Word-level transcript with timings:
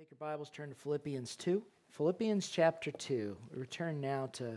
Take 0.00 0.12
your 0.12 0.30
Bibles, 0.30 0.48
turn 0.48 0.70
to 0.70 0.74
Philippians 0.74 1.36
2. 1.36 1.62
Philippians 1.90 2.48
chapter 2.48 2.90
2. 2.90 3.36
We 3.52 3.60
return 3.60 4.00
now 4.00 4.30
to 4.32 4.56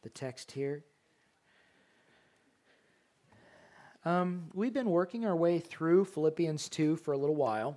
the 0.00 0.08
text 0.08 0.50
here. 0.50 0.82
Um, 4.06 4.44
we've 4.54 4.72
been 4.72 4.88
working 4.88 5.26
our 5.26 5.36
way 5.36 5.58
through 5.58 6.06
Philippians 6.06 6.70
2 6.70 6.96
for 6.96 7.12
a 7.12 7.18
little 7.18 7.34
while. 7.36 7.76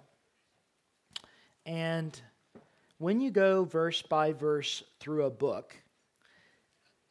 And 1.65 2.18
when 2.98 3.20
you 3.20 3.30
go 3.30 3.66
verse 3.66 4.02
by 4.02 4.32
verse 4.32 4.82
through 5.02 5.26
a 5.26 5.30
book, 5.30 5.76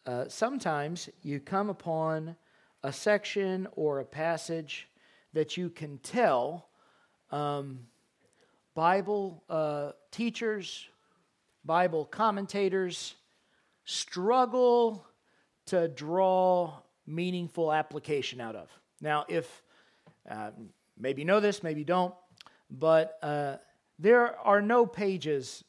uh, 0.07 0.29
sometimes 0.29 1.11
you 1.23 1.41
come 1.41 1.69
upon 1.69 2.37
a 2.83 2.91
section 2.91 3.69
or 3.73 4.01
a 4.01 4.07
passage 4.07 4.89
that 5.35 5.59
you 5.59 5.69
can 5.69 5.99
tell. 5.99 6.71
Um, 7.31 7.81
Bible 8.79 9.43
uh, 9.51 9.91
teachers, 10.13 10.87
Bible 11.65 12.05
commentators 12.05 13.17
struggle 13.85 15.05
to 15.67 15.89
draw 15.89 16.75
meaningful 17.05 17.73
application 17.73 18.41
out 18.41 18.55
of. 18.55 18.71
Now, 19.01 19.25
if 19.29 19.65
uh, 20.31 20.53
maybe 20.97 21.23
you 21.23 21.27
know 21.27 21.41
this, 21.41 21.65
maybe 21.65 21.81
you 21.81 21.87
don't, 21.87 22.15
but 22.71 23.19
uh, 23.21 23.57
there 23.99 24.39
are 24.47 24.63
no 24.63 24.87
pages 24.87 25.65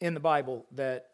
in 0.00 0.12
the 0.12 0.18
Bible 0.18 0.66
that 0.72 1.10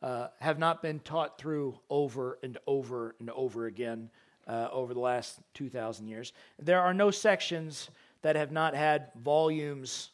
uh, 0.00 0.28
have 0.38 0.60
not 0.60 0.80
been 0.80 1.00
taught 1.00 1.38
through 1.38 1.76
over 1.90 2.38
and 2.44 2.56
over 2.68 3.16
and 3.18 3.30
over 3.30 3.66
again 3.66 4.10
uh, 4.46 4.68
over 4.70 4.94
the 4.94 5.00
last 5.00 5.40
2,000 5.54 6.06
years. 6.06 6.32
There 6.56 6.80
are 6.80 6.94
no 6.94 7.10
sections 7.10 7.90
that 8.22 8.36
have 8.36 8.52
not 8.52 8.76
had 8.76 9.08
volumes 9.20 10.10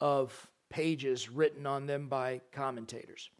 of 0.00 0.48
pages 0.70 1.30
written 1.30 1.66
on 1.66 1.86
them 1.86 2.08
by 2.08 2.40
commentators. 2.52 3.30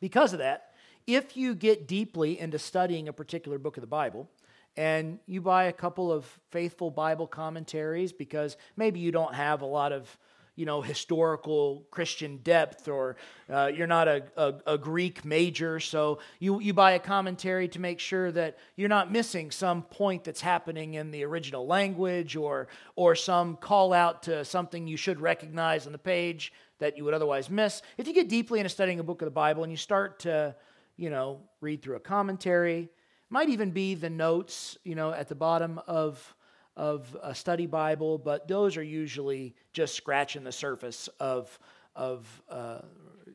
Because 0.00 0.32
of 0.32 0.38
that, 0.40 0.72
if 1.06 1.36
you 1.36 1.54
get 1.54 1.86
deeply 1.86 2.38
into 2.38 2.58
studying 2.58 3.08
a 3.08 3.12
particular 3.12 3.58
book 3.58 3.76
of 3.76 3.80
the 3.80 3.86
Bible, 3.86 4.28
and 4.76 5.18
you 5.26 5.40
buy 5.40 5.64
a 5.64 5.72
couple 5.72 6.12
of 6.12 6.26
faithful 6.50 6.90
Bible 6.90 7.26
commentaries 7.26 8.12
because 8.12 8.56
maybe 8.76 9.00
you 9.00 9.10
don't 9.10 9.34
have 9.34 9.62
a 9.62 9.66
lot 9.66 9.92
of 9.92 10.18
you 10.56 10.64
know, 10.64 10.80
historical 10.80 11.86
Christian 11.90 12.38
depth, 12.38 12.88
or 12.88 13.16
uh, 13.50 13.70
you're 13.72 13.86
not 13.86 14.08
a, 14.08 14.24
a, 14.36 14.54
a, 14.66 14.78
Greek 14.78 15.24
major, 15.24 15.78
so 15.78 16.18
you, 16.38 16.60
you 16.60 16.72
buy 16.72 16.92
a 16.92 16.98
commentary 16.98 17.68
to 17.68 17.78
make 17.78 18.00
sure 18.00 18.32
that 18.32 18.56
you're 18.74 18.88
not 18.88 19.12
missing 19.12 19.50
some 19.50 19.82
point 19.82 20.24
that's 20.24 20.40
happening 20.40 20.94
in 20.94 21.10
the 21.10 21.24
original 21.24 21.66
language 21.66 22.36
or, 22.36 22.68
or 22.96 23.14
some 23.14 23.56
call 23.56 23.92
out 23.92 24.22
to 24.22 24.44
something 24.46 24.88
you 24.88 24.96
should 24.96 25.20
recognize 25.20 25.86
on 25.86 25.92
the 25.92 25.98
page 25.98 26.54
that 26.78 26.96
you 26.96 27.04
would 27.04 27.14
otherwise 27.14 27.50
miss. 27.50 27.82
If 27.98 28.06
you 28.06 28.14
get 28.14 28.28
deeply 28.28 28.58
into 28.58 28.70
studying 28.70 28.98
a 28.98 29.04
book 29.04 29.20
of 29.20 29.26
the 29.26 29.32
Bible 29.32 29.62
and 29.62 29.70
you 29.70 29.76
start 29.76 30.20
to, 30.20 30.54
you 30.96 31.10
know, 31.10 31.40
read 31.60 31.82
through 31.82 31.96
a 31.96 32.00
commentary, 32.00 32.88
might 33.28 33.50
even 33.50 33.72
be 33.72 33.94
the 33.94 34.10
notes, 34.10 34.78
you 34.84 34.94
know, 34.94 35.12
at 35.12 35.28
the 35.28 35.34
bottom 35.34 35.80
of 35.86 36.34
of 36.76 37.16
a 37.22 37.34
study 37.34 37.66
Bible, 37.66 38.18
but 38.18 38.46
those 38.48 38.76
are 38.76 38.82
usually 38.82 39.54
just 39.72 39.94
scratching 39.94 40.44
the 40.44 40.52
surface 40.52 41.08
of, 41.18 41.58
of 41.94 42.42
uh, 42.50 42.80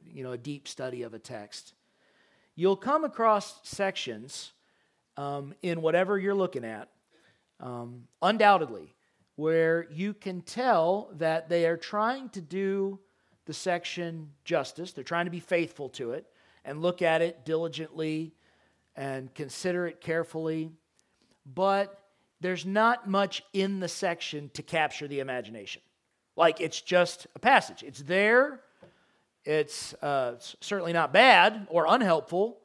you 0.06 0.24
know, 0.24 0.34
a 0.34 0.38
deep 0.38 0.68
study 0.68 1.02
of 1.04 1.14
a 1.14 1.20
text. 1.20 1.74
You'll 2.56 2.76
come 2.76 3.04
across 3.04 3.60
sections 3.64 4.52
um, 5.18 5.54
in 5.62 5.82
whatever 5.82 6.20
you're 6.20 6.36
looking 6.36 6.66
at, 6.66 6.90
um, 7.60 8.04
undoubtedly, 8.22 8.94
where 9.36 9.88
you 9.90 10.14
can 10.14 10.42
tell 10.42 11.10
that 11.18 11.50
they 11.50 11.66
are 11.66 11.78
trying 11.78 12.30
to 12.30 12.42
do 12.42 13.00
the 13.46 13.54
section 13.54 14.30
justice. 14.44 14.94
They're 14.94 15.04
trying 15.04 15.26
to 15.26 15.32
be 15.32 15.40
faithful 15.40 15.90
to 15.90 16.12
it 16.12 16.28
and 16.64 16.82
look 16.82 17.02
at 17.02 17.22
it 17.22 17.44
diligently 17.46 18.34
and 18.96 19.34
consider 19.34 19.88
it 19.88 20.00
carefully. 20.00 20.72
But 21.46 22.01
there's 22.42 22.66
not 22.66 23.08
much 23.08 23.44
in 23.54 23.80
the 23.80 23.88
section 23.88 24.50
to 24.56 24.64
capture 24.64 25.08
the 25.08 25.20
imagination. 25.20 25.82
Like 26.36 26.60
it's 26.60 26.82
just 26.82 27.28
a 27.36 27.40
passage. 27.40 27.84
It's 27.84 28.02
there. 28.02 28.62
It's 29.46 29.94
uh, 29.96 30.36
certainly 30.60 30.94
not 30.94 31.14
bad 31.14 31.68
or 31.70 31.86
unhelpful, 31.88 32.58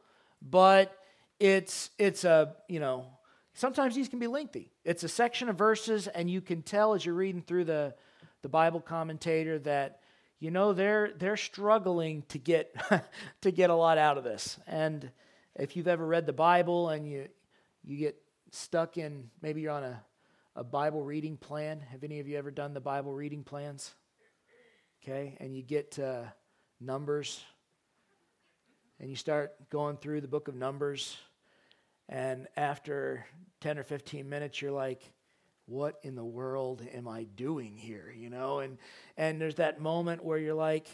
but 0.43 0.97
it's 1.39 1.91
it's 1.99 2.25
a 2.25 2.55
you 2.69 2.81
know 2.81 3.07
sometimes 3.55 3.95
these 3.95 4.09
can 4.09 4.19
be 4.19 4.27
lengthy. 4.27 4.71
It's 4.85 5.05
a 5.05 5.09
section 5.09 5.49
of 5.49 5.57
verses, 5.57 6.07
and 6.07 6.31
you 6.31 6.41
can 6.41 6.63
tell 6.63 6.95
as 6.95 7.05
you're 7.05 7.15
reading 7.15 7.43
through 7.43 7.65
the 7.65 7.95
the 8.43 8.49
Bible 8.49 8.81
commentator 8.81 9.59
that 9.61 10.01
you 10.39 10.51
know 10.51 10.73
they're 10.73 11.13
they're 11.19 11.37
struggling 11.37 12.23
to 12.29 12.39
get 12.39 12.75
to 13.43 13.51
get 13.51 13.71
a 13.71 13.75
lot 13.75 13.99
out 13.99 14.17
of 14.17 14.25
this. 14.25 14.59
And 14.67 15.11
if 15.55 15.77
you've 15.77 15.89
ever 15.89 16.07
read 16.07 16.27
the 16.27 16.33
Bible 16.33 16.89
and 16.91 17.07
you 17.07 17.29
you 17.85 17.97
get 17.99 18.17
stuck 18.57 18.97
in, 18.97 19.31
maybe 19.43 19.61
you're 19.61 19.73
on 19.73 19.85
a, 19.85 20.03
a 20.57 20.65
Bible 20.65 21.03
reading 21.03 21.37
plan. 21.37 21.81
Have 21.91 22.03
any 22.05 22.21
of 22.21 22.29
you 22.29 22.39
ever 22.39 22.51
done 22.51 22.75
the 22.75 22.81
Bible 22.81 23.13
reading 23.13 23.45
plans? 23.45 23.95
Okay, 25.03 25.37
and 25.41 25.55
you 25.55 25.63
get 25.63 25.93
to 25.93 26.33
Numbers, 26.81 27.41
and 28.99 29.09
you 29.09 29.17
start 29.17 29.53
going 29.71 29.97
through 29.99 30.21
the 30.21 30.29
book 30.29 30.49
of 30.49 30.55
Numbers, 30.55 31.17
and 32.09 32.49
after 32.57 33.27
10 33.61 33.79
or 33.79 33.83
15 33.83 34.29
minutes, 34.29 34.61
you're 34.61 34.73
like, 34.73 35.03
what 35.67 35.97
in 36.03 36.15
the 36.15 36.25
world 36.25 36.83
am 36.95 37.07
I 37.09 37.25
doing 37.25 37.77
here? 37.77 38.13
You 38.17 38.31
know, 38.31 38.61
and 38.61 38.79
and 39.17 39.41
there's 39.41 39.57
that 39.57 39.81
moment 39.81 40.25
where 40.25 40.39
you're 40.39 40.55
like, 40.55 40.89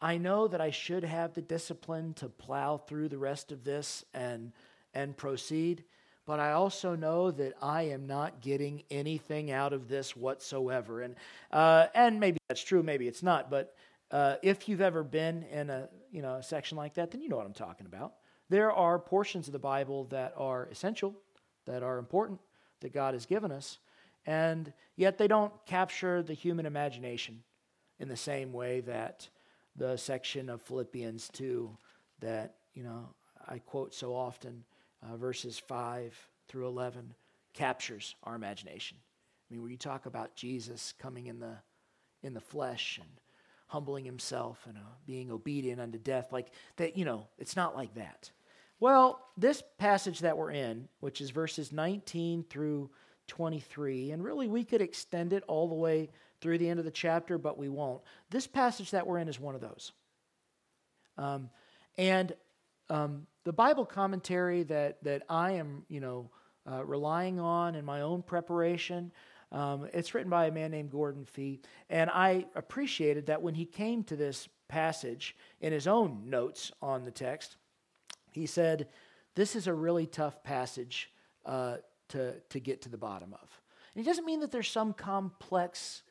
I 0.00 0.18
know 0.18 0.48
that 0.48 0.60
I 0.60 0.70
should 0.70 1.04
have 1.04 1.34
the 1.34 1.42
discipline 1.42 2.14
to 2.14 2.28
plow 2.28 2.78
through 2.78 3.08
the 3.08 3.18
rest 3.18 3.52
of 3.52 3.64
this 3.64 4.04
and 4.14 4.52
and 4.94 5.16
proceed, 5.16 5.84
but 6.26 6.40
I 6.40 6.52
also 6.52 6.96
know 6.96 7.30
that 7.30 7.54
I 7.62 7.82
am 7.82 8.06
not 8.06 8.40
getting 8.40 8.82
anything 8.90 9.52
out 9.52 9.72
of 9.72 9.88
this 9.88 10.16
whatsoever. 10.16 11.02
And, 11.02 11.14
uh, 11.52 11.86
and 11.94 12.18
maybe 12.18 12.38
that's 12.48 12.62
true, 12.62 12.82
maybe 12.82 13.06
it's 13.06 13.22
not. 13.22 13.48
But 13.48 13.74
uh, 14.10 14.34
if 14.42 14.68
you've 14.68 14.80
ever 14.80 15.04
been 15.04 15.44
in 15.44 15.70
a, 15.70 15.88
you 16.10 16.22
know, 16.22 16.34
a 16.34 16.42
section 16.42 16.76
like 16.76 16.94
that, 16.94 17.12
then 17.12 17.22
you 17.22 17.28
know 17.28 17.36
what 17.36 17.46
I'm 17.46 17.52
talking 17.52 17.86
about. 17.86 18.14
There 18.48 18.72
are 18.72 18.98
portions 18.98 19.46
of 19.46 19.52
the 19.52 19.58
Bible 19.60 20.04
that 20.06 20.34
are 20.36 20.68
essential, 20.70 21.14
that 21.64 21.82
are 21.82 21.98
important, 21.98 22.40
that 22.80 22.92
God 22.92 23.14
has 23.14 23.24
given 23.24 23.52
us, 23.52 23.78
and 24.26 24.72
yet 24.96 25.18
they 25.18 25.28
don't 25.28 25.52
capture 25.64 26.22
the 26.22 26.34
human 26.34 26.66
imagination 26.66 27.42
in 27.98 28.08
the 28.08 28.16
same 28.16 28.52
way 28.52 28.80
that 28.80 29.28
the 29.76 29.96
section 29.96 30.48
of 30.48 30.62
Philippians 30.62 31.28
2 31.32 31.76
that, 32.20 32.54
you 32.74 32.82
know, 32.82 33.08
I 33.48 33.58
quote 33.58 33.94
so 33.94 34.14
often 34.14 34.64
uh, 35.06 35.16
verses 35.16 35.58
5 35.58 36.16
through 36.48 36.66
11 36.66 37.14
captures 37.54 38.14
our 38.22 38.34
imagination. 38.34 38.98
I 39.00 39.54
mean, 39.54 39.62
when 39.62 39.70
you 39.70 39.76
talk 39.76 40.06
about 40.06 40.34
Jesus 40.34 40.94
coming 40.98 41.26
in 41.26 41.38
the, 41.38 41.56
in 42.22 42.34
the 42.34 42.40
flesh 42.40 42.98
and 43.00 43.10
humbling 43.68 44.04
himself 44.04 44.60
and 44.66 44.76
uh, 44.76 44.80
being 45.06 45.30
obedient 45.30 45.80
unto 45.80 45.98
death, 45.98 46.32
like 46.32 46.48
that, 46.76 46.96
you 46.96 47.04
know, 47.04 47.26
it's 47.38 47.56
not 47.56 47.76
like 47.76 47.94
that. 47.94 48.30
Well, 48.78 49.20
this 49.36 49.62
passage 49.78 50.20
that 50.20 50.36
we're 50.36 50.50
in, 50.50 50.88
which 51.00 51.20
is 51.20 51.30
verses 51.30 51.72
19 51.72 52.44
through 52.48 52.90
23, 53.28 54.10
and 54.10 54.22
really 54.22 54.48
we 54.48 54.64
could 54.64 54.82
extend 54.82 55.32
it 55.32 55.42
all 55.48 55.68
the 55.68 55.74
way 55.74 56.10
through 56.40 56.58
the 56.58 56.68
end 56.68 56.78
of 56.78 56.84
the 56.84 56.90
chapter, 56.90 57.38
but 57.38 57.56
we 57.56 57.68
won't. 57.68 58.02
This 58.30 58.46
passage 58.46 58.90
that 58.90 59.06
we're 59.06 59.18
in 59.18 59.28
is 59.28 59.40
one 59.40 59.54
of 59.54 59.60
those. 59.60 59.92
Um, 61.16 61.48
and 61.96 62.34
um, 62.90 63.26
the 63.46 63.52
Bible 63.52 63.86
commentary 63.86 64.64
that, 64.64 65.02
that 65.04 65.22
I 65.28 65.52
am, 65.52 65.84
you 65.88 66.00
know, 66.00 66.30
uh, 66.68 66.84
relying 66.84 67.38
on 67.38 67.76
in 67.76 67.84
my 67.84 68.00
own 68.00 68.20
preparation, 68.20 69.12
um, 69.52 69.88
it's 69.92 70.14
written 70.14 70.28
by 70.28 70.46
a 70.46 70.50
man 70.50 70.72
named 70.72 70.90
Gordon 70.90 71.24
Fee. 71.24 71.60
And 71.88 72.10
I 72.10 72.46
appreciated 72.56 73.26
that 73.26 73.40
when 73.40 73.54
he 73.54 73.64
came 73.64 74.02
to 74.04 74.16
this 74.16 74.48
passage 74.66 75.36
in 75.60 75.72
his 75.72 75.86
own 75.86 76.28
notes 76.28 76.72
on 76.82 77.04
the 77.04 77.12
text, 77.12 77.56
he 78.32 78.46
said, 78.46 78.88
This 79.36 79.54
is 79.54 79.68
a 79.68 79.72
really 79.72 80.06
tough 80.06 80.42
passage 80.42 81.12
uh, 81.44 81.76
to, 82.08 82.34
to 82.48 82.58
get 82.58 82.82
to 82.82 82.88
the 82.88 82.98
bottom 82.98 83.32
of. 83.32 83.60
And 83.94 84.04
it 84.04 84.08
doesn't 84.08 84.26
mean 84.26 84.40
that 84.40 84.50
there's 84.50 84.68
some 84.68 84.92
complex 84.92 86.02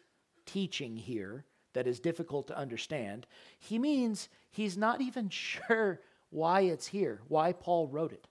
teaching 0.46 0.96
here 0.96 1.44
that 1.74 1.86
is 1.86 2.00
difficult 2.00 2.48
to 2.48 2.58
understand. 2.58 3.28
He 3.60 3.78
means 3.78 4.30
he's 4.52 4.78
not 4.78 5.02
even 5.02 5.28
sure 5.30 6.00
why 6.30 6.62
it's 6.62 6.88
here, 6.88 7.22
why 7.28 7.54
Paul 7.54 7.88
wrote 7.88 8.12
it. 8.12 8.28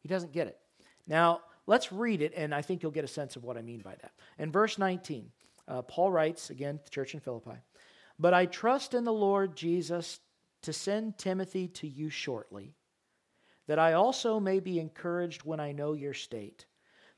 He 0.00 0.08
doesn't 0.08 0.32
get 0.32 0.46
it. 0.46 0.58
Now, 1.06 1.40
let's 1.66 1.92
read 1.92 2.22
it, 2.22 2.32
and 2.36 2.54
I 2.54 2.62
think 2.62 2.82
you'll 2.82 2.92
get 2.92 3.04
a 3.04 3.08
sense 3.08 3.36
of 3.36 3.44
what 3.44 3.56
I 3.56 3.62
mean 3.62 3.80
by 3.80 3.94
that. 4.00 4.12
In 4.38 4.52
verse 4.52 4.78
19, 4.78 5.30
uh, 5.66 5.82
Paul 5.82 6.10
writes, 6.10 6.50
again, 6.50 6.78
to 6.78 6.84
the 6.84 6.90
church 6.90 7.14
in 7.14 7.20
Philippi, 7.20 7.58
But 8.18 8.34
I 8.34 8.46
trust 8.46 8.94
in 8.94 9.04
the 9.04 9.12
Lord 9.12 9.56
Jesus 9.56 10.20
to 10.62 10.72
send 10.72 11.18
Timothy 11.18 11.68
to 11.68 11.86
you 11.86 12.10
shortly, 12.10 12.74
that 13.66 13.78
I 13.78 13.92
also 13.92 14.40
may 14.40 14.60
be 14.60 14.80
encouraged 14.80 15.44
when 15.44 15.60
I 15.60 15.72
know 15.72 15.92
your 15.92 16.14
state. 16.14 16.66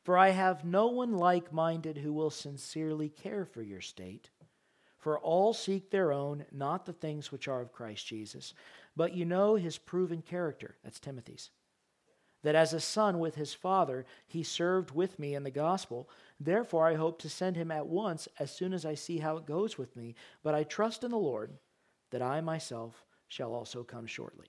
For 0.02 0.16
I 0.16 0.30
have 0.30 0.64
no 0.64 0.88
one 0.88 1.12
like 1.16 1.52
minded 1.52 1.98
who 1.98 2.12
will 2.12 2.30
sincerely 2.30 3.08
care 3.08 3.44
for 3.44 3.62
your 3.62 3.80
state. 3.80 4.30
For 4.98 5.18
all 5.18 5.54
seek 5.54 5.90
their 5.90 6.12
own, 6.12 6.44
not 6.52 6.84
the 6.84 6.92
things 6.92 7.30
which 7.30 7.48
are 7.48 7.60
of 7.60 7.72
Christ 7.72 8.06
Jesus. 8.06 8.54
But 8.96 9.14
you 9.14 9.24
know 9.24 9.54
his 9.54 9.78
proven 9.78 10.22
character. 10.22 10.76
That's 10.82 11.00
Timothy's. 11.00 11.50
That 12.42 12.54
as 12.54 12.72
a 12.72 12.80
son 12.80 13.18
with 13.18 13.34
his 13.34 13.52
father, 13.52 14.06
he 14.26 14.42
served 14.42 14.92
with 14.92 15.18
me 15.18 15.34
in 15.34 15.42
the 15.42 15.50
gospel. 15.50 16.08
Therefore, 16.38 16.86
I 16.86 16.94
hope 16.94 17.20
to 17.20 17.28
send 17.28 17.56
him 17.56 17.70
at 17.70 17.86
once 17.86 18.28
as 18.38 18.50
soon 18.50 18.72
as 18.72 18.86
I 18.86 18.94
see 18.94 19.18
how 19.18 19.36
it 19.36 19.46
goes 19.46 19.76
with 19.76 19.94
me. 19.94 20.14
But 20.42 20.54
I 20.54 20.64
trust 20.64 21.04
in 21.04 21.10
the 21.10 21.18
Lord 21.18 21.52
that 22.10 22.22
I 22.22 22.40
myself 22.40 23.04
shall 23.28 23.52
also 23.52 23.84
come 23.84 24.06
shortly. 24.06 24.46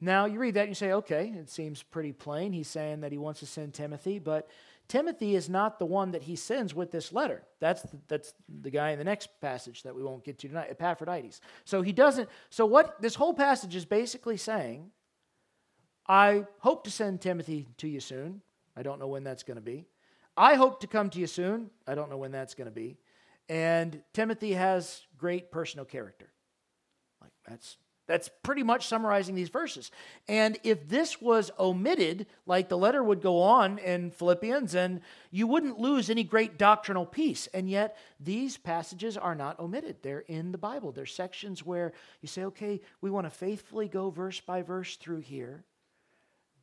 Now, 0.00 0.26
you 0.26 0.38
read 0.38 0.54
that 0.54 0.62
and 0.62 0.70
you 0.70 0.74
say, 0.74 0.92
okay, 0.92 1.32
it 1.36 1.50
seems 1.50 1.82
pretty 1.82 2.12
plain. 2.12 2.52
He's 2.52 2.68
saying 2.68 3.00
that 3.00 3.10
he 3.10 3.18
wants 3.18 3.40
to 3.40 3.46
send 3.46 3.74
Timothy, 3.74 4.18
but 4.18 4.48
Timothy 4.86 5.34
is 5.34 5.50
not 5.50 5.78
the 5.78 5.86
one 5.86 6.12
that 6.12 6.22
he 6.22 6.36
sends 6.36 6.74
with 6.74 6.90
this 6.90 7.12
letter. 7.12 7.42
That's 7.60 7.82
the, 7.82 7.98
that's 8.08 8.32
the 8.48 8.70
guy 8.70 8.90
in 8.90 8.98
the 8.98 9.04
next 9.04 9.28
passage 9.40 9.82
that 9.82 9.94
we 9.94 10.02
won't 10.02 10.24
get 10.24 10.38
to 10.38 10.48
tonight, 10.48 10.68
Epaphroditus. 10.70 11.40
So 11.64 11.82
he 11.82 11.92
doesn't. 11.92 12.28
So 12.48 12.64
what 12.64 13.00
this 13.02 13.14
whole 13.14 13.34
passage 13.34 13.74
is 13.74 13.84
basically 13.84 14.38
saying, 14.38 14.90
I 16.06 16.46
hope 16.60 16.84
to 16.84 16.90
send 16.90 17.20
Timothy 17.20 17.68
to 17.78 17.88
you 17.88 18.00
soon. 18.00 18.40
I 18.76 18.82
don't 18.82 18.98
know 18.98 19.08
when 19.08 19.24
that's 19.24 19.42
going 19.42 19.56
to 19.56 19.62
be. 19.62 19.86
I 20.36 20.54
hope 20.54 20.80
to 20.80 20.86
come 20.86 21.10
to 21.10 21.18
you 21.18 21.26
soon. 21.26 21.70
I 21.86 21.94
don't 21.94 22.08
know 22.08 22.16
when 22.16 22.30
that's 22.30 22.54
going 22.54 22.68
to 22.68 22.74
be. 22.74 22.96
And 23.48 24.00
Timothy 24.14 24.52
has 24.52 25.02
great 25.18 25.50
personal 25.50 25.84
character. 25.84 26.30
Like 27.20 27.32
that's 27.46 27.76
that's 28.08 28.30
pretty 28.42 28.62
much 28.62 28.88
summarizing 28.88 29.34
these 29.34 29.50
verses. 29.50 29.92
And 30.26 30.58
if 30.64 30.88
this 30.88 31.20
was 31.20 31.52
omitted, 31.58 32.26
like 32.46 32.68
the 32.68 32.78
letter 32.78 33.04
would 33.04 33.20
go 33.20 33.42
on 33.42 33.78
in 33.78 34.10
Philippians, 34.10 34.74
and 34.74 35.02
you 35.30 35.46
wouldn't 35.46 35.78
lose 35.78 36.08
any 36.08 36.24
great 36.24 36.58
doctrinal 36.58 37.04
piece. 37.04 37.46
And 37.48 37.68
yet, 37.68 37.98
these 38.18 38.56
passages 38.56 39.18
are 39.18 39.34
not 39.34 39.60
omitted. 39.60 39.98
They're 40.02 40.20
in 40.20 40.52
the 40.52 40.58
Bible. 40.58 40.90
They're 40.90 41.06
sections 41.06 41.64
where 41.64 41.92
you 42.22 42.28
say, 42.28 42.44
okay, 42.46 42.80
we 43.02 43.10
want 43.10 43.26
to 43.26 43.30
faithfully 43.30 43.88
go 43.88 44.08
verse 44.08 44.40
by 44.40 44.62
verse 44.62 44.96
through 44.96 45.20
here. 45.20 45.64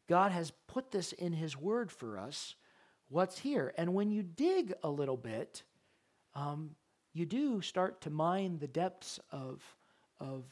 God 0.10 0.32
has 0.32 0.52
put 0.68 0.92
this 0.92 1.14
in 1.14 1.32
His 1.32 1.56
Word 1.56 1.92
for 1.92 2.18
us. 2.18 2.56
What's 3.10 3.38
here? 3.38 3.72
And 3.78 3.94
when 3.94 4.10
you 4.10 4.24
dig 4.24 4.74
a 4.84 4.90
little 4.90 5.18
bit, 5.18 5.62
um, 6.34 6.72
you 7.14 7.28
do 7.28 7.62
start 7.62 8.02
to 8.02 8.10
mine 8.10 8.58
the 8.58 8.68
depths 8.68 9.20
of, 9.32 9.64
of 10.20 10.44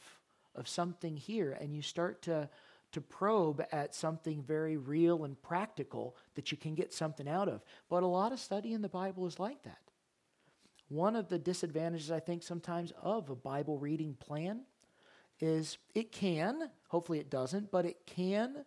of 0.54 0.68
something 0.68 1.16
here 1.16 1.52
and 1.52 1.74
you 1.74 1.82
start 1.82 2.22
to 2.22 2.48
to 2.94 3.00
probe 3.00 3.60
at 3.72 3.92
something 3.92 4.40
very 4.40 4.76
real 4.76 5.24
and 5.24 5.42
practical 5.42 6.16
that 6.36 6.52
you 6.52 6.56
can 6.56 6.76
get 6.76 6.92
something 6.92 7.28
out 7.28 7.48
of. 7.48 7.60
But 7.88 8.04
a 8.04 8.06
lot 8.06 8.30
of 8.30 8.38
study 8.38 8.72
in 8.72 8.82
the 8.82 8.88
Bible 8.88 9.26
is 9.26 9.40
like 9.40 9.64
that. 9.64 9.80
One 10.88 11.16
of 11.16 11.28
the 11.28 11.38
disadvantages, 11.38 12.12
I 12.12 12.20
think, 12.20 12.44
sometimes 12.44 12.92
of 13.02 13.30
a 13.30 13.34
Bible 13.34 13.78
reading 13.78 14.14
plan 14.14 14.60
is 15.40 15.76
it 15.96 16.12
can, 16.12 16.70
hopefully 16.86 17.18
it 17.18 17.30
doesn't, 17.30 17.72
but 17.72 17.84
it 17.84 18.06
can 18.06 18.64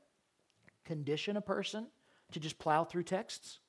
condition 0.83 1.37
a 1.37 1.41
person 1.41 1.87
to 2.33 2.39
just 2.41 2.59
plow 2.59 2.83
through 2.83 3.03
texts. 3.03 3.59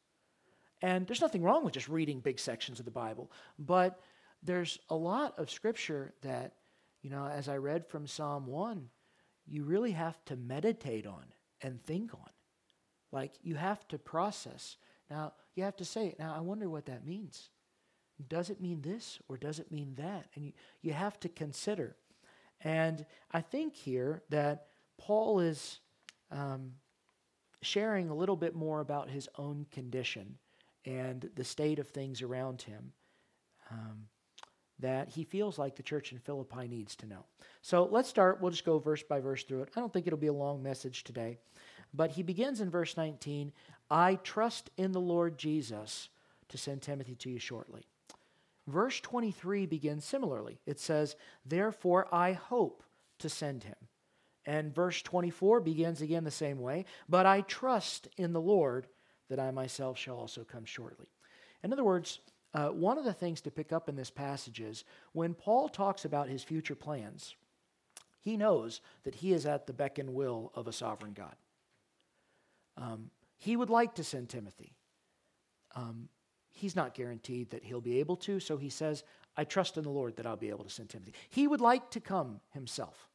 And 0.82 1.06
there's 1.06 1.20
nothing 1.20 1.42
wrong 1.42 1.64
with 1.64 1.74
just 1.74 1.88
reading 1.88 2.18
big 2.18 2.40
sections 2.40 2.80
of 2.80 2.84
the 2.84 2.90
Bible, 2.90 3.30
but 3.60 4.00
there's 4.42 4.80
a 4.90 4.96
lot 4.96 5.38
of 5.38 5.50
scripture 5.50 6.14
that 6.22 6.54
you 7.02 7.10
know, 7.10 7.26
as 7.26 7.48
I 7.48 7.56
read 7.56 7.86
from 7.86 8.06
Psalm 8.06 8.46
1, 8.46 8.88
you 9.46 9.64
really 9.64 9.92
have 9.92 10.22
to 10.26 10.36
meditate 10.36 11.06
on 11.06 11.24
and 11.62 11.82
think 11.82 12.14
on. 12.14 12.30
Like 13.12 13.32
you 13.42 13.54
have 13.54 13.86
to 13.88 13.98
process. 13.98 14.76
Now, 15.10 15.32
you 15.54 15.64
have 15.64 15.76
to 15.76 15.84
say, 15.84 16.14
now 16.18 16.34
I 16.36 16.40
wonder 16.40 16.68
what 16.68 16.86
that 16.86 17.06
means. 17.06 17.48
Does 18.28 18.50
it 18.50 18.60
mean 18.60 18.82
this 18.82 19.18
or 19.28 19.36
does 19.36 19.58
it 19.58 19.72
mean 19.72 19.94
that? 19.96 20.26
And 20.34 20.44
you, 20.44 20.52
you 20.82 20.92
have 20.92 21.18
to 21.20 21.28
consider. 21.28 21.96
And 22.60 23.06
I 23.30 23.40
think 23.40 23.74
here 23.74 24.22
that 24.30 24.66
Paul 24.98 25.40
is 25.40 25.78
um, 26.30 26.72
sharing 27.62 28.10
a 28.10 28.14
little 28.14 28.36
bit 28.36 28.54
more 28.54 28.80
about 28.80 29.08
his 29.08 29.28
own 29.38 29.66
condition 29.70 30.38
and 30.84 31.30
the 31.34 31.44
state 31.44 31.78
of 31.78 31.88
things 31.88 32.22
around 32.22 32.62
him. 32.62 32.92
Um, 33.70 34.08
that 34.80 35.08
he 35.08 35.24
feels 35.24 35.58
like 35.58 35.76
the 35.76 35.82
church 35.82 36.12
in 36.12 36.18
Philippi 36.18 36.68
needs 36.68 36.94
to 36.96 37.06
know. 37.06 37.24
So 37.62 37.88
let's 37.90 38.08
start. 38.08 38.40
We'll 38.40 38.50
just 38.50 38.64
go 38.64 38.78
verse 38.78 39.02
by 39.02 39.20
verse 39.20 39.42
through 39.42 39.62
it. 39.62 39.70
I 39.76 39.80
don't 39.80 39.92
think 39.92 40.06
it'll 40.06 40.18
be 40.18 40.28
a 40.28 40.32
long 40.32 40.62
message 40.62 41.04
today. 41.04 41.38
But 41.94 42.12
he 42.12 42.22
begins 42.22 42.60
in 42.60 42.70
verse 42.70 42.96
19 42.96 43.52
I 43.90 44.16
trust 44.16 44.70
in 44.76 44.92
the 44.92 45.00
Lord 45.00 45.38
Jesus 45.38 46.10
to 46.50 46.58
send 46.58 46.82
Timothy 46.82 47.14
to 47.16 47.30
you 47.30 47.38
shortly. 47.38 47.86
Verse 48.66 49.00
23 49.00 49.66
begins 49.66 50.04
similarly. 50.04 50.60
It 50.66 50.78
says, 50.78 51.16
Therefore 51.44 52.06
I 52.12 52.32
hope 52.32 52.82
to 53.18 53.28
send 53.28 53.64
him. 53.64 53.76
And 54.44 54.74
verse 54.74 55.02
24 55.02 55.60
begins 55.60 56.00
again 56.00 56.24
the 56.24 56.30
same 56.30 56.60
way, 56.60 56.84
But 57.08 57.26
I 57.26 57.40
trust 57.42 58.08
in 58.16 58.32
the 58.32 58.40
Lord 58.40 58.86
that 59.28 59.40
I 59.40 59.50
myself 59.50 59.98
shall 59.98 60.16
also 60.16 60.44
come 60.44 60.64
shortly. 60.64 61.06
In 61.62 61.72
other 61.72 61.84
words, 61.84 62.20
uh, 62.54 62.68
one 62.68 62.98
of 62.98 63.04
the 63.04 63.12
things 63.12 63.40
to 63.42 63.50
pick 63.50 63.72
up 63.72 63.88
in 63.88 63.96
this 63.96 64.10
passage 64.10 64.60
is 64.60 64.84
when 65.12 65.34
Paul 65.34 65.68
talks 65.68 66.04
about 66.04 66.28
his 66.28 66.42
future 66.42 66.74
plans, 66.74 67.36
he 68.20 68.36
knows 68.36 68.80
that 69.04 69.16
he 69.16 69.32
is 69.32 69.46
at 69.46 69.66
the 69.66 69.72
beck 69.72 69.98
and 69.98 70.14
will 70.14 70.50
of 70.54 70.66
a 70.66 70.72
sovereign 70.72 71.12
God. 71.12 71.36
Um, 72.76 73.10
he 73.36 73.56
would 73.56 73.70
like 73.70 73.94
to 73.96 74.04
send 74.04 74.28
Timothy. 74.28 74.72
Um, 75.74 76.08
he's 76.52 76.74
not 76.74 76.94
guaranteed 76.94 77.50
that 77.50 77.64
he'll 77.64 77.80
be 77.80 78.00
able 78.00 78.16
to, 78.16 78.40
so 78.40 78.56
he 78.56 78.70
says, 78.70 79.04
I 79.36 79.44
trust 79.44 79.76
in 79.76 79.84
the 79.84 79.90
Lord 79.90 80.16
that 80.16 80.26
I'll 80.26 80.36
be 80.36 80.48
able 80.48 80.64
to 80.64 80.70
send 80.70 80.88
Timothy. 80.88 81.14
He 81.30 81.46
would 81.46 81.60
like 81.60 81.90
to 81.90 82.00
come 82.00 82.40
himself. 82.52 83.08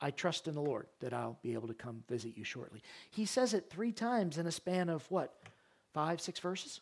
I 0.00 0.10
trust 0.10 0.48
in 0.48 0.54
the 0.54 0.62
Lord 0.62 0.86
that 1.00 1.12
I'll 1.12 1.38
be 1.42 1.52
able 1.52 1.68
to 1.68 1.74
come 1.74 2.04
visit 2.08 2.36
you 2.36 2.44
shortly. 2.44 2.82
He 3.10 3.26
says 3.26 3.52
it 3.52 3.68
three 3.68 3.92
times 3.92 4.38
in 4.38 4.46
a 4.46 4.52
span 4.52 4.88
of 4.88 5.04
what, 5.10 5.34
five, 5.92 6.20
six 6.20 6.38
verses? 6.38 6.80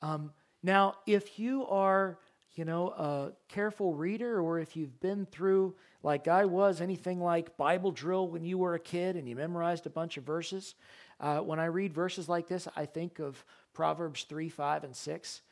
Um, 0.00 0.32
now, 0.62 0.94
if 1.06 1.38
you 1.38 1.66
are, 1.66 2.18
you 2.54 2.64
know, 2.64 2.88
a 2.90 3.32
careful 3.48 3.94
reader, 3.94 4.40
or 4.40 4.58
if 4.58 4.76
you've 4.76 5.00
been 5.00 5.26
through, 5.26 5.74
like 6.02 6.28
I 6.28 6.44
was, 6.44 6.80
anything 6.80 7.20
like 7.20 7.56
Bible 7.56 7.90
drill 7.90 8.28
when 8.28 8.44
you 8.44 8.58
were 8.58 8.74
a 8.74 8.80
kid 8.80 9.16
and 9.16 9.28
you 9.28 9.34
memorized 9.34 9.86
a 9.86 9.90
bunch 9.90 10.16
of 10.16 10.24
verses, 10.24 10.74
uh, 11.20 11.38
when 11.38 11.58
I 11.58 11.66
read 11.66 11.92
verses 11.92 12.28
like 12.28 12.48
this, 12.48 12.68
I 12.76 12.86
think 12.86 13.18
of 13.18 13.44
Proverbs 13.72 14.24
3, 14.24 14.48
5, 14.48 14.84
and 14.84 14.94
6, 14.94 15.42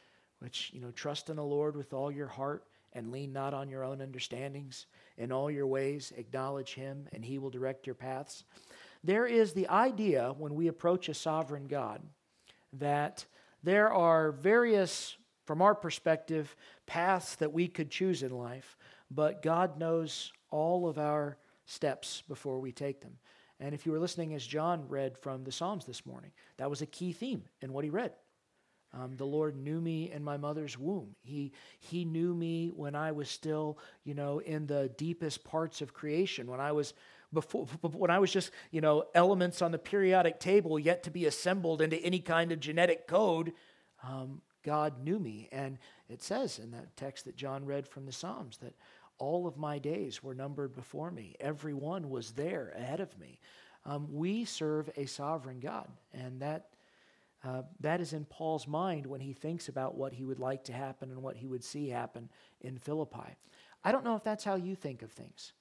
which, 0.40 0.70
you 0.72 0.80
know, 0.80 0.90
trust 0.90 1.30
in 1.30 1.36
the 1.36 1.44
Lord 1.44 1.76
with 1.76 1.92
all 1.92 2.10
your 2.10 2.26
heart 2.26 2.64
and 2.92 3.12
lean 3.12 3.32
not 3.32 3.54
on 3.54 3.68
your 3.68 3.84
own 3.84 4.00
understandings. 4.00 4.86
In 5.16 5.32
all 5.32 5.50
your 5.50 5.66
ways, 5.66 6.12
acknowledge 6.16 6.74
him, 6.74 7.06
and 7.12 7.24
he 7.24 7.38
will 7.38 7.50
direct 7.50 7.86
your 7.86 7.94
paths. 7.94 8.44
There 9.04 9.26
is 9.26 9.52
the 9.52 9.68
idea 9.68 10.34
when 10.36 10.54
we 10.54 10.68
approach 10.68 11.08
a 11.08 11.14
sovereign 11.14 11.66
God 11.66 12.02
that 12.74 13.24
there 13.62 13.92
are 13.92 14.32
various, 14.32 15.16
from 15.46 15.62
our 15.62 15.74
perspective, 15.74 16.54
paths 16.86 17.36
that 17.36 17.52
we 17.52 17.68
could 17.68 17.90
choose 17.90 18.22
in 18.22 18.30
life, 18.30 18.76
but 19.10 19.42
God 19.42 19.78
knows 19.78 20.32
all 20.50 20.88
of 20.88 20.98
our 20.98 21.36
steps 21.66 22.22
before 22.28 22.60
we 22.60 22.72
take 22.72 23.00
them. 23.00 23.18
And 23.58 23.74
if 23.74 23.84
you 23.84 23.92
were 23.92 24.00
listening 24.00 24.34
as 24.34 24.46
John 24.46 24.88
read 24.88 25.18
from 25.18 25.44
the 25.44 25.52
Psalms 25.52 25.84
this 25.84 26.06
morning, 26.06 26.32
that 26.56 26.70
was 26.70 26.80
a 26.80 26.86
key 26.86 27.12
theme 27.12 27.44
in 27.60 27.72
what 27.72 27.84
he 27.84 27.90
read. 27.90 28.12
Um, 28.92 29.16
the 29.16 29.26
Lord 29.26 29.56
knew 29.56 29.80
me 29.80 30.10
in 30.10 30.24
my 30.24 30.36
mother's 30.36 30.76
womb. 30.76 31.14
He, 31.22 31.52
he 31.78 32.04
knew 32.04 32.34
me 32.34 32.72
when 32.74 32.96
I 32.96 33.12
was 33.12 33.28
still, 33.28 33.78
you 34.02 34.14
know, 34.14 34.40
in 34.40 34.66
the 34.66 34.90
deepest 34.96 35.44
parts 35.44 35.80
of 35.80 35.94
creation, 35.94 36.48
when 36.48 36.58
I 36.58 36.72
was 36.72 36.94
before 37.32 37.66
when 37.82 38.10
I 38.10 38.18
was 38.18 38.32
just, 38.32 38.50
you 38.70 38.80
know, 38.80 39.04
elements 39.14 39.62
on 39.62 39.72
the 39.72 39.78
periodic 39.78 40.40
table 40.40 40.78
yet 40.78 41.02
to 41.04 41.10
be 41.10 41.26
assembled 41.26 41.80
into 41.80 41.96
any 41.96 42.20
kind 42.20 42.52
of 42.52 42.60
genetic 42.60 43.06
code, 43.06 43.52
um, 44.02 44.42
God 44.62 45.02
knew 45.02 45.18
me. 45.18 45.48
And 45.52 45.78
it 46.08 46.22
says 46.22 46.58
in 46.58 46.70
that 46.72 46.96
text 46.96 47.24
that 47.24 47.36
John 47.36 47.64
read 47.64 47.86
from 47.86 48.06
the 48.06 48.12
Psalms 48.12 48.58
that 48.58 48.74
all 49.18 49.46
of 49.46 49.56
my 49.56 49.78
days 49.78 50.22
were 50.22 50.34
numbered 50.34 50.74
before 50.74 51.10
me. 51.10 51.36
Every 51.40 51.74
one 51.74 52.10
was 52.10 52.32
there 52.32 52.72
ahead 52.76 53.00
of 53.00 53.16
me. 53.18 53.38
Um, 53.84 54.08
we 54.10 54.44
serve 54.44 54.90
a 54.96 55.06
sovereign 55.06 55.60
God, 55.60 55.88
and 56.12 56.40
that 56.40 56.66
uh, 57.42 57.62
that 57.80 58.02
is 58.02 58.12
in 58.12 58.26
Paul's 58.26 58.66
mind 58.66 59.06
when 59.06 59.20
he 59.20 59.32
thinks 59.32 59.68
about 59.68 59.94
what 59.94 60.12
he 60.12 60.24
would 60.24 60.38
like 60.38 60.64
to 60.64 60.74
happen 60.74 61.10
and 61.10 61.22
what 61.22 61.36
he 61.36 61.46
would 61.46 61.64
see 61.64 61.88
happen 61.88 62.28
in 62.60 62.76
Philippi. 62.76 63.36
I 63.82 63.92
don't 63.92 64.04
know 64.04 64.14
if 64.14 64.22
that's 64.22 64.44
how 64.44 64.56
you 64.56 64.74
think 64.74 65.00
of 65.00 65.10
things. 65.10 65.54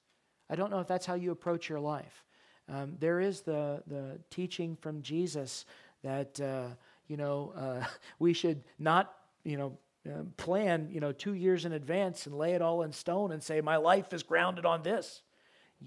I 0.50 0.56
don't 0.56 0.70
know 0.70 0.80
if 0.80 0.88
that's 0.88 1.06
how 1.06 1.16
you 1.16 1.32
approach 1.32 1.70
your 1.70 1.80
life. 1.80 2.26
Um, 2.68 2.96
there 3.00 3.20
is 3.20 3.42
the, 3.42 3.84
the 3.88 4.20
teaching 4.30 4.76
from 4.76 5.02
Jesus 5.02 5.66
that, 6.04 6.40
uh, 6.40 6.68
you 7.08 7.18
know, 7.18 7.54
uh, 7.56 7.86
we 8.20 8.34
should 8.34 8.64
not, 8.78 9.14
you 9.44 9.58
know, 9.58 9.78
uh, 10.10 10.24
plan, 10.38 10.90
you 10.92 11.00
know, 11.00 11.12
two 11.12 11.34
years 11.34 11.66
in 11.66 11.74
advance 11.74 12.26
and 12.26 12.38
lay 12.38 12.54
it 12.54 12.62
all 12.62 12.84
in 12.84 12.92
stone 12.92 13.32
and 13.32 13.44
say, 13.44 13.62
my 13.62 13.78
life 13.78 14.14
is 14.14 14.24
grounded 14.24 14.66
on 14.66 14.82
this. 14.82 15.22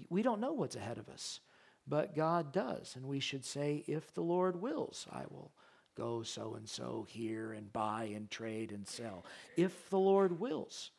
We 0.09 0.21
don't 0.21 0.39
know 0.39 0.53
what's 0.53 0.75
ahead 0.75 0.97
of 0.97 1.09
us, 1.09 1.39
but 1.87 2.15
God 2.15 2.51
does. 2.51 2.95
And 2.95 3.05
we 3.05 3.19
should 3.19 3.43
say, 3.43 3.83
if 3.87 4.13
the 4.13 4.21
Lord 4.21 4.61
wills, 4.61 5.07
I 5.11 5.23
will 5.29 5.51
go 5.95 6.23
so 6.23 6.55
and 6.55 6.67
so 6.67 7.05
here 7.09 7.53
and 7.53 7.71
buy 7.71 8.11
and 8.15 8.29
trade 8.29 8.71
and 8.71 8.87
sell. 8.87 9.25
If 9.57 9.89
the 9.89 9.99
Lord 9.99 10.39
wills. 10.39 10.91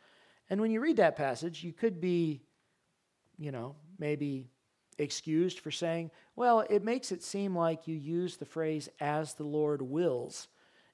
And 0.50 0.60
when 0.60 0.70
you 0.70 0.80
read 0.80 0.96
that 0.96 1.16
passage, 1.16 1.64
you 1.64 1.72
could 1.72 2.00
be, 2.00 2.42
you 3.38 3.52
know, 3.52 3.74
maybe 3.98 4.48
excused 4.98 5.60
for 5.60 5.70
saying, 5.70 6.10
well, 6.36 6.60
it 6.60 6.84
makes 6.84 7.12
it 7.12 7.22
seem 7.22 7.56
like 7.56 7.88
you 7.88 7.96
use 7.96 8.36
the 8.36 8.44
phrase 8.44 8.88
as 9.00 9.34
the 9.34 9.44
Lord 9.44 9.82
wills. 9.82 10.48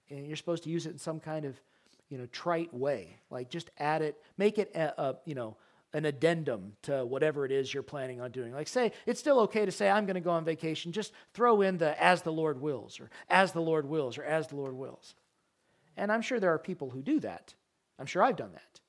And 0.08 0.26
you're 0.26 0.36
supposed 0.36 0.64
to 0.64 0.70
use 0.70 0.86
it 0.86 0.90
in 0.90 0.98
some 0.98 1.20
kind 1.20 1.44
of, 1.44 1.60
you 2.08 2.18
know, 2.18 2.26
trite 2.26 2.72
way. 2.74 3.18
Like 3.30 3.50
just 3.50 3.70
add 3.78 4.02
it, 4.02 4.16
make 4.36 4.58
it, 4.58 4.74
a, 4.74 5.00
a 5.00 5.16
you 5.24 5.34
know, 5.34 5.56
an 5.92 6.04
addendum 6.04 6.72
to 6.82 7.04
whatever 7.04 7.44
it 7.44 7.52
is 7.52 7.72
you're 7.72 7.82
planning 7.82 8.20
on 8.20 8.30
doing. 8.30 8.52
Like, 8.52 8.68
say, 8.68 8.92
it's 9.06 9.18
still 9.18 9.40
okay 9.40 9.64
to 9.64 9.72
say, 9.72 9.90
I'm 9.90 10.06
going 10.06 10.14
to 10.14 10.20
go 10.20 10.30
on 10.30 10.44
vacation. 10.44 10.92
Just 10.92 11.12
throw 11.34 11.62
in 11.62 11.78
the 11.78 12.00
as 12.02 12.22
the 12.22 12.32
Lord 12.32 12.60
wills, 12.60 13.00
or 13.00 13.10
as 13.28 13.52
the 13.52 13.60
Lord 13.60 13.86
wills, 13.86 14.16
or 14.16 14.22
as 14.22 14.46
the 14.46 14.56
Lord 14.56 14.74
wills. 14.74 15.14
And 15.96 16.12
I'm 16.12 16.22
sure 16.22 16.38
there 16.38 16.54
are 16.54 16.58
people 16.58 16.90
who 16.90 17.02
do 17.02 17.20
that. 17.20 17.54
I'm 17.98 18.06
sure 18.06 18.22
I've 18.22 18.36
done 18.36 18.52
that. 18.52 18.79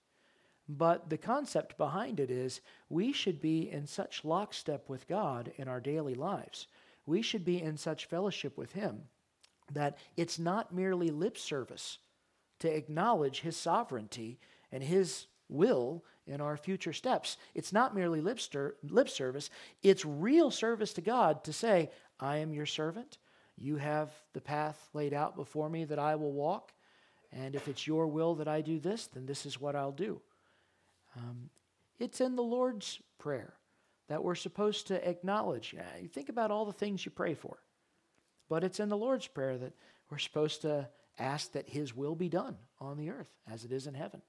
But 0.78 1.10
the 1.10 1.18
concept 1.18 1.78
behind 1.78 2.22
it 2.22 2.32
is 2.32 2.62
we 2.88 3.12
should 3.12 3.42
be 3.42 3.70
in 3.70 3.86
such 3.88 4.24
lockstep 4.24 4.88
with 4.88 5.06
God 5.06 5.52
in 5.58 5.68
our 5.68 5.82
daily 5.82 6.16
lives. 6.16 6.68
We 7.06 7.22
should 7.22 7.44
be 7.44 7.62
in 7.62 7.76
such 7.76 8.06
fellowship 8.06 8.58
with 8.58 8.72
Him 8.72 9.02
that 9.74 9.98
it's 10.16 10.40
not 10.40 10.74
merely 10.74 11.10
lip 11.10 11.38
service 11.38 11.98
to 12.60 12.74
acknowledge 12.74 13.42
His 13.42 13.58
sovereignty 13.58 14.40
and 14.72 14.82
His 14.82 15.26
will 15.50 16.06
in 16.26 16.40
our 16.40 16.56
future 16.56 16.94
steps. 16.94 17.36
It's 17.54 17.74
not 17.74 17.94
merely 17.94 18.22
lip, 18.22 18.40
stir, 18.40 18.76
lip 18.82 19.10
service, 19.10 19.50
it's 19.84 20.06
real 20.06 20.52
service 20.52 20.94
to 20.94 21.02
God 21.02 21.44
to 21.44 21.52
say, 21.52 21.90
I 22.18 22.38
am 22.38 22.54
your 22.54 22.66
servant. 22.66 23.18
You 23.58 23.76
have 23.76 24.10
the 24.32 24.40
path 24.40 24.88
laid 24.94 25.14
out 25.14 25.36
before 25.36 25.70
me 25.70 25.84
that 25.84 26.00
I 26.00 26.16
will 26.16 26.32
walk. 26.32 26.72
And 27.34 27.56
if 27.56 27.68
it's 27.68 27.86
your 27.86 28.08
will 28.08 28.36
that 28.36 28.48
I 28.48 28.62
do 28.62 28.80
this, 28.80 29.08
then 29.08 29.26
this 29.26 29.46
is 29.46 29.60
what 29.60 29.76
I'll 29.76 29.92
do. 29.92 30.22
Um, 31.18 31.50
it's 32.00 32.22
in 32.22 32.36
the 32.36 32.44
Lord's 32.44 33.00
Prayer 33.20 33.54
that 34.08 34.24
we're 34.24 34.36
supposed 34.36 34.88
to 34.88 35.08
acknowledge. 35.08 35.74
You 36.02 36.08
think 36.08 36.30
about 36.30 36.52
all 36.52 36.66
the 36.66 36.74
things 36.74 37.06
you 37.06 37.12
pray 37.12 37.34
for, 37.34 37.60
but 38.50 38.64
it's 38.64 38.80
in 38.80 38.90
the 38.90 38.98
Lord's 38.98 39.28
Prayer 39.28 39.58
that 39.58 39.74
we're 40.10 40.18
supposed 40.18 40.62
to 40.64 40.88
ask 41.20 41.52
that 41.54 41.70
His 41.70 41.96
will 41.96 42.16
be 42.16 42.30
done 42.30 42.58
on 42.80 42.98
the 42.98 43.10
earth 43.10 43.30
as 43.52 43.64
it 43.64 43.72
is 43.72 43.88
in 43.88 43.94
heaven. 43.94 44.22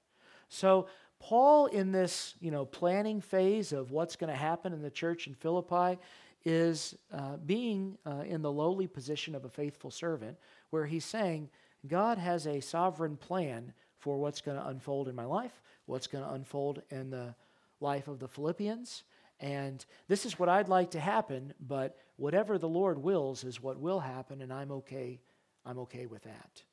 So, 0.49 0.87
Paul, 1.19 1.67
in 1.67 1.91
this 1.91 2.35
you 2.39 2.51
know, 2.51 2.65
planning 2.65 3.21
phase 3.21 3.71
of 3.71 3.91
what's 3.91 4.15
going 4.15 4.31
to 4.31 4.37
happen 4.37 4.73
in 4.73 4.81
the 4.81 4.91
church 4.91 5.27
in 5.27 5.33
Philippi, 5.33 5.99
is 6.45 6.95
uh, 7.13 7.37
being 7.37 7.97
uh, 8.05 8.23
in 8.25 8.41
the 8.41 8.51
lowly 8.51 8.87
position 8.87 9.33
of 9.33 9.45
a 9.45 9.49
faithful 9.49 9.89
servant, 9.89 10.37
where 10.69 10.85
he's 10.85 11.05
saying, 11.05 11.49
God 11.87 12.17
has 12.17 12.45
a 12.45 12.59
sovereign 12.59 13.17
plan 13.17 13.73
for 13.97 14.17
what's 14.17 14.41
going 14.41 14.57
to 14.57 14.67
unfold 14.67 15.07
in 15.07 15.15
my 15.15 15.25
life, 15.25 15.61
what's 15.85 16.07
going 16.07 16.23
to 16.23 16.31
unfold 16.31 16.81
in 16.89 17.09
the 17.09 17.35
life 17.79 18.07
of 18.07 18.19
the 18.19 18.27
Philippians. 18.27 19.03
And 19.39 19.85
this 20.07 20.25
is 20.25 20.39
what 20.39 20.49
I'd 20.49 20.69
like 20.69 20.91
to 20.91 20.99
happen, 20.99 21.53
but 21.59 21.97
whatever 22.15 22.57
the 22.57 22.69
Lord 22.69 22.97
wills 22.97 23.43
is 23.43 23.61
what 23.61 23.79
will 23.79 23.99
happen, 23.99 24.41
and 24.41 24.53
I'm 24.53 24.71
okay. 24.71 25.19
I'm 25.65 25.79
okay 25.79 26.05
with 26.05 26.23
that. 26.23 26.63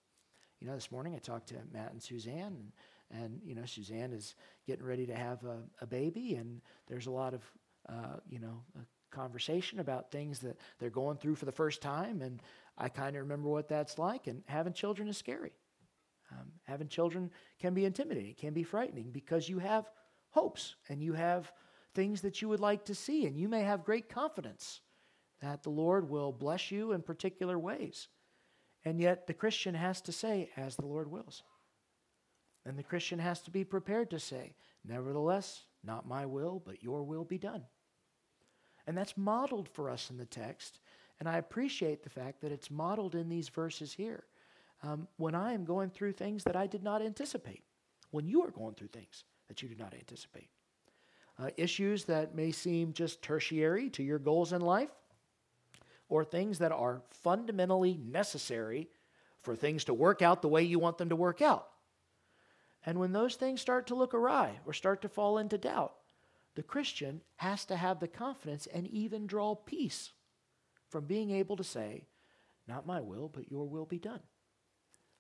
You 0.60 0.68
know, 0.68 0.74
this 0.74 0.92
morning 0.92 1.14
I 1.14 1.18
talked 1.18 1.48
to 1.48 1.56
Matt 1.72 1.92
and 1.92 2.02
Suzanne, 2.02 2.56
and 2.56 2.72
and 3.10 3.40
you 3.44 3.54
know 3.54 3.64
Suzanne 3.64 4.12
is 4.12 4.34
getting 4.66 4.84
ready 4.84 5.06
to 5.06 5.14
have 5.14 5.42
a, 5.44 5.58
a 5.80 5.86
baby, 5.86 6.34
and 6.34 6.60
there's 6.86 7.06
a 7.06 7.10
lot 7.10 7.34
of 7.34 7.42
uh, 7.88 8.18
you 8.28 8.38
know 8.38 8.62
conversation 9.10 9.80
about 9.80 10.10
things 10.10 10.38
that 10.40 10.56
they're 10.78 10.90
going 10.90 11.16
through 11.16 11.34
for 11.34 11.46
the 11.46 11.52
first 11.52 11.82
time, 11.82 12.22
and 12.22 12.40
I 12.78 12.88
kind 12.88 13.16
of 13.16 13.22
remember 13.22 13.48
what 13.48 13.68
that's 13.68 13.98
like. 13.98 14.26
And 14.26 14.42
having 14.46 14.72
children 14.72 15.08
is 15.08 15.16
scary. 15.16 15.52
Um, 16.32 16.52
having 16.64 16.88
children 16.88 17.30
can 17.58 17.74
be 17.74 17.84
intimidating, 17.84 18.34
can 18.34 18.52
be 18.52 18.62
frightening 18.62 19.10
because 19.10 19.48
you 19.48 19.58
have 19.58 19.90
hopes 20.30 20.76
and 20.88 21.02
you 21.02 21.12
have 21.12 21.52
things 21.94 22.20
that 22.20 22.40
you 22.40 22.48
would 22.48 22.60
like 22.60 22.84
to 22.84 22.94
see, 22.94 23.26
and 23.26 23.36
you 23.36 23.48
may 23.48 23.62
have 23.62 23.84
great 23.84 24.08
confidence 24.08 24.80
that 25.40 25.62
the 25.62 25.70
Lord 25.70 26.08
will 26.08 26.32
bless 26.32 26.70
you 26.70 26.92
in 26.92 27.02
particular 27.02 27.58
ways. 27.58 28.08
And 28.84 29.00
yet, 29.00 29.26
the 29.26 29.34
Christian 29.34 29.74
has 29.74 30.00
to 30.02 30.12
say, 30.12 30.50
as 30.56 30.76
the 30.76 30.86
Lord 30.86 31.10
wills. 31.10 31.42
And 32.64 32.78
the 32.78 32.82
Christian 32.82 33.18
has 33.18 33.40
to 33.42 33.50
be 33.50 33.64
prepared 33.64 34.10
to 34.10 34.18
say, 34.18 34.54
Nevertheless, 34.84 35.64
not 35.84 36.08
my 36.08 36.24
will, 36.24 36.62
but 36.64 36.82
your 36.82 37.02
will 37.02 37.24
be 37.24 37.38
done. 37.38 37.64
And 38.86 38.96
that's 38.96 39.16
modeled 39.16 39.68
for 39.68 39.90
us 39.90 40.10
in 40.10 40.16
the 40.16 40.24
text. 40.24 40.80
And 41.18 41.28
I 41.28 41.36
appreciate 41.36 42.02
the 42.02 42.10
fact 42.10 42.40
that 42.40 42.52
it's 42.52 42.70
modeled 42.70 43.14
in 43.14 43.28
these 43.28 43.50
verses 43.50 43.92
here. 43.92 44.24
Um, 44.82 45.08
when 45.16 45.34
I 45.34 45.52
am 45.52 45.64
going 45.64 45.90
through 45.90 46.12
things 46.12 46.44
that 46.44 46.56
I 46.56 46.66
did 46.66 46.82
not 46.82 47.02
anticipate, 47.02 47.62
when 48.10 48.26
you 48.26 48.42
are 48.42 48.50
going 48.50 48.74
through 48.74 48.88
things 48.88 49.24
that 49.48 49.62
you 49.62 49.68
did 49.68 49.78
not 49.78 49.94
anticipate, 49.94 50.48
uh, 51.38 51.50
issues 51.56 52.04
that 52.04 52.34
may 52.34 52.50
seem 52.50 52.92
just 52.92 53.22
tertiary 53.22 53.90
to 53.90 54.02
your 54.02 54.18
goals 54.18 54.52
in 54.52 54.60
life, 54.60 54.90
or 56.08 56.24
things 56.24 56.58
that 56.58 56.72
are 56.72 57.02
fundamentally 57.10 57.98
necessary 58.04 58.88
for 59.42 59.54
things 59.54 59.84
to 59.84 59.94
work 59.94 60.22
out 60.22 60.42
the 60.42 60.48
way 60.48 60.62
you 60.62 60.78
want 60.78 60.98
them 60.98 61.08
to 61.08 61.16
work 61.16 61.40
out. 61.40 61.68
And 62.84 62.98
when 62.98 63.12
those 63.12 63.36
things 63.36 63.60
start 63.60 63.86
to 63.88 63.94
look 63.94 64.14
awry 64.14 64.58
or 64.66 64.72
start 64.72 65.02
to 65.02 65.08
fall 65.08 65.38
into 65.38 65.58
doubt, 65.58 65.94
the 66.56 66.62
Christian 66.62 67.20
has 67.36 67.64
to 67.66 67.76
have 67.76 68.00
the 68.00 68.08
confidence 68.08 68.66
and 68.66 68.86
even 68.88 69.26
draw 69.26 69.54
peace 69.54 70.12
from 70.88 71.04
being 71.04 71.30
able 71.30 71.56
to 71.56 71.64
say, 71.64 72.06
Not 72.66 72.86
my 72.86 73.00
will, 73.00 73.28
but 73.28 73.50
your 73.50 73.66
will 73.66 73.86
be 73.86 73.98
done. 73.98 74.20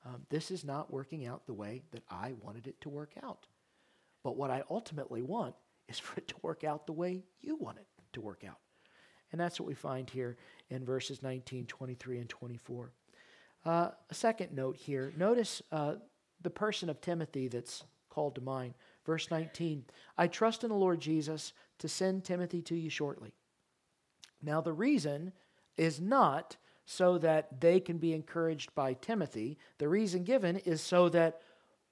Um, 0.04 0.22
this 0.30 0.50
is 0.50 0.64
not 0.64 0.92
working 0.92 1.26
out 1.26 1.46
the 1.46 1.54
way 1.54 1.82
that 1.92 2.02
I 2.10 2.32
wanted 2.40 2.66
it 2.66 2.80
to 2.82 2.88
work 2.88 3.12
out. 3.22 3.46
But 4.22 4.36
what 4.36 4.50
I 4.50 4.62
ultimately 4.70 5.22
want 5.22 5.54
is 5.88 5.98
for 5.98 6.16
it 6.18 6.28
to 6.28 6.34
work 6.42 6.64
out 6.64 6.86
the 6.86 6.92
way 6.92 7.22
you 7.40 7.56
want 7.56 7.78
it 7.78 7.86
to 8.14 8.20
work 8.20 8.44
out. 8.48 8.58
And 9.32 9.40
that's 9.40 9.60
what 9.60 9.66
we 9.66 9.74
find 9.74 10.08
here 10.10 10.36
in 10.70 10.84
verses 10.84 11.22
19, 11.22 11.66
23, 11.66 12.18
and 12.18 12.28
24. 12.28 12.92
Uh, 13.64 13.90
a 14.08 14.14
second 14.14 14.54
note 14.54 14.76
here 14.76 15.12
notice 15.16 15.62
uh, 15.70 15.94
the 16.42 16.50
person 16.50 16.88
of 16.88 17.00
Timothy 17.00 17.48
that's 17.48 17.84
called 18.08 18.34
to 18.34 18.40
mind. 18.40 18.74
Verse 19.04 19.30
19 19.30 19.84
I 20.16 20.26
trust 20.26 20.64
in 20.64 20.70
the 20.70 20.76
Lord 20.76 21.00
Jesus 21.00 21.52
to 21.78 21.88
send 21.88 22.24
Timothy 22.24 22.62
to 22.62 22.74
you 22.74 22.90
shortly. 22.90 23.32
Now, 24.42 24.60
the 24.60 24.72
reason 24.72 25.32
is 25.76 26.00
not 26.00 26.56
so 26.90 27.18
that 27.18 27.60
they 27.60 27.78
can 27.78 27.98
be 27.98 28.12
encouraged 28.12 28.74
by 28.74 28.94
Timothy. 28.94 29.56
The 29.78 29.88
reason 29.88 30.24
given 30.24 30.56
is 30.56 30.80
so 30.80 31.08
that 31.10 31.40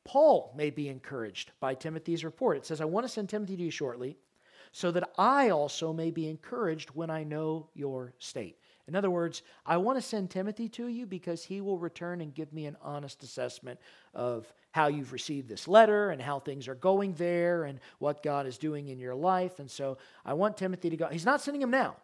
Paul 0.02 0.52
may 0.57 0.71
be 0.71 0.88
encouraged 0.88 1.52
by 1.61 1.75
Timothy's 1.75 2.25
report. 2.25 2.57
It 2.57 2.67
says, 2.67 2.81
I 2.81 2.87
want 2.87 3.07
to 3.07 3.12
send 3.12 3.28
Timothy 3.28 3.57
to 3.57 3.62
you 3.62 3.71
shortly 3.71 4.17
so 4.73 4.90
that 4.90 5.09
I 5.17 5.50
also 5.50 5.93
may 5.93 6.11
be 6.11 6.28
encouraged 6.28 6.90
when 6.90 7.11
I 7.11 7.23
know 7.23 7.69
your 7.75 8.12
state. 8.19 8.59
In 8.88 8.97
other 8.97 9.09
words, 9.09 9.43
I 9.64 9.76
want 9.76 9.99
to 9.99 10.02
send 10.02 10.31
Timothy 10.31 10.69
to 10.71 10.88
you 10.88 11.07
because 11.07 11.45
he 11.45 11.61
will 11.61 11.78
return 11.78 12.21
and 12.21 12.35
give 12.35 12.52
me 12.52 12.67
an 12.67 12.76
honest 12.83 13.23
assessment 13.23 13.78
of 14.14 14.52
how 14.73 14.88
you've 14.88 15.12
received 15.12 15.49
this 15.49 15.69
letter 15.69 16.11
and 16.11 16.21
how 16.21 16.40
things 16.40 16.67
are 16.67 16.75
going 16.75 17.12
there 17.12 17.62
and 17.62 17.78
what 18.00 18.25
God 18.25 18.49
is 18.49 18.59
doing 18.59 18.88
in 18.88 18.99
your 18.99 19.14
life. 19.14 19.61
And 19.61 19.71
so 19.71 19.99
I 20.25 20.33
want 20.33 20.57
Timothy 20.57 20.90
to 20.90 20.97
go. 20.97 21.07
He's 21.07 21.25
not 21.25 21.40
sending 21.40 21.62
him 21.62 21.71
now, 21.71 21.95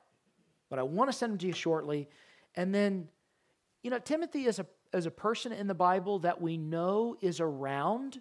but 0.70 0.78
I 0.78 0.84
want 0.84 1.10
to 1.10 1.16
send 1.16 1.32
him 1.32 1.38
to 1.38 1.46
you 1.48 1.52
shortly. 1.52 2.08
And 2.54 2.74
then, 2.74 3.08
you 3.82 3.90
know, 3.90 3.98
Timothy 3.98 4.46
is 4.46 4.58
a, 4.58 4.66
is 4.92 5.06
a 5.06 5.10
person 5.10 5.52
in 5.52 5.66
the 5.66 5.74
Bible 5.74 6.20
that 6.20 6.40
we 6.40 6.56
know 6.56 7.16
is 7.20 7.40
around. 7.40 8.20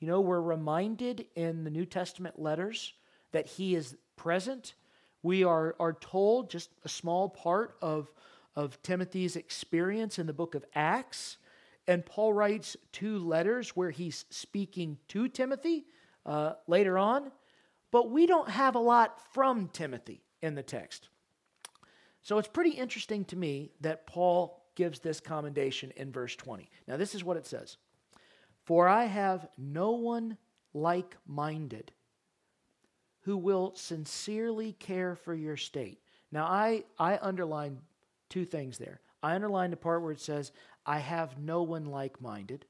You 0.00 0.08
know, 0.08 0.20
we're 0.20 0.40
reminded 0.40 1.26
in 1.34 1.64
the 1.64 1.70
New 1.70 1.86
Testament 1.86 2.38
letters 2.38 2.94
that 3.32 3.46
he 3.46 3.74
is 3.74 3.96
present 4.16 4.74
we 5.22 5.44
are, 5.44 5.74
are 5.80 5.92
told 5.92 6.50
just 6.50 6.70
a 6.84 6.88
small 6.88 7.28
part 7.28 7.76
of, 7.82 8.10
of 8.54 8.80
Timothy's 8.82 9.36
experience 9.36 10.18
in 10.18 10.26
the 10.26 10.32
book 10.32 10.54
of 10.54 10.64
Acts. 10.74 11.38
And 11.86 12.04
Paul 12.04 12.32
writes 12.32 12.76
two 12.92 13.18
letters 13.18 13.70
where 13.70 13.90
he's 13.90 14.24
speaking 14.30 14.98
to 15.08 15.28
Timothy 15.28 15.86
uh, 16.24 16.54
later 16.66 16.98
on. 16.98 17.32
But 17.90 18.10
we 18.10 18.26
don't 18.26 18.50
have 18.50 18.74
a 18.74 18.80
lot 18.80 19.20
from 19.32 19.68
Timothy 19.68 20.22
in 20.42 20.54
the 20.54 20.62
text. 20.62 21.08
So 22.28 22.36
it's 22.36 22.46
pretty 22.46 22.72
interesting 22.72 23.24
to 23.24 23.36
me 23.36 23.70
that 23.80 24.06
Paul 24.06 24.62
gives 24.74 24.98
this 24.98 25.18
commendation 25.18 25.94
in 25.96 26.12
verse 26.12 26.36
20. 26.36 26.68
Now, 26.86 26.98
this 26.98 27.14
is 27.14 27.24
what 27.24 27.38
it 27.38 27.46
says 27.46 27.78
For 28.66 28.86
I 28.86 29.06
have 29.06 29.48
no 29.56 29.92
one 29.92 30.36
like 30.74 31.16
minded 31.26 31.90
who 33.22 33.38
will 33.38 33.72
sincerely 33.76 34.74
care 34.74 35.16
for 35.16 35.34
your 35.34 35.56
state. 35.56 36.00
Now, 36.30 36.44
I, 36.44 36.84
I 36.98 37.18
underline 37.22 37.78
two 38.28 38.44
things 38.44 38.76
there. 38.76 39.00
I 39.22 39.34
underline 39.34 39.70
the 39.70 39.78
part 39.78 40.02
where 40.02 40.12
it 40.12 40.20
says, 40.20 40.52
I 40.84 40.98
have 40.98 41.38
no 41.38 41.62
one 41.62 41.86
like 41.86 42.20
minded. 42.20 42.66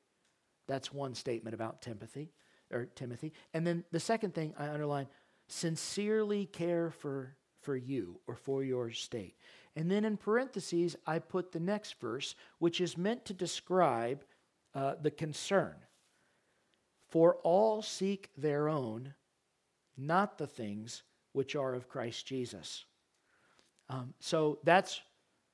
That's 0.68 0.92
one 0.92 1.16
statement 1.16 1.54
about 1.54 1.82
Timothy 1.82 2.30
or 2.70 2.84
Timothy. 2.84 3.32
And 3.52 3.66
then 3.66 3.82
the 3.90 3.98
second 3.98 4.34
thing 4.34 4.54
I 4.56 4.68
underline, 4.68 5.08
sincerely 5.48 6.46
care 6.46 6.92
for, 6.92 7.34
for 7.60 7.76
you 7.76 8.20
or 8.26 8.36
for 8.36 8.62
your 8.62 8.90
state. 8.90 9.36
And 9.76 9.90
then 9.90 10.04
in 10.04 10.16
parentheses, 10.16 10.96
I 11.06 11.18
put 11.18 11.52
the 11.52 11.60
next 11.60 12.00
verse, 12.00 12.34
which 12.58 12.80
is 12.80 12.98
meant 12.98 13.24
to 13.26 13.34
describe 13.34 14.24
uh, 14.74 14.94
the 15.00 15.10
concern. 15.10 15.74
For 17.08 17.36
all 17.36 17.80
seek 17.82 18.30
their 18.36 18.68
own, 18.68 19.14
not 19.96 20.38
the 20.38 20.46
things 20.46 21.02
which 21.32 21.56
are 21.56 21.74
of 21.74 21.88
Christ 21.88 22.26
Jesus. 22.26 22.84
Um, 23.88 24.14
so 24.20 24.58
that's 24.64 25.00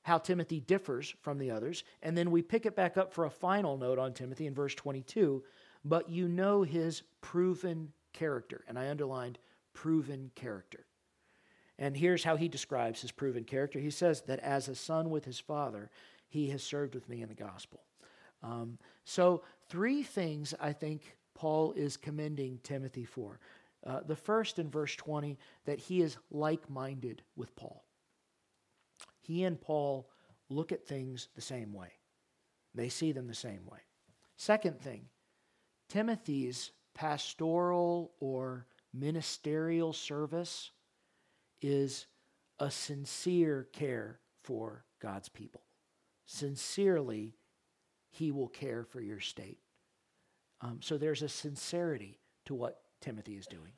how 0.03 0.17
Timothy 0.17 0.59
differs 0.59 1.15
from 1.21 1.37
the 1.37 1.51
others. 1.51 1.83
And 2.03 2.17
then 2.17 2.29
we 2.29 2.41
pick 2.41 2.65
it 2.65 2.75
back 2.75 2.97
up 2.97 3.13
for 3.13 3.25
a 3.25 3.29
final 3.29 3.77
note 3.77 3.97
on 3.97 4.13
Timothy 4.13 4.45
in 4.47 4.53
verse 4.53 4.75
22. 4.75 5.43
But 5.83 6.09
you 6.09 6.27
know 6.27 6.63
his 6.63 7.03
proven 7.21 7.91
character. 8.13 8.63
And 8.67 8.77
I 8.77 8.89
underlined 8.89 9.39
proven 9.73 10.31
character. 10.35 10.84
And 11.77 11.97
here's 11.97 12.23
how 12.23 12.37
he 12.37 12.47
describes 12.47 13.01
his 13.01 13.11
proven 13.11 13.43
character. 13.43 13.79
He 13.79 13.89
says 13.89 14.21
that 14.21 14.39
as 14.39 14.67
a 14.67 14.75
son 14.75 15.09
with 15.09 15.25
his 15.25 15.39
father, 15.39 15.89
he 16.27 16.49
has 16.49 16.63
served 16.63 16.95
with 16.95 17.09
me 17.09 17.21
in 17.21 17.27
the 17.27 17.35
gospel. 17.35 17.81
Um, 18.41 18.77
so, 19.03 19.43
three 19.69 20.03
things 20.03 20.53
I 20.59 20.71
think 20.71 21.17
Paul 21.33 21.73
is 21.73 21.97
commending 21.97 22.59
Timothy 22.63 23.05
for. 23.05 23.39
Uh, 23.85 23.99
the 24.05 24.15
first 24.15 24.57
in 24.57 24.69
verse 24.69 24.95
20, 24.95 25.37
that 25.65 25.79
he 25.79 26.01
is 26.01 26.17
like 26.31 26.69
minded 26.69 27.21
with 27.35 27.55
Paul. 27.55 27.83
He 29.21 29.43
and 29.43 29.59
Paul 29.59 30.09
look 30.49 30.71
at 30.71 30.85
things 30.85 31.27
the 31.35 31.41
same 31.41 31.73
way, 31.73 31.89
they 32.73 32.89
see 32.89 33.11
them 33.11 33.27
the 33.27 33.35
same 33.35 33.65
way. 33.65 33.79
Second 34.37 34.79
thing, 34.79 35.05
Timothy's 35.89 36.71
pastoral 36.93 38.11
or 38.19 38.65
ministerial 38.93 39.93
service 39.93 40.71
is 41.61 42.07
a 42.59 42.71
sincere 42.71 43.67
care 43.73 44.19
for 44.43 44.85
God's 45.01 45.29
people. 45.29 45.61
Sincerely, 46.25 47.35
he 48.09 48.31
will 48.31 48.47
care 48.47 48.83
for 48.83 49.01
your 49.01 49.19
state. 49.19 49.59
Um, 50.61 50.79
so 50.81 50.97
there's 50.97 51.21
a 51.21 51.29
sincerity 51.29 52.19
to 52.45 52.55
what 52.55 52.81
Timothy 53.01 53.35
is 53.35 53.45
doing. 53.45 53.73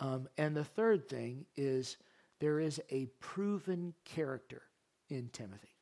Um, 0.00 0.28
and 0.38 0.56
the 0.56 0.64
third 0.64 1.08
thing 1.08 1.44
is 1.56 1.98
there 2.40 2.58
is 2.58 2.80
a 2.90 3.06
proven 3.20 3.94
character 4.04 4.62
in 5.08 5.28
Timothy, 5.28 5.76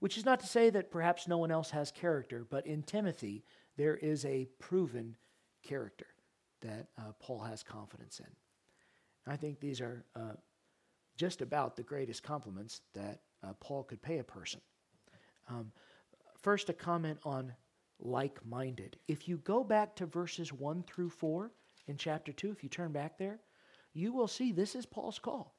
which 0.00 0.18
is 0.18 0.24
not 0.24 0.40
to 0.40 0.46
say 0.46 0.68
that 0.70 0.90
perhaps 0.90 1.26
no 1.26 1.38
one 1.38 1.50
else 1.50 1.70
has 1.70 1.90
character, 1.90 2.46
but 2.48 2.66
in 2.66 2.82
Timothy, 2.82 3.44
there 3.76 3.96
is 3.96 4.24
a 4.24 4.48
proven 4.58 5.16
character 5.62 6.06
that 6.60 6.88
uh, 6.98 7.12
Paul 7.20 7.40
has 7.40 7.62
confidence 7.62 8.20
in. 8.20 8.30
I 9.28 9.36
think 9.36 9.60
these 9.60 9.80
are 9.80 10.04
uh, 10.16 10.34
just 11.16 11.42
about 11.42 11.76
the 11.76 11.82
greatest 11.82 12.22
compliments 12.22 12.80
that 12.94 13.20
uh, 13.42 13.52
Paul 13.60 13.84
could 13.84 14.02
pay 14.02 14.18
a 14.18 14.24
person. 14.24 14.60
Um, 15.48 15.72
first, 16.40 16.68
a 16.68 16.72
comment 16.72 17.18
on 17.24 17.52
like 18.00 18.38
minded. 18.46 18.96
If 19.08 19.28
you 19.28 19.38
go 19.38 19.64
back 19.64 19.96
to 19.96 20.06
verses 20.06 20.52
1 20.52 20.84
through 20.84 21.10
4 21.10 21.50
in 21.88 21.96
chapter 21.96 22.32
2, 22.32 22.50
if 22.52 22.62
you 22.62 22.68
turn 22.68 22.92
back 22.92 23.18
there, 23.18 23.40
you 23.92 24.12
will 24.12 24.28
see 24.28 24.52
this 24.52 24.74
is 24.74 24.86
Paul's 24.86 25.18
call. 25.18 25.54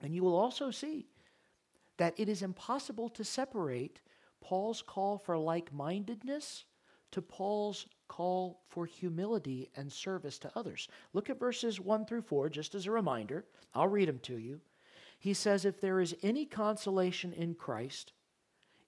And 0.00 0.14
you 0.14 0.22
will 0.22 0.36
also 0.36 0.70
see 0.70 1.06
that 1.98 2.14
it 2.16 2.28
is 2.28 2.42
impossible 2.42 3.08
to 3.10 3.24
separate 3.24 4.00
Paul's 4.40 4.82
call 4.82 5.18
for 5.18 5.36
like 5.36 5.72
mindedness 5.72 6.64
to 7.12 7.22
Paul's 7.22 7.86
call 8.08 8.62
for 8.68 8.86
humility 8.86 9.70
and 9.76 9.92
service 9.92 10.38
to 10.40 10.52
others. 10.56 10.88
Look 11.12 11.30
at 11.30 11.38
verses 11.38 11.80
1 11.80 12.06
through 12.06 12.22
4, 12.22 12.48
just 12.48 12.74
as 12.74 12.86
a 12.86 12.90
reminder. 12.90 13.44
I'll 13.74 13.88
read 13.88 14.08
them 14.08 14.18
to 14.20 14.38
you. 14.38 14.60
He 15.18 15.34
says, 15.34 15.64
If 15.64 15.80
there 15.80 16.00
is 16.00 16.14
any 16.22 16.44
consolation 16.44 17.32
in 17.32 17.54
Christ, 17.54 18.12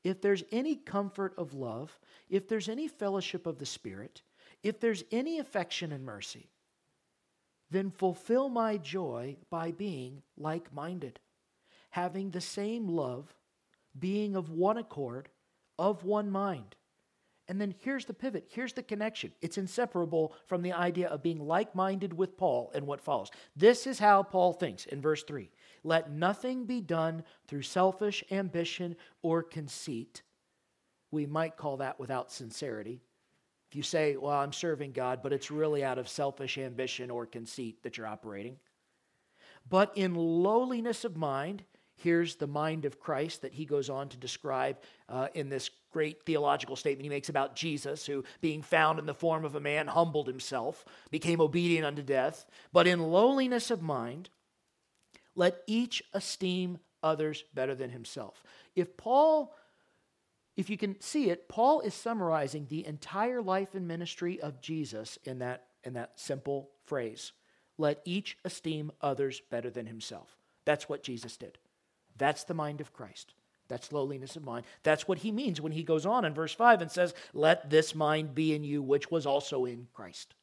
if 0.03 0.21
there's 0.21 0.45
any 0.51 0.77
comfort 0.77 1.35
of 1.37 1.55
love, 1.55 1.99
if 2.29 2.49
there's 2.49 2.69
any 2.69 2.89
fellowship 2.89 3.47
of 3.47 3.59
the 3.59 3.67
Spirit, 3.67 4.23
if 4.63 4.81
there's 4.81 5.05
any 5.11 5.39
affection 5.39 5.93
and 5.93 6.05
mercy, 6.05 6.51
then 7.71 7.91
fulfill 7.91 8.49
my 8.49 8.77
joy 8.77 9.37
by 9.51 9.71
being 9.71 10.23
like 10.37 10.73
minded, 10.73 11.21
having 11.91 12.31
the 12.31 12.41
same 12.41 12.89
love, 12.89 13.35
being 13.99 14.35
of 14.35 14.51
one 14.51 14.77
accord, 14.77 15.29
of 15.79 16.05
one 16.05 16.31
mind. 16.31 16.77
And 17.51 17.61
then 17.61 17.75
here's 17.81 18.05
the 18.05 18.15
pivot. 18.15 18.47
Here's 18.49 18.75
the 18.75 18.83
connection. 18.85 19.33
It's 19.43 19.59
inseparable 19.59 20.35
from 20.47 20.63
the 20.63 20.73
idea 20.73 21.09
of 21.09 21.21
being 21.21 21.41
like 21.41 21.75
minded 21.75 22.17
with 22.17 22.37
Paul 22.37 22.71
and 22.77 22.87
what 22.87 23.01
follows. 23.01 23.33
This 23.57 23.89
is 23.89 23.99
how 23.99 24.23
Paul 24.23 24.53
thinks 24.53 24.87
in 24.87 25.03
verse 25.03 25.25
3 25.25 25.51
Let 25.83 26.13
nothing 26.13 26.65
be 26.65 26.81
done 26.81 27.25
through 27.49 27.63
selfish 27.63 28.23
ambition 28.31 28.95
or 29.23 29.43
conceit. 29.43 30.23
We 31.11 31.27
might 31.27 31.57
call 31.57 31.79
that 31.79 31.99
without 31.99 32.31
sincerity. 32.31 33.03
If 33.69 33.75
you 33.75 33.83
say, 33.83 34.17
Well, 34.17 34.31
I'm 34.31 34.53
serving 34.53 34.93
God, 34.93 35.19
but 35.21 35.33
it's 35.33 35.51
really 35.51 35.83
out 35.83 35.99
of 35.99 36.09
selfish 36.09 36.57
ambition 36.57 37.11
or 37.11 37.27
conceit 37.27 37.83
that 37.83 37.99
you're 37.99 38.07
operating. 38.07 38.59
But 39.69 39.91
in 39.97 40.15
lowliness 40.15 41.05
of 41.05 41.17
mind, 41.17 41.65
Here's 42.03 42.37
the 42.37 42.47
mind 42.47 42.87
of 42.87 42.99
Christ 42.99 43.43
that 43.43 43.53
he 43.53 43.67
goes 43.67 43.91
on 43.91 44.09
to 44.09 44.17
describe 44.17 44.79
uh, 45.07 45.29
in 45.35 45.51
this 45.51 45.71
great 45.91 46.25
theological 46.25 46.77
statement 46.77 47.05
he 47.05 47.09
makes 47.09 47.29
about 47.29 47.57
Jesus, 47.57 48.07
who, 48.07 48.25
being 48.41 48.63
found 48.63 48.99
in 48.99 49.07
the 49.07 49.15
form 49.15 49.45
of 49.45 49.55
a 49.55 49.61
man, 49.61 49.87
humbled 49.89 50.27
himself, 50.27 50.85
became 51.11 51.41
obedient 51.41 51.87
unto 51.87 52.03
death. 52.03 52.47
But 52.73 52.87
in 52.87 53.11
lowliness 53.11 53.71
of 53.71 53.83
mind, 53.83 54.31
let 55.35 55.63
each 55.67 56.03
esteem 56.13 56.79
others 57.03 57.45
better 57.55 57.75
than 57.75 57.91
himself. 57.91 58.43
If 58.75 58.97
Paul, 58.97 59.55
if 60.57 60.69
you 60.71 60.77
can 60.77 61.01
see 61.01 61.31
it, 61.31 61.49
Paul 61.49 61.81
is 61.81 61.95
summarizing 61.95 62.67
the 62.69 62.87
entire 62.87 63.43
life 63.43 63.75
and 63.75 63.89
ministry 63.89 64.41
of 64.41 64.61
Jesus 64.61 65.19
in 65.25 65.39
that, 65.39 65.67
in 65.85 65.95
that 65.95 66.13
simple 66.19 66.71
phrase 66.85 67.33
let 67.81 68.03
each 68.05 68.37
esteem 68.45 68.93
others 69.01 69.41
better 69.51 69.71
than 69.71 69.87
himself. 69.87 70.37
That's 70.67 70.89
what 70.89 71.03
Jesus 71.03 71.37
did. 71.39 71.59
That's 72.17 72.45
the 72.45 72.55
mind 72.55 72.81
of 72.81 72.93
Christ. 72.93 73.33
That's 73.71 73.93
lowliness 73.93 74.35
of 74.35 74.45
mind. 74.45 74.67
That's 74.83 75.07
what 75.07 75.19
he 75.19 75.31
means 75.31 75.61
when 75.61 75.71
he 75.71 75.85
goes 75.85 76.05
on 76.05 76.25
in 76.25 76.35
verse 76.35 76.53
5 76.53 76.83
and 76.83 76.91
says, 76.91 77.15
Let 77.33 77.71
this 77.71 77.95
mind 77.95 78.35
be 78.35 78.53
in 78.53 78.65
you, 78.65 78.83
which 78.83 79.13
was 79.13 79.27
also 79.27 79.65
in 79.65 79.87
Christ. 79.95 80.35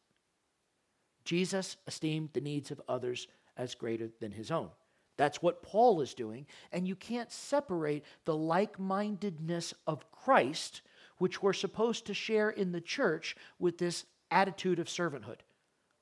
Jesus 1.25 1.75
esteemed 1.85 2.29
the 2.31 2.39
needs 2.39 2.71
of 2.71 2.81
others 2.87 3.27
as 3.57 3.75
greater 3.75 4.09
than 4.21 4.31
his 4.31 4.49
own. 4.49 4.69
That's 5.17 5.41
what 5.41 5.61
Paul 5.61 5.99
is 5.99 6.13
doing. 6.13 6.45
And 6.71 6.87
you 6.87 6.95
can't 6.95 7.29
separate 7.29 8.05
the 8.23 8.35
like 8.35 8.79
mindedness 8.79 9.73
of 9.85 10.09
Christ, 10.09 10.81
which 11.17 11.43
we're 11.43 11.51
supposed 11.51 12.05
to 12.05 12.13
share 12.13 12.49
in 12.49 12.71
the 12.71 12.79
church, 12.79 13.35
with 13.59 13.77
this 13.77 14.05
attitude 14.31 14.79
of 14.79 14.87
servanthood, 14.87 15.39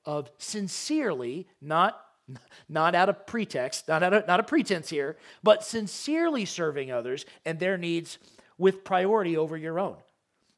of 0.04 0.30
sincerely, 0.38 1.48
not 1.60 2.05
not 2.68 2.94
out 2.94 3.08
of 3.08 3.26
pretext, 3.26 3.88
not 3.88 4.02
out 4.02 4.12
of, 4.12 4.26
not 4.26 4.40
a 4.40 4.44
pretense 4.44 4.90
here, 4.90 5.16
but 5.42 5.64
sincerely 5.64 6.44
serving 6.44 6.90
others 6.90 7.24
and 7.44 7.58
their 7.58 7.76
needs 7.76 8.18
with 8.58 8.84
priority 8.84 9.36
over 9.36 9.56
your 9.56 9.78
own. 9.78 9.96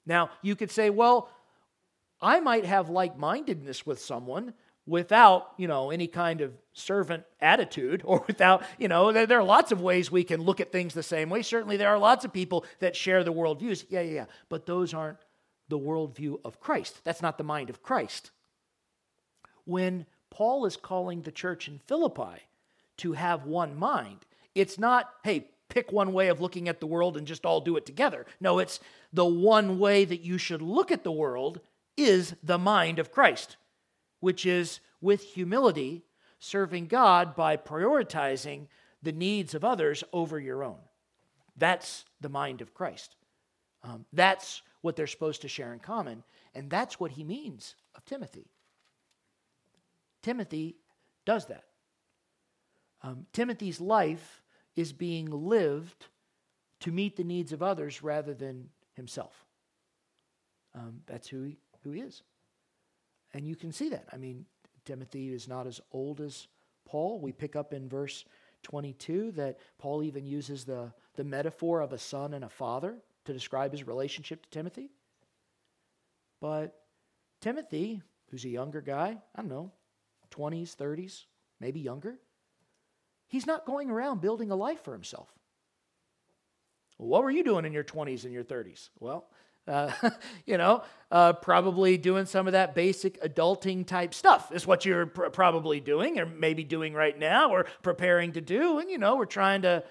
Now, 0.07 0.31
you 0.43 0.57
could 0.57 0.71
say, 0.71 0.91
well, 0.91 1.31
I 2.21 2.41
might 2.41 2.65
have 2.65 2.89
like 2.89 3.19
mindedness 3.19 3.85
with 3.87 4.01
someone 4.01 4.55
without, 4.87 5.53
you 5.59 5.69
know, 5.69 5.91
any 5.91 6.07
kind 6.07 6.41
of 6.41 6.53
servant 6.73 7.25
attitude 7.41 8.03
or 8.05 8.25
without, 8.27 8.65
you 8.79 8.89
know, 8.89 9.13
there, 9.13 9.27
there, 9.27 9.39
are 9.39 9.45
lots 9.45 9.71
of 9.71 9.83
ways 9.83 10.11
we 10.11 10.25
can 10.25 10.41
look 10.41 10.61
at 10.61 10.73
things 10.73 10.95
the 10.95 11.03
same 11.03 11.29
way. 11.29 11.43
Certainly, 11.43 11.77
there 11.77 11.91
are 11.91 11.99
lots 11.99 12.25
of 12.25 12.33
people 12.33 12.65
that 12.81 12.97
share 12.97 13.23
the 13.23 13.33
worldviews. 13.33 13.85
Yeah, 13.89 14.01
yeah, 14.01 14.13
yeah. 14.13 14.25
But 14.49 14.67
those 14.67 14.95
aren't 14.95 15.19
the 15.69 15.79
worldview 15.79 16.41
of 16.45 16.59
Christ. 16.59 17.03
That's 17.05 17.23
not 17.23 17.37
the 17.37 17.45
mind 17.45 17.69
of 17.69 17.83
Christ. 17.83 18.31
When 19.65 20.07
Paul 20.31 20.67
is 20.67 20.77
calling 20.77 21.23
the 21.23 21.33
church 21.33 21.69
in 21.69 21.79
Philippi 21.87 22.43
to 22.99 23.13
have 23.13 23.45
one 23.45 23.77
mind. 23.77 24.27
It's 24.55 24.79
not, 24.79 25.11
hey, 25.25 25.51
pick 25.69 25.93
one 25.93 26.13
way 26.13 26.29
of 26.29 26.41
looking 26.41 26.69
at 26.69 26.81
the 26.81 26.87
world 26.87 27.17
and 27.17 27.27
just 27.27 27.45
all 27.45 27.61
do 27.61 27.77
it 27.77 27.87
together. 27.87 28.27
No, 28.41 28.59
it's 28.59 28.81
the 29.13 29.25
one 29.25 29.79
way 29.79 30.05
that 30.05 30.21
you 30.21 30.39
should 30.39 30.63
look 30.63 30.91
at 30.91 31.05
the 31.05 31.13
world 31.13 31.61
is 31.97 32.35
the 32.43 32.59
mind 32.59 32.99
of 32.99 33.13
Christ, 33.13 33.57
which 34.21 34.47
is 34.47 34.81
with 35.01 35.23
humility, 35.23 36.05
serving 36.39 36.87
God 36.87 37.35
by 37.35 37.57
prioritizing 37.57 38.67
the 39.03 39.13
needs 39.13 39.55
of 39.55 39.65
others 39.65 40.05
over 40.13 40.39
your 40.39 40.65
own. 40.65 40.79
That's 41.57 42.05
the 42.21 42.29
mind 42.29 42.61
of 42.61 42.75
Christ. 42.75 43.17
Um, 43.83 44.05
that's 44.13 44.63
what 44.81 44.97
they're 44.97 45.07
supposed 45.07 45.43
to 45.43 45.49
share 45.49 45.73
in 45.73 45.81
common, 45.81 46.23
and 46.55 46.71
that's 46.71 46.99
what 46.99 47.13
he 47.13 47.25
means 47.25 47.75
of 47.95 48.05
Timothy. 48.05 48.51
Timothy 50.29 50.77
does 51.25 51.47
that. 51.47 51.65
Um, 53.03 53.25
Timothy's 53.33 53.81
life 53.81 54.43
is 54.77 54.93
being 54.93 55.31
lived 55.31 56.05
to 56.81 56.93
meet 56.93 57.17
the 57.17 57.25
needs 57.25 57.51
of 57.55 57.63
others 57.63 58.03
rather 58.03 58.35
than 58.35 58.69
himself. 58.93 59.47
Um, 60.75 61.01
that's 61.07 61.29
who 61.29 61.45
he, 61.45 61.57
who 61.83 61.93
he 61.93 62.03
is. 62.03 62.21
And 63.33 63.47
you 63.47 63.57
can 63.57 63.73
see 63.73 63.89
that. 63.89 64.05
I 64.13 64.19
mean, 64.19 64.45
Timothy 64.85 65.33
is 65.33 65.49
not 65.49 65.67
as 65.67 65.81
old 65.93 66.21
as 66.21 66.47
Paul. 66.85 67.21
We 67.21 67.33
pick 67.33 67.57
up 67.57 67.73
in 67.73 67.89
verse 67.89 68.27
22 68.65 69.31
that 69.31 69.59
Paul 69.79 70.03
even 70.03 70.27
uses 70.27 70.67
the, 70.67 70.93
the 71.17 71.25
metaphor 71.25 71.81
of 71.81 71.95
a 71.95 71.99
son 71.99 72.35
and 72.35 72.45
a 72.45 72.51
father 72.51 72.99
to 73.25 73.33
describe 73.33 73.73
his 73.73 73.87
relationship 73.87 74.43
to 74.43 74.51
Timothy. 74.51 74.91
But 76.39 76.83
Timothy 77.41 78.03
who's 78.31 78.45
a 78.45 78.49
younger 78.49 78.81
guy, 78.81 79.17
I 79.35 79.41
don't 79.41 79.49
know, 79.49 79.73
20s, 80.39 80.77
30s, 80.77 81.25
maybe 81.61 81.81
younger, 81.81 82.19
he's 83.27 83.47
not 83.47 83.67
going 83.67 83.91
around 83.91 84.21
building 84.21 84.51
a 84.51 84.57
life 84.57 84.83
for 84.85 84.93
himself. 84.93 85.29
what 86.97 87.23
were 87.23 87.31
you 87.31 87.45
doing 87.45 87.65
in 87.65 87.73
your 87.73 87.85
20s 87.85 88.25
and 88.25 88.33
your 88.33 88.45
30s? 88.45 88.89
Well, 88.99 89.29
uh, 89.69 89.93
you 90.47 90.59
know, 90.59 90.83
uh, 91.11 91.33
probably 91.35 91.97
doing 91.97 92.27
some 92.27 92.47
of 92.47 92.55
that 92.55 92.75
basic 92.75 93.23
adulting 93.23 93.87
type 93.87 94.15
stuff 94.15 94.51
is 94.51 94.67
what 94.67 94.85
you're 94.85 95.07
pr- 95.07 95.27
probably 95.27 95.79
doing, 95.79 96.19
or 96.19 96.27
maybe 96.27 96.65
doing 96.65 96.95
right 96.95 97.17
now, 97.17 97.51
or 97.51 97.67
preparing 97.83 98.33
to 98.33 98.41
do. 98.41 98.79
And 98.79 98.91
you 98.91 98.99
know, 98.99 99.17
we're 99.17 99.27
trying 99.27 99.63
to 99.63 99.85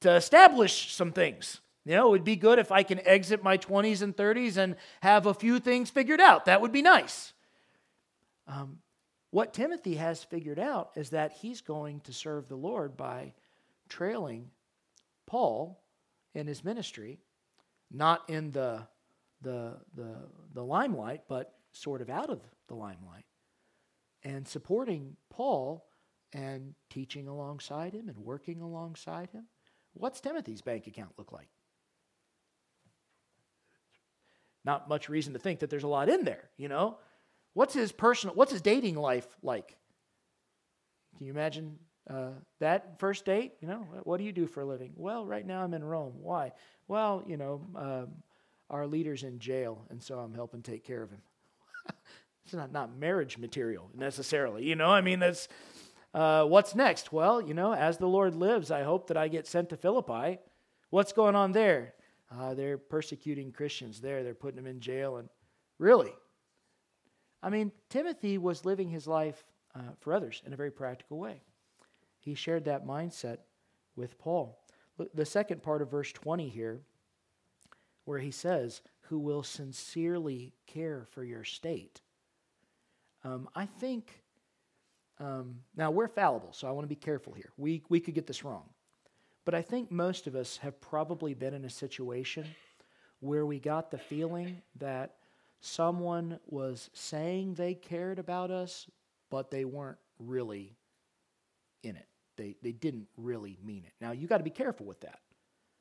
to 0.00 0.14
establish 0.14 0.94
some 0.94 1.12
things. 1.12 1.60
You 1.84 1.94
know, 1.94 2.08
it 2.08 2.10
would 2.10 2.24
be 2.24 2.36
good 2.36 2.58
if 2.58 2.72
I 2.72 2.82
can 2.82 3.00
exit 3.06 3.44
my 3.44 3.58
20s 3.58 4.02
and 4.02 4.16
30s 4.16 4.56
and 4.56 4.76
have 5.02 5.26
a 5.26 5.34
few 5.34 5.60
things 5.60 5.88
figured 5.88 6.20
out. 6.20 6.46
That 6.46 6.60
would 6.60 6.72
be 6.72 6.82
nice. 6.82 7.32
Um, 8.48 8.78
what 9.30 9.52
Timothy 9.52 9.96
has 9.96 10.22
figured 10.22 10.58
out 10.58 10.90
is 10.96 11.10
that 11.10 11.32
he's 11.32 11.60
going 11.60 12.00
to 12.00 12.12
serve 12.12 12.48
the 12.48 12.56
Lord 12.56 12.96
by 12.96 13.34
trailing 13.88 14.50
Paul 15.26 15.82
in 16.34 16.46
his 16.46 16.64
ministry, 16.64 17.18
not 17.90 18.28
in 18.28 18.52
the, 18.52 18.86
the, 19.42 19.78
the, 19.94 20.16
the 20.54 20.62
limelight, 20.62 21.22
but 21.28 21.52
sort 21.72 22.00
of 22.00 22.10
out 22.10 22.30
of 22.30 22.40
the 22.68 22.74
limelight, 22.74 23.24
and 24.22 24.46
supporting 24.46 25.16
Paul 25.30 25.86
and 26.32 26.74
teaching 26.90 27.28
alongside 27.28 27.94
him 27.94 28.08
and 28.08 28.18
working 28.18 28.60
alongside 28.60 29.30
him. 29.30 29.46
What's 29.94 30.20
Timothy's 30.20 30.62
bank 30.62 30.86
account 30.86 31.12
look 31.16 31.32
like? 31.32 31.48
Not 34.64 34.88
much 34.88 35.08
reason 35.08 35.32
to 35.32 35.38
think 35.38 35.60
that 35.60 35.70
there's 35.70 35.84
a 35.84 35.88
lot 35.88 36.08
in 36.08 36.24
there, 36.24 36.50
you 36.56 36.68
know? 36.68 36.98
What's 37.56 37.72
his 37.72 37.90
personal, 37.90 38.36
what's 38.36 38.52
his 38.52 38.60
dating 38.60 38.96
life 38.96 39.26
like? 39.42 39.78
Can 41.16 41.24
you 41.24 41.32
imagine 41.32 41.78
uh, 42.06 42.32
that 42.60 43.00
first 43.00 43.24
date? 43.24 43.54
You 43.62 43.68
know, 43.68 43.86
what 44.02 44.18
do 44.18 44.24
you 44.24 44.32
do 44.32 44.46
for 44.46 44.60
a 44.60 44.66
living? 44.66 44.92
Well, 44.94 45.24
right 45.24 45.46
now 45.46 45.62
I'm 45.62 45.72
in 45.72 45.82
Rome. 45.82 46.12
Why? 46.20 46.52
Well, 46.86 47.24
you 47.26 47.38
know, 47.38 47.62
um, 47.74 48.08
our 48.68 48.86
leader's 48.86 49.22
in 49.22 49.38
jail, 49.38 49.86
and 49.88 50.02
so 50.02 50.18
I'm 50.18 50.34
helping 50.34 50.60
take 50.60 50.84
care 50.84 51.02
of 51.02 51.10
him. 51.10 51.22
it's 52.44 52.52
not, 52.52 52.72
not 52.72 52.94
marriage 52.94 53.38
material 53.38 53.88
necessarily, 53.94 54.66
you 54.66 54.76
know? 54.76 54.90
I 54.90 55.00
mean, 55.00 55.20
that's, 55.20 55.48
uh, 56.12 56.44
what's 56.44 56.74
next? 56.74 57.10
Well, 57.10 57.40
you 57.40 57.54
know, 57.54 57.72
as 57.72 57.96
the 57.96 58.06
Lord 58.06 58.34
lives, 58.34 58.70
I 58.70 58.82
hope 58.82 59.06
that 59.06 59.16
I 59.16 59.28
get 59.28 59.46
sent 59.46 59.70
to 59.70 59.78
Philippi. 59.78 60.40
What's 60.90 61.14
going 61.14 61.34
on 61.34 61.52
there? 61.52 61.94
Uh, 62.30 62.52
they're 62.52 62.76
persecuting 62.76 63.50
Christians 63.50 64.02
there. 64.02 64.22
They're 64.22 64.34
putting 64.34 64.56
them 64.56 64.66
in 64.66 64.80
jail. 64.80 65.16
And 65.16 65.30
really, 65.78 66.12
I 67.46 67.50
mean, 67.50 67.70
Timothy 67.90 68.38
was 68.38 68.64
living 68.64 68.88
his 68.88 69.06
life 69.06 69.44
uh, 69.72 69.92
for 70.00 70.12
others 70.12 70.42
in 70.44 70.52
a 70.52 70.56
very 70.56 70.72
practical 70.72 71.16
way. 71.16 71.42
He 72.18 72.34
shared 72.34 72.64
that 72.64 72.84
mindset 72.84 73.38
with 73.94 74.18
Paul. 74.18 74.58
The 75.14 75.24
second 75.24 75.62
part 75.62 75.80
of 75.80 75.88
verse 75.88 76.10
20 76.10 76.48
here, 76.48 76.80
where 78.04 78.18
he 78.18 78.32
says, 78.32 78.82
Who 79.02 79.20
will 79.20 79.44
sincerely 79.44 80.54
care 80.66 81.06
for 81.12 81.22
your 81.22 81.44
state. 81.44 82.00
Um, 83.22 83.48
I 83.54 83.66
think 83.66 84.24
um, 85.20 85.60
now, 85.76 85.92
we're 85.92 86.08
fallible, 86.08 86.52
so 86.52 86.66
I 86.66 86.72
want 86.72 86.82
to 86.84 86.88
be 86.88 86.96
careful 86.96 87.32
here. 87.32 87.52
We, 87.56 87.84
we 87.88 88.00
could 88.00 88.14
get 88.14 88.26
this 88.26 88.42
wrong. 88.42 88.64
But 89.44 89.54
I 89.54 89.62
think 89.62 89.92
most 89.92 90.26
of 90.26 90.34
us 90.34 90.56
have 90.56 90.80
probably 90.80 91.32
been 91.32 91.54
in 91.54 91.64
a 91.64 91.70
situation 91.70 92.44
where 93.20 93.46
we 93.46 93.60
got 93.60 93.92
the 93.92 93.98
feeling 93.98 94.60
that 94.80 95.14
someone 95.60 96.38
was 96.46 96.90
saying 96.92 97.54
they 97.54 97.74
cared 97.74 98.18
about 98.18 98.50
us, 98.50 98.86
but 99.30 99.50
they 99.50 99.64
weren't 99.64 99.98
really 100.18 100.76
in 101.82 101.96
it. 101.96 102.06
They, 102.36 102.56
they 102.62 102.72
didn't 102.72 103.08
really 103.16 103.58
mean 103.64 103.84
it. 103.86 103.92
Now, 104.00 104.12
you 104.12 104.26
got 104.26 104.38
to 104.38 104.44
be 104.44 104.50
careful 104.50 104.86
with 104.86 105.00
that 105.00 105.20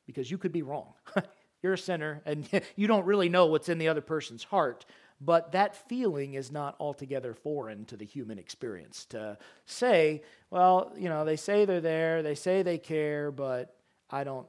because 0.06 0.30
you 0.32 0.38
could 0.38 0.52
be 0.52 0.62
wrong. 0.62 0.94
You're 1.62 1.74
a 1.74 1.78
sinner 1.78 2.22
and 2.26 2.48
you 2.76 2.88
don't 2.88 3.06
really 3.06 3.30
know 3.30 3.48
what's 3.48 3.70
in 3.70 3.78
the 3.78 3.88
other 3.88 4.02
person's 4.02 4.44
heart. 4.44 4.86
But 5.22 5.54
that 5.54 5.76
feeling 5.88 6.34
is 6.34 6.52
not 6.52 6.76
altogether 6.80 7.34
foreign 7.34 7.86
to 7.86 7.98
the 7.98 8.06
human 8.06 8.38
experience. 8.38 9.06
To 9.06 9.38
say, 9.66 10.24
well, 10.50 10.92
you 10.98 11.08
know, 11.08 11.24
they 11.24 11.38
say 11.38 11.64
they're 11.64 11.80
there, 11.80 12.22
they 12.22 12.36
say 12.36 12.64
they 12.64 12.78
care, 12.78 13.32
but 13.32 13.76
I 14.10 14.26
don't, 14.26 14.46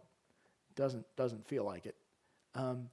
doesn't, 0.74 1.06
doesn't 1.16 1.46
feel 1.46 1.64
like 1.64 1.86
it. 1.86 1.94
Um, 2.56 2.90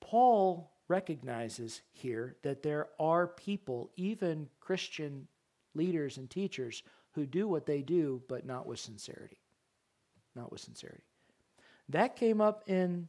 Paul 0.00 0.70
recognizes 0.88 1.82
here 1.92 2.36
that 2.42 2.62
there 2.62 2.88
are 2.98 3.26
people, 3.26 3.90
even 3.96 4.48
Christian 4.60 5.26
leaders 5.74 6.16
and 6.16 6.30
teachers, 6.30 6.82
who 7.12 7.26
do 7.26 7.48
what 7.48 7.66
they 7.66 7.82
do, 7.82 8.22
but 8.28 8.46
not 8.46 8.66
with 8.66 8.78
sincerity. 8.78 9.38
Not 10.34 10.52
with 10.52 10.60
sincerity. 10.60 11.04
That 11.88 12.16
came 12.16 12.40
up 12.40 12.64
in 12.66 13.08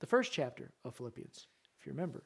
the 0.00 0.06
first 0.06 0.32
chapter 0.32 0.70
of 0.84 0.94
Philippians, 0.94 1.46
if 1.78 1.86
you 1.86 1.92
remember 1.92 2.24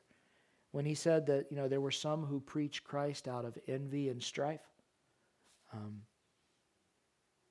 when 0.72 0.84
he 0.84 0.94
said 0.94 1.26
that 1.26 1.46
you 1.50 1.56
know 1.56 1.68
there 1.68 1.80
were 1.80 1.90
some 1.90 2.24
who 2.24 2.40
preached 2.40 2.84
Christ 2.84 3.28
out 3.28 3.44
of 3.44 3.58
envy 3.66 4.08
and 4.08 4.22
strife, 4.22 4.60
um, 5.72 6.02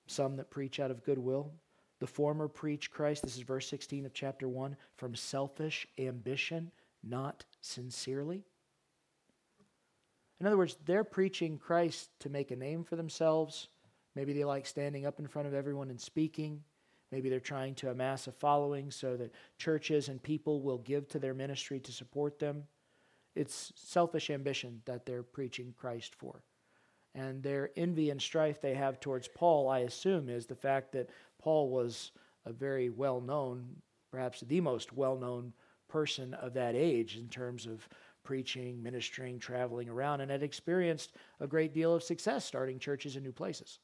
some 0.07 0.35
that 0.37 0.51
preach 0.51 0.79
out 0.79 0.91
of 0.91 1.03
goodwill. 1.03 1.51
The 1.99 2.07
former 2.07 2.47
preach 2.47 2.91
Christ, 2.91 3.23
this 3.23 3.37
is 3.37 3.41
verse 3.41 3.67
16 3.67 4.05
of 4.05 4.13
chapter 4.13 4.47
1, 4.47 4.77
from 4.97 5.15
selfish 5.15 5.87
ambition, 5.97 6.71
not 7.03 7.45
sincerely. 7.61 8.45
In 10.39 10.45
other 10.45 10.57
words, 10.57 10.77
they're 10.85 11.03
preaching 11.03 11.57
Christ 11.57 12.09
to 12.19 12.29
make 12.29 12.51
a 12.51 12.55
name 12.55 12.83
for 12.83 12.95
themselves. 12.95 13.67
Maybe 14.15 14.33
they 14.33 14.43
like 14.43 14.65
standing 14.65 15.05
up 15.05 15.19
in 15.19 15.27
front 15.27 15.47
of 15.47 15.53
everyone 15.53 15.89
and 15.89 15.99
speaking. 15.99 16.63
Maybe 17.11 17.29
they're 17.29 17.39
trying 17.39 17.75
to 17.75 17.89
amass 17.89 18.27
a 18.27 18.31
following 18.31 18.91
so 18.91 19.15
that 19.17 19.33
churches 19.57 20.09
and 20.09 20.21
people 20.21 20.61
will 20.61 20.79
give 20.79 21.07
to 21.09 21.19
their 21.19 21.33
ministry 21.33 21.79
to 21.79 21.91
support 21.91 22.37
them. 22.37 22.63
It's 23.35 23.71
selfish 23.75 24.29
ambition 24.29 24.81
that 24.85 25.05
they're 25.05 25.23
preaching 25.23 25.73
Christ 25.77 26.15
for. 26.15 26.43
And 27.15 27.41
their 27.41 27.71
envy 27.77 28.09
and 28.09 28.21
strife 28.21 28.61
they 28.61 28.73
have 28.75 28.99
towards 28.99 29.27
Paul, 29.27 29.69
I 29.69 29.79
assume, 29.79 30.29
is 30.29 30.45
the 30.45 30.55
fact 30.55 30.91
that 30.91 31.09
Paul 31.39 31.69
was 31.69 32.11
a 32.45 32.51
very 32.51 32.89
well 32.89 33.21
known, 33.21 33.81
perhaps 34.11 34.41
the 34.41 34.61
most 34.61 34.93
well 34.93 35.17
known 35.17 35.53
person 35.87 36.33
of 36.35 36.53
that 36.53 36.75
age 36.75 37.17
in 37.17 37.27
terms 37.27 37.65
of 37.65 37.87
preaching, 38.23 38.81
ministering, 38.83 39.39
traveling 39.39 39.89
around, 39.89 40.21
and 40.21 40.29
had 40.29 40.43
experienced 40.43 41.13
a 41.39 41.47
great 41.47 41.73
deal 41.73 41.93
of 41.93 42.03
success 42.03 42.43
starting 42.43 42.77
churches 42.77 43.15
in 43.15 43.23
new 43.23 43.31
places. 43.31 43.79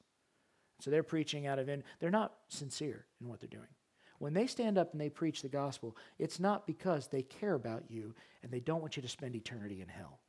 So 0.80 0.92
they're 0.92 1.04
preaching 1.04 1.48
out 1.48 1.60
of 1.60 1.70
in, 1.70 1.84
they're 2.00 2.12
not 2.12 2.34
sincere 2.50 3.06
in 3.22 3.30
what 3.30 3.40
they're 3.40 3.48
doing. 3.48 3.70
When 4.20 4.34
they 4.34 4.48
stand 4.48 4.78
up 4.78 4.92
and 4.92 5.02
they 5.02 5.10
preach 5.10 5.42
the 5.42 5.50
gospel, 5.50 5.96
it's 6.20 6.40
not 6.40 6.68
because 6.68 7.08
they 7.08 7.22
care 7.22 7.54
about 7.54 7.84
you 7.90 8.14
and 8.42 8.52
they 8.52 8.60
don't 8.60 8.82
want 8.82 8.96
you 8.96 9.02
to 9.02 9.08
spend 9.08 9.36
eternity 9.36 9.82
in 9.82 9.88
hell. 9.88 10.20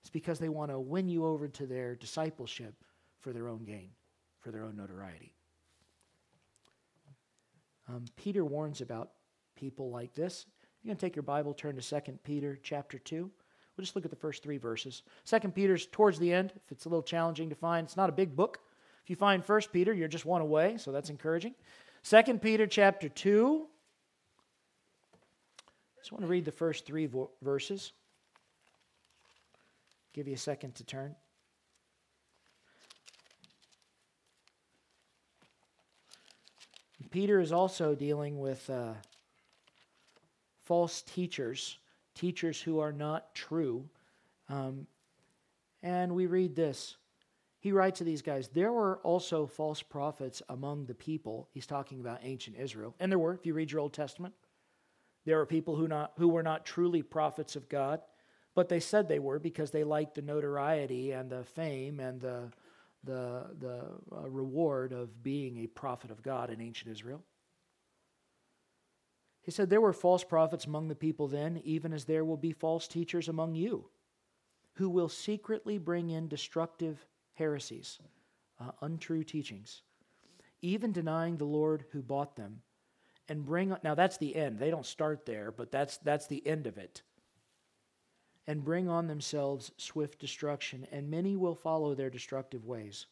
It's 0.00 0.10
because 0.10 0.38
they 0.38 0.50
want 0.50 0.70
to 0.70 0.78
win 0.78 1.08
you 1.08 1.24
over 1.24 1.48
to 1.48 1.66
their 1.66 1.94
discipleship 1.94 2.74
for 3.20 3.32
their 3.32 3.48
own 3.48 3.64
gain, 3.64 3.90
for 4.40 4.50
their 4.50 4.62
own 4.62 4.76
notoriety. 4.76 5.34
Um, 7.88 8.04
Peter 8.16 8.44
warns 8.44 8.82
about 8.82 9.12
people 9.64 9.88
like 9.90 10.12
this. 10.12 10.44
You're 10.82 10.90
going 10.90 10.98
to 10.98 11.06
take 11.06 11.16
your 11.16 11.22
Bible, 11.22 11.54
turn 11.54 11.74
to 11.74 11.80
2 11.80 12.18
Peter 12.22 12.58
chapter 12.62 12.98
2. 12.98 13.16
We'll 13.76 13.82
just 13.82 13.96
look 13.96 14.04
at 14.04 14.10
the 14.10 14.16
first 14.16 14.42
three 14.42 14.58
verses. 14.58 15.02
2 15.24 15.40
Peter's 15.48 15.86
towards 15.86 16.18
the 16.18 16.30
end, 16.30 16.52
if 16.54 16.70
it's 16.70 16.84
a 16.84 16.90
little 16.90 17.02
challenging 17.02 17.48
to 17.48 17.54
find. 17.54 17.86
It's 17.86 17.96
not 17.96 18.10
a 18.10 18.12
big 18.12 18.36
book. 18.36 18.58
If 19.02 19.08
you 19.08 19.16
find 19.16 19.42
1 19.42 19.60
Peter, 19.72 19.94
you're 19.94 20.06
just 20.06 20.26
one 20.26 20.42
away, 20.42 20.76
so 20.76 20.92
that's 20.92 21.08
encouraging. 21.08 21.54
2 22.02 22.22
Peter 22.42 22.66
chapter 22.66 23.08
2. 23.08 23.66
I 25.16 26.00
Just 26.02 26.12
want 26.12 26.24
to 26.24 26.28
read 26.28 26.44
the 26.44 26.52
first 26.52 26.84
three 26.84 27.06
vo- 27.06 27.30
verses. 27.40 27.92
Give 30.12 30.28
you 30.28 30.34
a 30.34 30.38
second 30.38 30.74
to 30.74 30.84
turn. 30.84 31.16
Peter 37.10 37.40
is 37.40 37.52
also 37.52 37.94
dealing 37.94 38.40
with 38.40 38.68
uh, 38.68 38.92
false 40.64 41.02
teachers, 41.02 41.78
teachers 42.14 42.60
who 42.60 42.80
are 42.80 42.92
not 42.92 43.34
true. 43.34 43.84
Um, 44.48 44.86
and 45.82 46.14
we 46.14 46.26
read 46.26 46.54
this 46.56 46.96
he 47.64 47.72
writes 47.72 47.96
to 47.96 48.04
these 48.04 48.20
guys, 48.20 48.48
there 48.48 48.70
were 48.70 48.98
also 48.98 49.46
false 49.46 49.80
prophets 49.80 50.42
among 50.50 50.84
the 50.84 50.92
people. 50.92 51.48
He's 51.50 51.64
talking 51.64 51.98
about 51.98 52.18
ancient 52.22 52.58
Israel. 52.58 52.94
And 53.00 53.10
there 53.10 53.18
were, 53.18 53.32
if 53.32 53.46
you 53.46 53.54
read 53.54 53.72
your 53.72 53.80
Old 53.80 53.94
Testament. 53.94 54.34
There 55.24 55.38
were 55.38 55.46
people 55.46 55.74
who, 55.74 55.88
not, 55.88 56.12
who 56.18 56.28
were 56.28 56.42
not 56.42 56.66
truly 56.66 57.00
prophets 57.00 57.56
of 57.56 57.70
God, 57.70 58.02
but 58.54 58.68
they 58.68 58.80
said 58.80 59.08
they 59.08 59.18
were 59.18 59.38
because 59.38 59.70
they 59.70 59.82
liked 59.82 60.14
the 60.14 60.20
notoriety 60.20 61.12
and 61.12 61.30
the 61.30 61.42
fame 61.42 62.00
and 62.00 62.20
the, 62.20 62.52
the, 63.02 63.46
the 63.58 63.80
uh, 64.14 64.28
reward 64.28 64.92
of 64.92 65.22
being 65.22 65.56
a 65.64 65.66
prophet 65.66 66.10
of 66.10 66.22
God 66.22 66.50
in 66.50 66.60
ancient 66.60 66.92
Israel. 66.92 67.22
He 69.44 69.50
said, 69.50 69.70
There 69.70 69.80
were 69.80 69.92
false 69.92 70.24
prophets 70.24 70.64
among 70.64 70.88
the 70.88 70.94
people 70.94 71.28
then, 71.28 71.60
even 71.64 71.92
as 71.92 72.06
there 72.06 72.24
will 72.24 72.36
be 72.36 72.52
false 72.52 72.88
teachers 72.88 73.28
among 73.28 73.54
you 73.54 73.90
who 74.74 74.88
will 74.88 75.08
secretly 75.08 75.78
bring 75.78 76.10
in 76.10 76.28
destructive 76.28 77.04
heresies, 77.34 77.98
uh, 78.60 78.72
untrue 78.80 79.22
teachings, 79.22 79.82
even 80.62 80.92
denying 80.92 81.36
the 81.36 81.44
Lord 81.44 81.84
who 81.92 82.02
bought 82.02 82.36
them, 82.36 82.62
and 83.28 83.44
bring 83.44 83.74
now 83.82 83.94
that's 83.94 84.18
the 84.18 84.34
end. 84.34 84.58
They 84.58 84.70
don't 84.70 84.86
start 84.86 85.24
there, 85.26 85.52
but 85.52 85.70
that's 85.70 85.98
that's 85.98 86.26
the 86.26 86.46
end 86.46 86.66
of 86.66 86.76
it. 86.76 87.02
And 88.46 88.64
bring 88.64 88.88
on 88.88 89.06
themselves 89.06 89.72
swift 89.78 90.18
destruction, 90.18 90.86
and 90.92 91.10
many 91.10 91.36
will 91.36 91.54
follow 91.54 91.94
their 91.94 92.10
destructive 92.10 92.66
ways, 92.66 93.06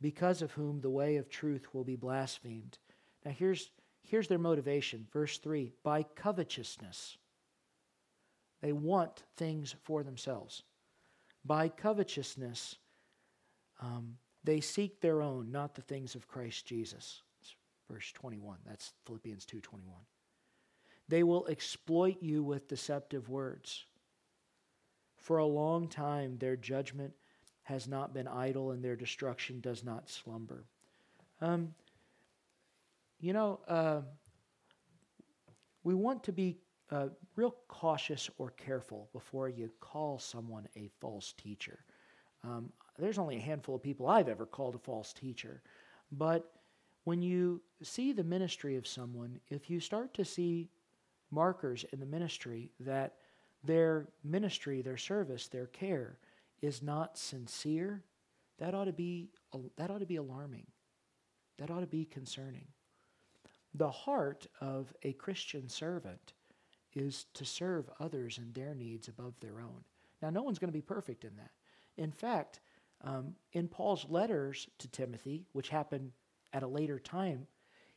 because 0.00 0.42
of 0.42 0.52
whom 0.52 0.80
the 0.80 0.90
way 0.90 1.16
of 1.16 1.30
truth 1.30 1.72
will 1.72 1.84
be 1.84 1.96
blasphemed. 1.96 2.78
Now 3.24 3.30
here's 3.30 3.70
here's 4.02 4.28
their 4.28 4.38
motivation. 4.38 5.06
Verse 5.12 5.38
3 5.38 5.72
by 5.82 6.02
covetousness. 6.02 7.16
They 8.60 8.72
want 8.72 9.24
things 9.36 9.74
for 9.82 10.04
themselves. 10.04 10.62
By 11.44 11.68
covetousness, 11.68 12.76
um, 13.80 14.16
they 14.44 14.60
seek 14.60 15.00
their 15.00 15.20
own, 15.20 15.50
not 15.50 15.74
the 15.74 15.82
things 15.82 16.14
of 16.14 16.28
Christ 16.28 16.66
Jesus. 16.66 17.22
It's 17.40 17.54
verse 17.90 18.12
21. 18.12 18.58
That's 18.64 18.92
Philippians 19.04 19.44
2:21. 19.46 20.06
They 21.08 21.24
will 21.24 21.46
exploit 21.48 22.22
you 22.22 22.42
with 22.44 22.68
deceptive 22.68 23.28
words. 23.28 23.84
For 25.16 25.38
a 25.38 25.46
long 25.46 25.88
time 25.88 26.38
their 26.38 26.56
judgment 26.56 27.14
has 27.64 27.86
not 27.86 28.12
been 28.12 28.26
idle 28.26 28.70
and 28.70 28.84
their 28.84 28.96
destruction 28.96 29.60
does 29.60 29.84
not 29.84 30.08
slumber. 30.08 30.64
Um, 31.40 31.74
you 33.22 33.32
know, 33.32 33.60
uh, 33.68 34.00
we 35.84 35.94
want 35.94 36.24
to 36.24 36.32
be 36.32 36.58
uh, 36.90 37.06
real 37.36 37.54
cautious 37.68 38.28
or 38.36 38.50
careful 38.50 39.08
before 39.12 39.48
you 39.48 39.70
call 39.80 40.18
someone 40.18 40.68
a 40.76 40.90
false 41.00 41.32
teacher. 41.32 41.78
Um, 42.44 42.70
there's 42.98 43.18
only 43.18 43.36
a 43.36 43.40
handful 43.40 43.76
of 43.76 43.82
people 43.82 44.08
I've 44.08 44.28
ever 44.28 44.44
called 44.44 44.74
a 44.74 44.78
false 44.78 45.12
teacher. 45.12 45.62
But 46.10 46.50
when 47.04 47.22
you 47.22 47.62
see 47.82 48.12
the 48.12 48.24
ministry 48.24 48.76
of 48.76 48.86
someone, 48.86 49.38
if 49.48 49.70
you 49.70 49.78
start 49.78 50.12
to 50.14 50.24
see 50.24 50.68
markers 51.30 51.84
in 51.92 52.00
the 52.00 52.06
ministry 52.06 52.70
that 52.80 53.14
their 53.64 54.08
ministry, 54.24 54.82
their 54.82 54.96
service, 54.96 55.46
their 55.46 55.68
care 55.68 56.18
is 56.60 56.82
not 56.82 57.16
sincere, 57.16 58.02
that 58.58 58.74
ought 58.74 58.84
to 58.84 58.92
be 58.92 59.28
that 59.76 59.90
ought 59.90 60.00
to 60.00 60.06
be 60.06 60.16
alarming. 60.16 60.66
That 61.58 61.70
ought 61.70 61.80
to 61.80 61.86
be 61.86 62.04
concerning. 62.04 62.66
The 63.74 63.90
heart 63.90 64.46
of 64.60 64.92
a 65.02 65.12
Christian 65.14 65.68
servant 65.68 66.34
is 66.94 67.26
to 67.34 67.44
serve 67.44 67.88
others 67.98 68.38
and 68.38 68.52
their 68.52 68.74
needs 68.74 69.08
above 69.08 69.34
their 69.40 69.60
own. 69.60 69.84
Now, 70.20 70.30
no 70.30 70.42
one's 70.42 70.58
going 70.58 70.68
to 70.68 70.78
be 70.78 70.82
perfect 70.82 71.24
in 71.24 71.34
that. 71.36 71.50
In 71.96 72.12
fact, 72.12 72.60
um, 73.02 73.34
in 73.52 73.68
Paul's 73.68 74.06
letters 74.08 74.68
to 74.78 74.88
Timothy, 74.88 75.46
which 75.52 75.68
happened 75.68 76.12
at 76.52 76.62
a 76.62 76.68
later 76.68 76.98
time, 76.98 77.46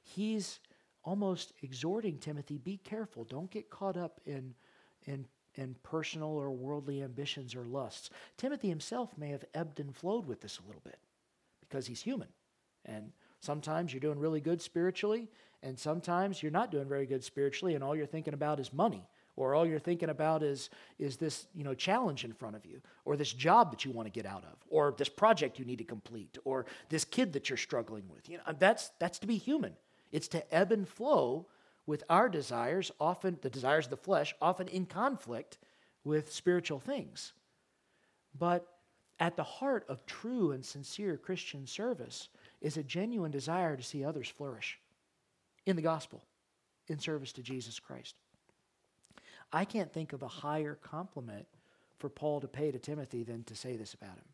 he's 0.01 0.59
almost 1.03 1.53
exhorting 1.61 2.17
Timothy 2.17 2.57
be 2.57 2.77
careful. 2.77 3.23
Don't 3.23 3.51
get 3.51 3.69
caught 3.69 3.97
up 3.97 4.19
in, 4.25 4.55
in, 5.03 5.27
in 5.55 5.75
personal 5.83 6.29
or 6.29 6.51
worldly 6.51 7.03
ambitions 7.03 7.53
or 7.53 7.65
lusts. 7.65 8.09
Timothy 8.37 8.69
himself 8.69 9.15
may 9.17 9.29
have 9.29 9.45
ebbed 9.53 9.79
and 9.79 9.95
flowed 9.95 10.25
with 10.25 10.41
this 10.41 10.57
a 10.57 10.65
little 10.65 10.81
bit 10.83 10.99
because 11.59 11.85
he's 11.85 12.01
human. 12.01 12.29
And 12.85 13.11
sometimes 13.45 13.93
you're 13.93 14.01
doing 14.01 14.19
really 14.19 14.41
good 14.41 14.61
spiritually, 14.61 15.29
and 15.63 15.77
sometimes 15.77 16.41
you're 16.41 16.51
not 16.51 16.71
doing 16.71 16.87
very 16.87 17.05
good 17.05 17.23
spiritually, 17.23 17.75
and 17.75 17.83
all 17.83 17.95
you're 17.95 18.05
thinking 18.05 18.33
about 18.33 18.59
is 18.59 18.73
money, 18.73 19.07
or 19.35 19.53
all 19.53 19.65
you're 19.65 19.79
thinking 19.79 20.09
about 20.09 20.43
is, 20.43 20.69
is 20.99 21.17
this 21.17 21.47
you 21.55 21.63
know, 21.63 21.73
challenge 21.73 22.25
in 22.25 22.33
front 22.33 22.55
of 22.55 22.65
you, 22.65 22.81
or 23.05 23.15
this 23.15 23.31
job 23.31 23.71
that 23.71 23.85
you 23.85 23.91
want 23.91 24.07
to 24.07 24.11
get 24.11 24.25
out 24.25 24.43
of, 24.43 24.57
or 24.69 24.93
this 24.97 25.09
project 25.09 25.59
you 25.59 25.65
need 25.65 25.77
to 25.77 25.83
complete, 25.83 26.37
or 26.43 26.65
this 26.89 27.05
kid 27.05 27.33
that 27.33 27.49
you're 27.49 27.57
struggling 27.57 28.03
with. 28.09 28.27
You 28.29 28.37
know, 28.37 28.53
that's, 28.59 28.91
that's 28.99 29.19
to 29.19 29.27
be 29.27 29.37
human. 29.37 29.73
It's 30.11 30.27
to 30.29 30.53
ebb 30.53 30.71
and 30.71 30.87
flow 30.87 31.47
with 31.85 32.03
our 32.09 32.29
desires, 32.29 32.91
often 32.99 33.37
the 33.41 33.49
desires 33.49 33.85
of 33.85 33.91
the 33.91 33.97
flesh, 33.97 34.33
often 34.41 34.67
in 34.67 34.85
conflict 34.85 35.59
with 36.03 36.31
spiritual 36.31 36.79
things. 36.79 37.33
But 38.37 38.67
at 39.19 39.35
the 39.35 39.43
heart 39.43 39.85
of 39.87 40.05
true 40.05 40.51
and 40.51 40.65
sincere 40.65 41.17
Christian 41.17 41.65
service 41.65 42.29
is 42.61 42.77
a 42.77 42.83
genuine 42.83 43.31
desire 43.31 43.75
to 43.75 43.83
see 43.83 44.03
others 44.03 44.27
flourish 44.27 44.79
in 45.65 45.75
the 45.75 45.81
gospel 45.81 46.23
in 46.87 46.99
service 46.99 47.31
to 47.33 47.41
Jesus 47.41 47.79
Christ. 47.79 48.15
I 49.51 49.65
can't 49.65 49.91
think 49.91 50.13
of 50.13 50.21
a 50.21 50.27
higher 50.27 50.75
compliment 50.75 51.45
for 51.97 52.09
Paul 52.09 52.41
to 52.41 52.47
pay 52.47 52.71
to 52.71 52.79
Timothy 52.79 53.23
than 53.23 53.43
to 53.45 53.55
say 53.55 53.77
this 53.77 53.93
about 53.93 54.17
him. 54.17 54.25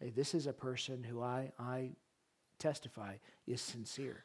Hey, 0.00 0.10
this 0.10 0.34
is 0.34 0.46
a 0.46 0.52
person 0.52 1.04
who 1.04 1.22
I, 1.22 1.52
I 1.58 1.90
testify 2.58 3.16
is 3.46 3.60
sincere. 3.60 4.24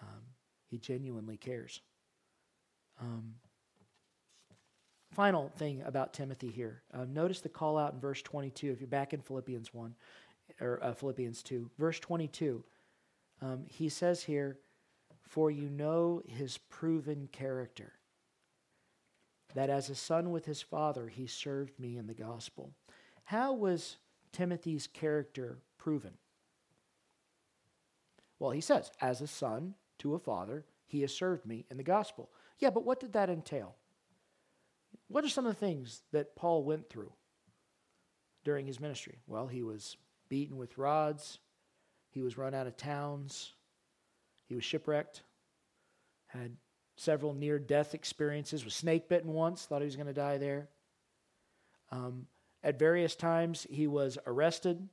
Um, 0.00 0.22
he 0.70 0.78
genuinely 0.78 1.36
cares. 1.36 1.80
Um, 3.00 3.34
final 5.12 5.50
thing 5.56 5.82
about 5.84 6.12
Timothy 6.12 6.50
here. 6.50 6.82
Uh, 6.92 7.04
notice 7.08 7.40
the 7.40 7.48
call 7.48 7.78
out 7.78 7.94
in 7.94 8.00
verse 8.00 8.22
22. 8.22 8.72
If 8.72 8.80
you're 8.80 8.88
back 8.88 9.12
in 9.12 9.20
Philippians 9.20 9.72
1 9.74 9.94
or 10.60 10.82
uh, 10.82 10.92
Philippians 10.92 11.42
2, 11.42 11.70
verse 11.78 11.98
22, 12.00 12.64
um, 13.40 13.64
he 13.68 13.88
says 13.88 14.24
here, 14.24 14.58
for 15.22 15.50
you 15.50 15.68
know 15.68 16.22
his 16.26 16.58
proven 16.58 17.28
character, 17.30 17.92
that 19.54 19.70
as 19.70 19.90
a 19.90 19.94
son 19.94 20.30
with 20.30 20.46
his 20.46 20.62
father, 20.62 21.08
he 21.08 21.26
served 21.26 21.78
me 21.78 21.96
in 21.96 22.06
the 22.06 22.14
gospel. 22.14 22.72
How 23.24 23.52
was 23.52 23.98
Timothy's 24.32 24.86
character 24.86 25.58
proven? 25.76 26.14
Well, 28.38 28.50
he 28.50 28.60
says, 28.60 28.90
as 29.00 29.20
a 29.20 29.26
son 29.26 29.74
to 29.98 30.14
a 30.14 30.18
father, 30.18 30.64
he 30.86 31.02
has 31.02 31.14
served 31.14 31.44
me 31.44 31.66
in 31.70 31.76
the 31.76 31.82
gospel. 31.82 32.30
Yeah, 32.58 32.70
but 32.70 32.84
what 32.84 33.00
did 33.00 33.12
that 33.12 33.30
entail? 33.30 33.76
What 35.08 35.24
are 35.24 35.28
some 35.28 35.46
of 35.46 35.54
the 35.54 35.66
things 35.66 36.02
that 36.12 36.36
Paul 36.36 36.64
went 36.64 36.88
through 36.88 37.12
during 38.44 38.66
his 38.66 38.80
ministry? 38.80 39.18
Well, 39.26 39.46
he 39.46 39.62
was 39.62 39.96
beaten 40.28 40.56
with 40.56 40.78
rods, 40.78 41.38
he 42.10 42.22
was 42.22 42.38
run 42.38 42.54
out 42.54 42.66
of 42.66 42.76
towns, 42.76 43.52
he 44.46 44.54
was 44.54 44.64
shipwrecked, 44.64 45.22
had 46.26 46.56
several 46.96 47.34
near 47.34 47.58
death 47.58 47.94
experiences, 47.94 48.64
was 48.64 48.74
snake 48.74 49.08
bitten 49.08 49.32
once, 49.32 49.66
thought 49.66 49.82
he 49.82 49.86
was 49.86 49.96
going 49.96 50.06
to 50.06 50.12
die 50.12 50.38
there. 50.38 50.68
Um, 51.90 52.26
at 52.62 52.78
various 52.78 53.14
times, 53.14 53.66
he 53.70 53.86
was 53.86 54.18
arrested, 54.26 54.88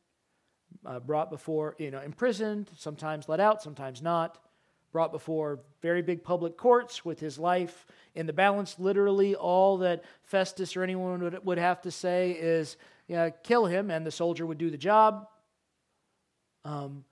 uh, 0.86 1.00
brought 1.00 1.30
before, 1.30 1.76
you 1.80 1.92
know, 1.92 2.02
imprisoned, 2.02 2.70
sometimes 2.78 3.28
let 3.28 3.40
out, 3.40 3.62
sometimes 3.62 4.02
not, 4.02 4.38
brought 4.92 5.12
before 5.12 5.60
very 5.82 6.02
big 6.02 6.24
public 6.24 6.58
courts 6.58 7.04
with 7.04 7.20
his 7.20 7.38
life 7.38 7.86
in 8.16 8.26
the 8.26 8.34
balance. 8.34 8.80
Literally, 8.80 9.36
all 9.36 9.78
that 9.80 10.04
Festus 10.24 10.78
or 10.78 10.84
anyone 10.84 11.22
would, 11.22 11.46
would 11.46 11.58
have 11.58 11.82
to 11.82 11.92
say 11.92 12.32
is, 12.32 12.78
you 13.08 13.32
kill 13.44 13.66
him, 13.66 13.92
and 13.92 14.06
the 14.06 14.12
soldier 14.12 14.46
would 14.46 14.58
do 14.58 14.70
the 14.70 14.78
job. 14.78 15.28
Um, 16.64 17.04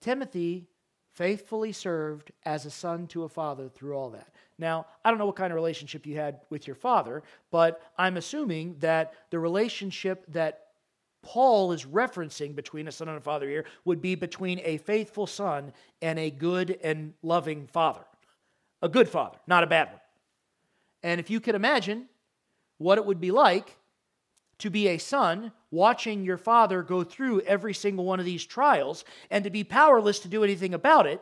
Timothy 0.00 0.66
faithfully 1.12 1.72
served 1.72 2.30
as 2.44 2.66
a 2.66 2.70
son 2.70 3.06
to 3.08 3.24
a 3.24 3.28
father 3.28 3.68
through 3.68 3.94
all 3.94 4.10
that. 4.10 4.28
Now, 4.58 4.86
I 5.04 5.10
don't 5.10 5.18
know 5.18 5.26
what 5.26 5.36
kind 5.36 5.52
of 5.52 5.56
relationship 5.56 6.06
you 6.06 6.16
had 6.16 6.40
with 6.50 6.66
your 6.66 6.76
father, 6.76 7.22
but 7.50 7.82
I'm 7.98 8.16
assuming 8.16 8.76
that 8.80 9.14
the 9.30 9.38
relationship 9.38 10.24
that 10.28 10.66
Paul 11.22 11.72
is 11.72 11.84
referencing 11.84 12.54
between 12.54 12.88
a 12.88 12.92
son 12.92 13.08
and 13.08 13.18
a 13.18 13.20
father 13.20 13.48
here 13.48 13.66
would 13.84 14.00
be 14.00 14.14
between 14.14 14.60
a 14.64 14.78
faithful 14.78 15.26
son 15.26 15.72
and 16.00 16.18
a 16.18 16.30
good 16.30 16.78
and 16.82 17.14
loving 17.22 17.66
father. 17.66 18.04
A 18.82 18.88
good 18.88 19.08
father, 19.08 19.38
not 19.46 19.62
a 19.62 19.66
bad 19.66 19.88
one. 19.88 20.00
And 21.02 21.20
if 21.20 21.30
you 21.30 21.40
could 21.40 21.54
imagine 21.54 22.06
what 22.78 22.98
it 22.98 23.04
would 23.04 23.20
be 23.20 23.30
like 23.30 23.76
to 24.58 24.70
be 24.70 24.88
a 24.88 24.98
son 24.98 25.52
watching 25.70 26.24
your 26.24 26.38
father 26.38 26.82
go 26.82 27.04
through 27.04 27.40
every 27.42 27.74
single 27.74 28.04
one 28.04 28.18
of 28.20 28.26
these 28.26 28.44
trials 28.44 29.04
and 29.30 29.44
to 29.44 29.50
be 29.50 29.64
powerless 29.64 30.20
to 30.20 30.28
do 30.28 30.44
anything 30.44 30.74
about 30.74 31.06
it, 31.06 31.20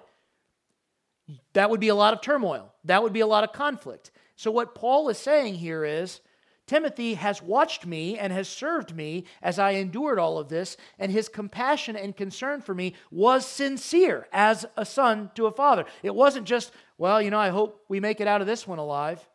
that 1.53 1.71
would 1.71 1.81
be 1.81 1.89
a 1.89 1.95
lot 1.95 2.15
of 2.15 2.21
turmoil. 2.21 2.73
That 2.85 3.03
would 3.03 3.13
be 3.13 3.21
a 3.21 3.27
lot 3.27 3.45
of 3.45 3.53
conflict. 3.53 4.11
So, 4.37 4.51
what 4.51 4.75
Paul 4.75 5.09
is 5.09 5.19
saying 5.19 5.55
here 5.55 5.85
is 5.85 6.21
Timothy 6.69 7.15
has 7.15 7.43
watched 7.43 7.87
me 7.87 8.17
and 8.17 8.33
has 8.33 8.49
served 8.49 8.95
me 8.95 9.25
as 9.43 9.59
I 9.59 9.71
endured 9.73 10.19
all 10.19 10.39
of 10.39 10.49
this, 10.49 10.77
and 10.99 11.11
his 11.11 11.29
compassion 11.29 11.97
and 11.97 12.17
concern 12.17 12.61
for 12.61 12.75
me 12.75 12.95
was 13.11 13.45
sincere 13.45 14.29
as 14.33 14.67
a 14.77 14.85
son 14.85 15.31
to 15.35 15.47
a 15.47 15.51
father. 15.53 15.87
It 16.03 16.15
wasn't 16.15 16.47
just, 16.47 16.71
well, 16.99 17.21
you 17.21 17.31
know, 17.31 17.41
I 17.41 17.49
hope 17.49 17.85
we 17.89 17.99
make 17.99 18.21
it 18.21 18.29
out 18.29 18.41
of 18.41 18.47
this 18.47 18.67
one 18.67 18.79
alive. 18.79 19.27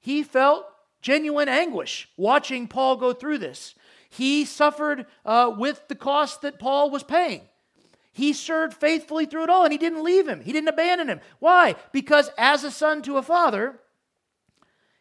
He 0.00 0.22
felt 0.22 0.66
genuine 1.00 1.48
anguish 1.48 2.08
watching 2.16 2.66
Paul 2.66 2.96
go 2.96 3.12
through 3.12 3.38
this. 3.38 3.74
He 4.08 4.44
suffered 4.44 5.06
uh, 5.24 5.54
with 5.56 5.86
the 5.88 5.94
cost 5.94 6.42
that 6.42 6.58
Paul 6.58 6.90
was 6.90 7.02
paying. 7.02 7.42
He 8.12 8.32
served 8.32 8.74
faithfully 8.74 9.26
through 9.26 9.44
it 9.44 9.50
all, 9.50 9.64
and 9.64 9.72
he 9.72 9.78
didn't 9.78 10.04
leave 10.04 10.28
him. 10.28 10.40
He 10.40 10.52
didn't 10.52 10.68
abandon 10.68 11.08
him. 11.08 11.20
Why? 11.40 11.74
Because 11.92 12.30
as 12.38 12.64
a 12.64 12.70
son 12.70 13.02
to 13.02 13.16
a 13.16 13.22
father, 13.22 13.80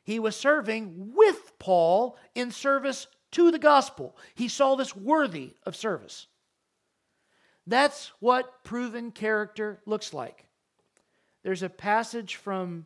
he 0.03 0.19
was 0.19 0.35
serving 0.35 1.13
with 1.15 1.57
Paul 1.59 2.17
in 2.35 2.51
service 2.51 3.07
to 3.31 3.51
the 3.51 3.59
gospel. 3.59 4.15
He 4.35 4.47
saw 4.47 4.75
this 4.75 4.95
worthy 4.95 5.55
of 5.65 5.75
service. 5.75 6.27
That's 7.65 8.11
what 8.19 8.63
proven 8.63 9.11
character 9.11 9.81
looks 9.85 10.13
like. 10.13 10.45
There's 11.43 11.63
a 11.63 11.69
passage 11.69 12.35
from 12.35 12.85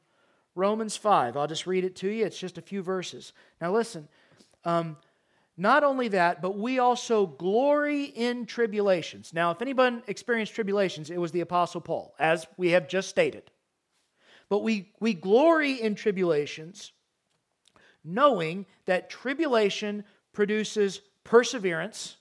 Romans 0.56 0.96
5. 0.96 1.36
I'll 1.38 1.48
just 1.48 1.68
read 1.68 1.84
it 1.84 1.96
to 1.98 2.10
you. 2.10 2.26
It's 2.26 2.40
just 2.40 2.58
a 2.58 2.62
few 2.62 2.82
verses. 2.82 3.34
Now, 3.62 3.74
listen. 3.74 4.08
Um, 4.64 4.98
not 5.58 5.84
only 5.84 6.10
that, 6.10 6.42
but 6.42 6.58
we 6.58 6.78
also 6.78 7.26
glory 7.26 8.04
in 8.04 8.46
tribulations. 8.46 9.34
Now, 9.34 9.50
if 9.50 9.62
anyone 9.62 10.04
experienced 10.06 10.54
tribulations, 10.54 11.10
it 11.10 11.20
was 11.20 11.32
the 11.32 11.42
Apostle 11.42 11.82
Paul, 11.82 12.14
as 12.20 12.46
we 12.58 12.70
have 12.72 12.88
just 12.88 13.10
stated. 13.10 13.50
But 14.50 14.60
we, 14.60 14.92
we 15.00 15.16
glory 15.16 15.82
in 15.82 15.96
tribulations, 15.96 16.92
knowing 18.08 18.66
that 18.86 19.10
tribulation 19.10 20.04
produces 20.34 21.02
perseverance. 21.24 22.18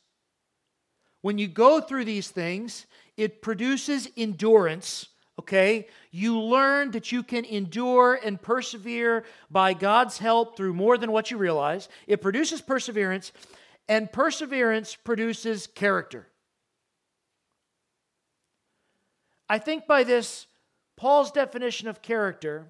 When 1.23 1.39
you 1.39 1.49
go 1.49 1.81
through 1.81 2.05
these 2.05 2.29
things, 2.29 2.87
it 3.17 3.41
produces 3.41 4.09
endurance 4.17 5.09
okay? 5.39 5.87
You 6.11 6.41
learn 6.41 6.93
that 6.93 7.13
you 7.13 7.23
can 7.23 7.45
endure 7.45 8.19
and 8.23 8.41
persevere 8.41 9.25
by 9.51 9.75
God's 9.75 10.19
help 10.19 10.57
through 10.57 10.75
more 10.75 10.97
than 10.99 11.13
what 11.13 11.31
you 11.31 11.37
realize. 11.37 11.89
It 12.07 12.23
produces 12.23 12.61
perseverance, 12.61 13.33
and 13.89 14.11
perseverance 14.11 14.95
produces 14.95 15.67
character. 15.67 16.27
I 19.49 19.59
think 19.59 19.87
by 19.87 20.03
this, 20.03 20.47
Paul's 20.97 21.31
definition 21.31 21.87
of 21.87 22.03
character 22.03 22.67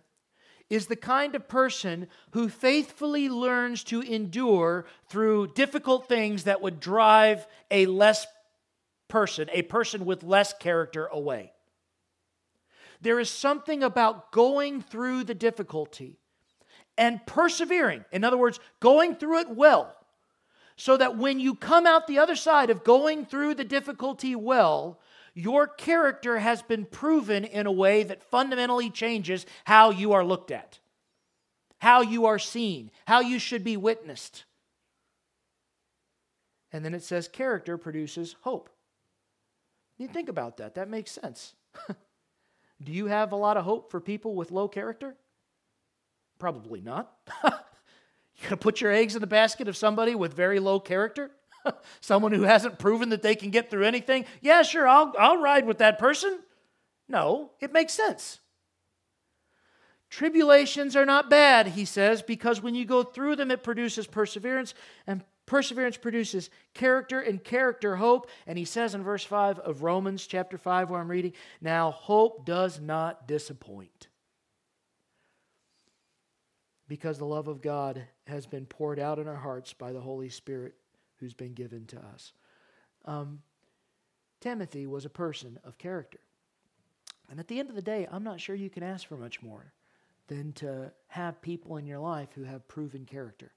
is 0.69 0.87
the 0.87 0.97
kind 0.97 1.35
of 1.35 1.49
person 1.49 2.09
who 2.33 2.49
faithfully 2.49 3.29
learns 3.29 3.85
to 3.85 4.01
endure 4.01 4.85
through 5.09 5.53
difficult 5.55 6.09
things 6.09 6.45
that 6.45 6.61
would 6.61 6.81
drive 6.81 7.47
a 7.71 7.87
less 7.87 8.27
person, 9.09 9.49
a 9.53 9.63
person 9.63 10.05
with 10.05 10.23
less 10.23 10.53
character, 10.53 11.07
away. 11.07 11.53
There 13.01 13.21
is 13.21 13.31
something 13.31 13.83
about 13.83 14.33
going 14.33 14.83
through 14.83 15.25
the 15.25 15.35
difficulty 15.35 16.19
and 16.99 17.25
persevering. 17.27 18.05
In 18.11 18.25
other 18.25 18.39
words, 18.39 18.59
going 18.81 19.15
through 19.15 19.41
it 19.41 19.51
well. 19.51 19.95
So 20.79 20.97
that 20.99 21.17
when 21.17 21.41
you 21.41 21.55
come 21.55 21.87
out 21.87 22.07
the 22.07 22.19
other 22.19 22.37
side 22.37 22.69
of 22.69 22.85
going 22.85 23.25
through 23.25 23.55
the 23.55 23.65
difficulty 23.65 24.37
well, 24.37 25.01
your 25.37 25.67
character 25.67 26.39
has 26.39 26.63
been 26.63 26.87
proven 26.87 27.45
in 27.45 27.67
a 27.67 27.73
way 27.73 28.03
that 28.03 28.23
fundamentally 28.23 28.89
changes 28.89 29.45
how 29.67 29.91
you 29.91 30.15
are 30.15 30.25
looked 30.25 30.51
at, 30.51 30.81
how 31.79 32.01
you 32.01 32.25
are 32.25 32.39
seen, 32.39 32.91
how 33.07 33.21
you 33.21 33.39
should 33.39 33.63
be 33.63 33.77
witnessed. 33.77 34.47
And 36.73 36.83
then 36.83 36.95
it 36.95 37.05
says 37.05 37.29
character 37.29 37.77
produces 37.77 38.35
hope. 38.41 38.71
You 39.99 40.09
think 40.09 40.31
about 40.31 40.57
that, 40.57 40.77
that 40.77 40.89
makes 40.89 41.11
sense. 41.11 41.55
Do 42.83 42.93
you 42.93 43.07
have 43.07 43.33
a 43.33 43.37
lot 43.37 43.59
of 43.59 43.65
hope 43.65 43.91
for 43.91 44.01
people 44.01 44.35
with 44.35 44.51
low 44.51 44.69
character? 44.69 45.17
Probably 46.39 46.81
not. 46.81 47.13
you 47.45 47.53
gonna 48.43 48.57
put 48.57 48.81
your 48.81 48.91
eggs 48.91 49.15
in 49.15 49.21
the 49.21 49.27
basket 49.27 49.69
of 49.69 49.77
somebody 49.77 50.15
with 50.15 50.33
very 50.33 50.61
low 50.61 50.81
character? 50.81 51.31
Someone 52.01 52.33
who 52.33 52.43
hasn't 52.43 52.79
proven 52.79 53.11
that 53.11 53.23
they 53.23 53.35
can 53.35 53.51
get 53.51 53.71
through 53.71 53.85
anything? 53.85 54.25
Yeah, 54.41 54.63
sure, 54.63 54.87
I'll, 54.89 55.13
I'll 55.19 55.41
ride 55.41 55.67
with 55.67 55.79
that 55.79 55.99
person. 55.99 56.39
No, 57.09 57.51
it 57.61 57.73
makes 57.73 57.93
sense. 57.93 58.41
Tribulations 60.11 60.97
are 60.97 61.07
not 61.07 61.31
bad, 61.31 61.69
he 61.69 61.85
says, 61.85 62.23
because 62.23 62.63
when 62.63 62.75
you 62.75 62.85
go 62.85 63.03
through 63.03 63.37
them, 63.37 63.51
it 63.51 63.63
produces 63.63 64.07
perseverance, 64.07 64.73
and 65.07 65.23
Perseverance 65.47 65.97
produces 65.97 66.51
character, 66.75 67.21
and 67.21 67.43
character, 67.43 67.97
hope. 67.97 68.29
And 68.47 68.59
he 68.59 68.65
says 68.65 68.95
in 68.95 69.05
verse 69.05 69.25
5 69.25 69.61
of 69.61 69.83
Romans 69.85 70.27
chapter 70.27 70.59
5, 70.59 70.91
where 70.91 71.01
I'm 71.01 71.11
reading, 71.11 71.33
now 71.61 71.93
hope 71.93 72.45
does 72.45 72.81
not 72.81 73.29
disappoint. 73.29 74.09
Because 76.89 77.19
the 77.19 77.27
love 77.27 77.49
of 77.49 77.63
God 77.63 78.03
has 78.27 78.47
been 78.47 78.67
poured 78.67 78.99
out 78.99 79.21
in 79.21 79.29
our 79.29 79.37
hearts 79.37 79.73
by 79.73 79.93
the 79.93 80.01
Holy 80.01 80.29
Spirit 80.29 80.75
who's 81.19 81.35
been 81.35 81.55
given 81.55 81.87
to 81.87 81.99
us. 81.99 82.33
Um, 83.05 83.41
Timothy 84.41 84.87
was 84.87 85.05
a 85.05 85.11
person 85.11 85.59
of 85.65 85.79
character. 85.79 86.21
And 87.31 87.41
at 87.41 87.49
the 87.49 87.59
end 87.59 87.69
of 87.69 87.75
the 87.75 87.83
day, 87.83 88.07
I'm 88.11 88.23
not 88.23 88.41
sure 88.41 88.55
you 88.55 88.71
can 88.71 88.83
ask 88.83 89.07
for 89.07 89.17
much 89.17 89.43
more 89.43 89.73
than 90.29 90.53
to 90.55 90.93
have 91.09 91.43
people 91.43 91.77
in 91.77 91.87
your 91.87 91.99
life 91.99 92.29
who 92.35 92.45
have 92.45 92.69
proven 92.69 93.05
character 93.05 93.53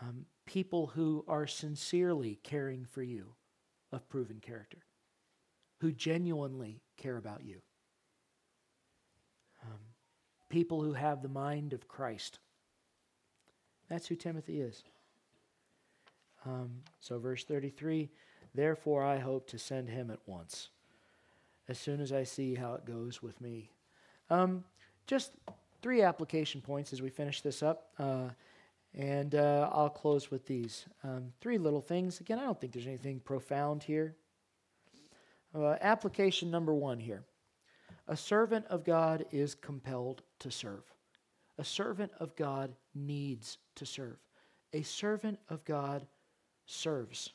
um, 0.00 0.26
people 0.46 0.88
who 0.88 1.24
are 1.28 1.46
sincerely 1.46 2.38
caring 2.42 2.84
for 2.84 3.02
you 3.02 3.34
of 3.92 4.08
proven 4.08 4.40
character, 4.40 4.78
who 5.80 5.92
genuinely 5.92 6.82
care 6.96 7.16
about 7.16 7.44
you, 7.44 7.60
um, 9.62 9.78
people 10.48 10.82
who 10.82 10.92
have 10.92 11.22
the 11.22 11.28
mind 11.28 11.72
of 11.72 11.88
Christ. 11.88 12.38
That's 13.88 14.06
who 14.06 14.16
Timothy 14.16 14.60
is. 14.60 14.82
Um, 16.46 16.70
so, 17.00 17.18
verse 17.18 17.44
33 17.44 18.10
Therefore, 18.54 19.02
I 19.02 19.18
hope 19.18 19.48
to 19.48 19.58
send 19.58 19.88
him 19.88 20.10
at 20.10 20.20
once, 20.26 20.68
as 21.68 21.78
soon 21.78 22.00
as 22.00 22.12
I 22.12 22.22
see 22.22 22.54
how 22.54 22.74
it 22.74 22.84
goes 22.84 23.22
with 23.22 23.40
me. 23.40 23.70
Um, 24.30 24.64
just 25.06 25.32
three 25.82 26.02
application 26.02 26.60
points 26.60 26.92
as 26.92 27.02
we 27.02 27.10
finish 27.10 27.40
this 27.40 27.62
up. 27.62 27.88
Uh, 27.98 28.28
and 28.96 29.34
uh, 29.34 29.68
I'll 29.72 29.90
close 29.90 30.30
with 30.30 30.46
these 30.46 30.86
um, 31.02 31.32
three 31.40 31.58
little 31.58 31.80
things. 31.80 32.20
Again, 32.20 32.38
I 32.38 32.44
don't 32.44 32.60
think 32.60 32.72
there's 32.72 32.86
anything 32.86 33.20
profound 33.20 33.82
here. 33.82 34.14
Uh, 35.54 35.76
application 35.80 36.50
number 36.50 36.74
one 36.74 36.98
here 36.98 37.24
a 38.06 38.16
servant 38.16 38.66
of 38.66 38.84
God 38.84 39.24
is 39.32 39.54
compelled 39.54 40.22
to 40.40 40.50
serve. 40.50 40.84
A 41.58 41.64
servant 41.64 42.12
of 42.18 42.36
God 42.36 42.74
needs 42.94 43.58
to 43.76 43.86
serve. 43.86 44.18
A 44.72 44.82
servant 44.82 45.38
of 45.48 45.64
God 45.64 46.06
serves. 46.66 47.32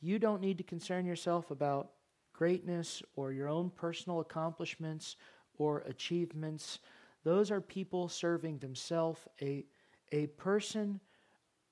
You 0.00 0.18
don't 0.18 0.40
need 0.40 0.58
to 0.58 0.64
concern 0.64 1.06
yourself 1.06 1.50
about 1.50 1.90
greatness 2.32 3.02
or 3.16 3.32
your 3.32 3.48
own 3.48 3.70
personal 3.70 4.20
accomplishments 4.20 5.16
or 5.58 5.80
achievements. 5.80 6.78
Those 7.24 7.50
are 7.50 7.60
people 7.60 8.08
serving 8.08 8.58
themselves. 8.58 9.20
A 9.42 9.64
a 10.12 10.26
person, 10.28 11.00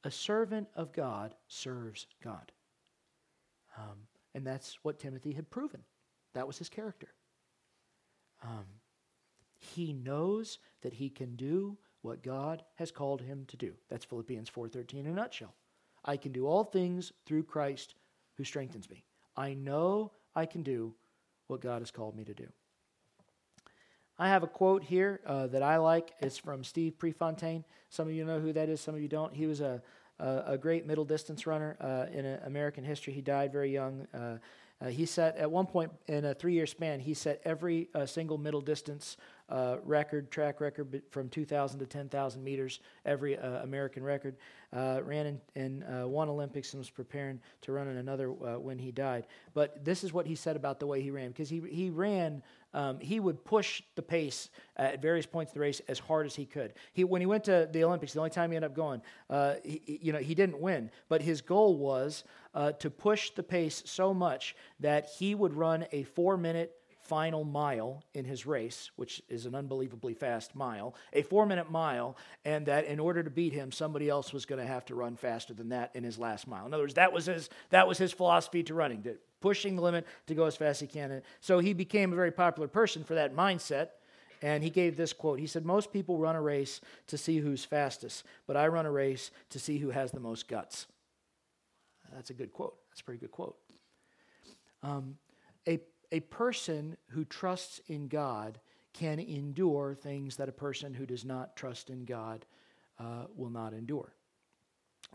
a 0.04 0.10
servant 0.10 0.68
of 0.74 0.92
God, 0.92 1.34
serves 1.48 2.06
God. 2.22 2.52
Um, 3.78 3.96
and 4.34 4.46
that's 4.46 4.78
what 4.82 4.98
Timothy 4.98 5.32
had 5.32 5.50
proven. 5.50 5.80
That 6.34 6.46
was 6.46 6.58
his 6.58 6.68
character. 6.68 7.08
Um, 8.42 8.66
he 9.58 9.92
knows 9.92 10.58
that 10.82 10.92
he 10.92 11.08
can 11.08 11.36
do 11.36 11.78
what 12.02 12.22
God 12.22 12.62
has 12.76 12.90
called 12.90 13.22
him 13.22 13.44
to 13.48 13.56
do. 13.56 13.74
That's 13.88 14.04
Philippians 14.04 14.50
4:13 14.50 15.00
in 15.00 15.06
a 15.06 15.14
nutshell. 15.14 15.54
I 16.06 16.16
can 16.16 16.32
do 16.32 16.46
all 16.46 16.64
things 16.64 17.12
through 17.26 17.42
Christ 17.44 17.94
who 18.36 18.44
strengthens 18.44 18.88
me. 18.88 19.04
I 19.36 19.54
know 19.54 20.12
I 20.34 20.46
can 20.46 20.62
do 20.62 20.94
what 21.48 21.60
God 21.60 21.82
has 21.82 21.90
called 21.90 22.16
me 22.16 22.24
to 22.24 22.34
do. 22.34 22.46
I 24.18 24.28
have 24.28 24.42
a 24.42 24.46
quote 24.46 24.82
here 24.82 25.20
uh, 25.26 25.46
that 25.48 25.62
I 25.62 25.76
like. 25.76 26.12
It's 26.20 26.38
from 26.38 26.64
Steve 26.64 26.98
Prefontaine. 26.98 27.64
Some 27.90 28.08
of 28.08 28.14
you 28.14 28.24
know 28.24 28.40
who 28.40 28.52
that 28.54 28.68
is, 28.68 28.80
some 28.80 28.94
of 28.94 29.00
you 29.02 29.08
don't. 29.08 29.34
He 29.34 29.46
was 29.46 29.60
a, 29.60 29.82
a, 30.18 30.42
a 30.46 30.58
great 30.58 30.86
middle 30.86 31.04
distance 31.04 31.46
runner 31.46 31.76
uh, 31.80 32.06
in 32.16 32.24
American 32.44 32.82
history. 32.82 33.12
He 33.12 33.20
died 33.20 33.52
very 33.52 33.70
young. 33.70 34.06
Uh, 34.14 34.38
uh, 34.80 34.88
he 34.88 35.06
set, 35.06 35.36
at 35.38 35.50
one 35.50 35.66
point 35.66 35.90
in 36.06 36.26
a 36.26 36.34
three 36.34 36.52
year 36.52 36.66
span, 36.66 37.00
he 37.00 37.14
set 37.14 37.40
every 37.44 37.88
uh, 37.94 38.04
single 38.04 38.36
middle 38.36 38.60
distance 38.60 39.16
uh, 39.48 39.76
record, 39.84 40.30
track 40.30 40.60
record 40.60 41.02
from 41.10 41.28
2,000 41.28 41.78
to 41.78 41.86
10,000 41.86 42.44
meters, 42.44 42.80
every 43.04 43.38
uh, 43.38 43.62
American 43.62 44.02
record. 44.02 44.36
Uh, 44.72 45.00
ran 45.04 45.26
in, 45.26 45.40
in 45.54 45.82
uh, 45.84 46.06
one 46.06 46.28
Olympics 46.28 46.74
and 46.74 46.80
was 46.80 46.90
preparing 46.90 47.40
to 47.62 47.72
run 47.72 47.88
in 47.88 47.96
another 47.96 48.32
when 48.32 48.78
he 48.78 48.90
died. 48.90 49.26
But 49.54 49.84
this 49.84 50.04
is 50.04 50.12
what 50.12 50.26
he 50.26 50.34
said 50.34 50.56
about 50.56 50.80
the 50.80 50.86
way 50.86 51.00
he 51.00 51.10
ran, 51.10 51.28
because 51.28 51.48
he, 51.48 51.62
he 51.70 51.88
ran 51.88 52.42
um, 52.76 53.00
he 53.00 53.18
would 53.18 53.42
push 53.42 53.82
the 53.94 54.02
pace 54.02 54.50
at 54.76 55.00
various 55.00 55.24
points 55.24 55.50
of 55.50 55.54
the 55.54 55.60
race 55.60 55.80
as 55.88 55.98
hard 55.98 56.26
as 56.26 56.34
he 56.34 56.44
could. 56.44 56.74
He, 56.92 57.04
when 57.04 57.22
he 57.22 57.26
went 57.26 57.44
to 57.44 57.68
the 57.72 57.82
Olympics, 57.82 58.12
the 58.12 58.18
only 58.20 58.30
time 58.30 58.50
he 58.50 58.56
ended 58.56 58.70
up 58.70 58.76
going, 58.76 59.00
uh, 59.30 59.54
he, 59.64 59.98
you 60.02 60.12
know, 60.12 60.18
he 60.18 60.34
didn't 60.34 60.60
win, 60.60 60.90
but 61.08 61.22
his 61.22 61.40
goal 61.40 61.78
was 61.78 62.22
uh, 62.54 62.72
to 62.72 62.90
push 62.90 63.30
the 63.30 63.42
pace 63.42 63.82
so 63.86 64.12
much 64.12 64.54
that 64.80 65.08
he 65.18 65.34
would 65.34 65.54
run 65.54 65.86
a 65.90 66.02
four-minute 66.02 66.72
final 67.00 67.44
mile 67.44 68.02
in 68.14 68.24
his 68.24 68.46
race, 68.46 68.90
which 68.96 69.22
is 69.28 69.46
an 69.46 69.54
unbelievably 69.54 70.12
fast 70.14 70.54
mile, 70.54 70.94
a 71.12 71.22
four 71.22 71.46
minute 71.46 71.70
mile, 71.70 72.16
and 72.44 72.66
that 72.66 72.84
in 72.84 72.98
order 72.98 73.22
to 73.22 73.30
beat 73.30 73.52
him, 73.52 73.70
somebody 73.72 74.08
else 74.08 74.32
was 74.32 74.44
going 74.44 74.60
to 74.60 74.66
have 74.66 74.84
to 74.84 74.94
run 74.94 75.16
faster 75.16 75.54
than 75.54 75.68
that 75.70 75.94
in 75.94 76.04
his 76.04 76.18
last 76.18 76.46
mile. 76.46 76.66
In 76.66 76.74
other 76.74 76.82
words, 76.82 76.94
that 76.94 77.12
was 77.12 77.26
his, 77.26 77.48
that 77.70 77.86
was 77.88 77.96
his 77.96 78.12
philosophy 78.12 78.62
to 78.64 78.74
running, 78.74 79.02
to 79.04 79.16
pushing 79.40 79.76
the 79.76 79.82
limit 79.82 80.06
to 80.26 80.34
go 80.34 80.44
as 80.44 80.56
fast 80.56 80.76
as 80.76 80.80
he 80.80 80.86
can. 80.86 81.10
And 81.10 81.22
so 81.40 81.58
he 81.58 81.72
became 81.72 82.12
a 82.12 82.16
very 82.16 82.30
popular 82.32 82.68
person 82.68 83.04
for 83.04 83.14
that 83.14 83.34
mindset. 83.34 83.88
And 84.42 84.62
he 84.62 84.70
gave 84.70 84.96
this 84.96 85.12
quote. 85.12 85.38
He 85.38 85.46
said, 85.46 85.64
Most 85.64 85.92
people 85.92 86.18
run 86.18 86.36
a 86.36 86.42
race 86.42 86.80
to 87.06 87.16
see 87.16 87.38
who's 87.38 87.64
fastest, 87.64 88.24
but 88.46 88.56
I 88.56 88.68
run 88.68 88.84
a 88.84 88.90
race 88.90 89.30
to 89.50 89.58
see 89.58 89.78
who 89.78 89.90
has 89.90 90.12
the 90.12 90.20
most 90.20 90.46
guts. 90.46 90.86
That's 92.14 92.30
a 92.30 92.34
good 92.34 92.52
quote. 92.52 92.76
That's 92.90 93.00
a 93.00 93.04
pretty 93.04 93.20
good 93.20 93.30
quote. 93.30 93.56
Um, 94.82 95.16
a, 95.66 95.80
a 96.12 96.20
person 96.20 96.96
who 97.08 97.24
trusts 97.24 97.80
in 97.88 98.08
God 98.08 98.60
can 98.92 99.18
endure 99.18 99.94
things 99.94 100.36
that 100.36 100.48
a 100.48 100.52
person 100.52 100.94
who 100.94 101.06
does 101.06 101.24
not 101.24 101.56
trust 101.56 101.90
in 101.90 102.04
God 102.04 102.46
uh, 102.98 103.24
will 103.34 103.50
not 103.50 103.72
endure. 103.72 104.12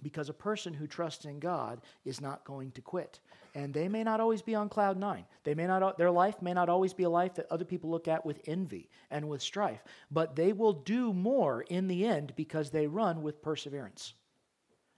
Because 0.01 0.29
a 0.29 0.33
person 0.33 0.73
who 0.73 0.87
trusts 0.87 1.25
in 1.25 1.39
God 1.39 1.81
is 2.05 2.21
not 2.21 2.43
going 2.43 2.71
to 2.71 2.81
quit. 2.81 3.19
And 3.53 3.73
they 3.73 3.87
may 3.87 4.03
not 4.03 4.19
always 4.19 4.41
be 4.41 4.55
on 4.55 4.69
cloud 4.69 4.97
nine. 4.97 5.25
They 5.43 5.53
may 5.53 5.67
not, 5.67 5.97
their 5.97 6.09
life 6.09 6.41
may 6.41 6.53
not 6.53 6.69
always 6.69 6.93
be 6.93 7.03
a 7.03 7.09
life 7.09 7.35
that 7.35 7.51
other 7.51 7.65
people 7.65 7.89
look 7.89 8.07
at 8.07 8.25
with 8.25 8.41
envy 8.45 8.89
and 9.11 9.27
with 9.27 9.41
strife. 9.41 9.83
But 10.09 10.35
they 10.35 10.53
will 10.53 10.73
do 10.73 11.13
more 11.13 11.61
in 11.63 11.87
the 11.87 12.05
end 12.05 12.33
because 12.35 12.69
they 12.69 12.87
run 12.87 13.21
with 13.21 13.41
perseverance. 13.41 14.13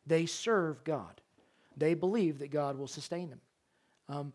They 0.05 0.25
serve 0.25 0.83
God. 0.83 1.21
They 1.75 1.95
believe 1.95 2.39
that 2.39 2.51
God 2.51 2.77
will 2.77 2.87
sustain 2.87 3.29
them. 3.29 3.41
Um, 4.07 4.33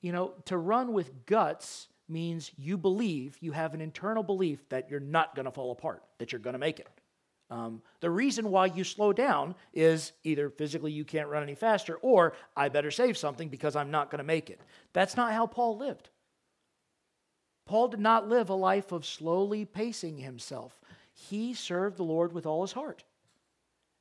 you 0.00 0.12
know, 0.12 0.34
to 0.44 0.56
run 0.56 0.92
with 0.92 1.26
guts 1.26 1.88
means 2.08 2.52
you 2.56 2.78
believe, 2.78 3.36
you 3.40 3.52
have 3.52 3.74
an 3.74 3.80
internal 3.80 4.22
belief 4.22 4.68
that 4.68 4.90
you're 4.90 5.00
not 5.00 5.34
going 5.34 5.46
to 5.46 5.50
fall 5.50 5.72
apart, 5.72 6.04
that 6.18 6.30
you're 6.30 6.38
going 6.40 6.54
to 6.54 6.58
make 6.58 6.78
it. 6.78 6.88
Um, 7.48 7.82
the 8.00 8.10
reason 8.10 8.50
why 8.50 8.66
you 8.66 8.82
slow 8.82 9.12
down 9.12 9.54
is 9.72 10.12
either 10.24 10.50
physically 10.50 10.90
you 10.90 11.04
can't 11.04 11.28
run 11.28 11.44
any 11.44 11.54
faster, 11.54 11.96
or 11.96 12.32
I 12.56 12.68
better 12.68 12.90
save 12.90 13.16
something 13.16 13.48
because 13.48 13.76
I'm 13.76 13.90
not 13.90 14.10
going 14.10 14.18
to 14.18 14.24
make 14.24 14.50
it. 14.50 14.60
That's 14.92 15.16
not 15.16 15.32
how 15.32 15.46
Paul 15.46 15.78
lived. 15.78 16.10
Paul 17.66 17.88
did 17.88 18.00
not 18.00 18.28
live 18.28 18.48
a 18.48 18.54
life 18.54 18.92
of 18.92 19.06
slowly 19.06 19.64
pacing 19.64 20.18
himself. 20.18 20.80
He 21.12 21.54
served 21.54 21.96
the 21.96 22.04
Lord 22.04 22.32
with 22.32 22.46
all 22.46 22.62
his 22.62 22.72
heart. 22.72 23.04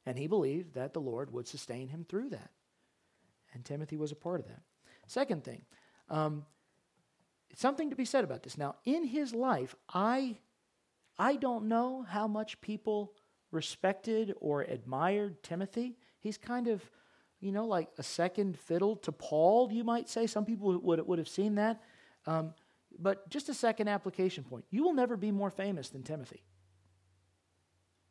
And 0.06 0.18
he 0.18 0.28
believed 0.28 0.76
that 0.76 0.94
the 0.94 1.02
Lord 1.02 1.32
would 1.32 1.48
sustain 1.48 1.88
him 1.88 2.06
through 2.08 2.30
that. 2.30 2.52
And 3.54 3.66
Timothy 3.66 3.98
was 3.98 4.12
a 4.12 4.16
part 4.16 4.40
of 4.40 4.48
that. 4.48 4.62
Second 5.08 5.44
thing, 5.44 5.62
um, 6.10 6.46
something 7.56 7.90
to 7.90 7.96
be 7.96 8.06
said 8.06 8.24
about 8.24 8.44
this. 8.44 8.58
Now, 8.58 8.76
in 8.86 9.04
his 9.04 9.34
life, 9.34 9.76
I, 9.94 10.38
I 11.18 11.36
don't 11.38 11.66
know 11.66 12.06
how 12.08 12.28
much 12.28 12.62
people 12.62 13.14
respected 13.52 14.34
or 14.40 14.62
admired 14.62 15.44
Timothy. 15.44 15.98
He's 16.20 16.38
kind 16.38 16.68
of, 16.68 16.84
you 17.40 17.52
know, 17.52 17.66
like 17.66 17.90
a 17.98 18.04
second 18.04 18.58
fiddle 18.58 18.96
to 18.98 19.12
Paul, 19.12 19.72
you 19.72 19.84
might 19.84 20.10
say. 20.10 20.28
Some 20.28 20.46
people 20.46 20.80
would, 20.80 21.08
would 21.08 21.20
have 21.20 21.30
seen 21.30 21.56
that. 21.56 21.82
Um, 22.26 22.54
but 22.98 23.30
just 23.30 23.50
a 23.50 23.54
second 23.54 23.88
application 23.88 24.44
point. 24.44 24.66
You 24.70 24.84
will 24.84 24.94
never 24.94 25.18
be 25.18 25.32
more 25.32 25.52
famous 25.52 25.90
than 25.90 26.04
Timothy. 26.04 26.44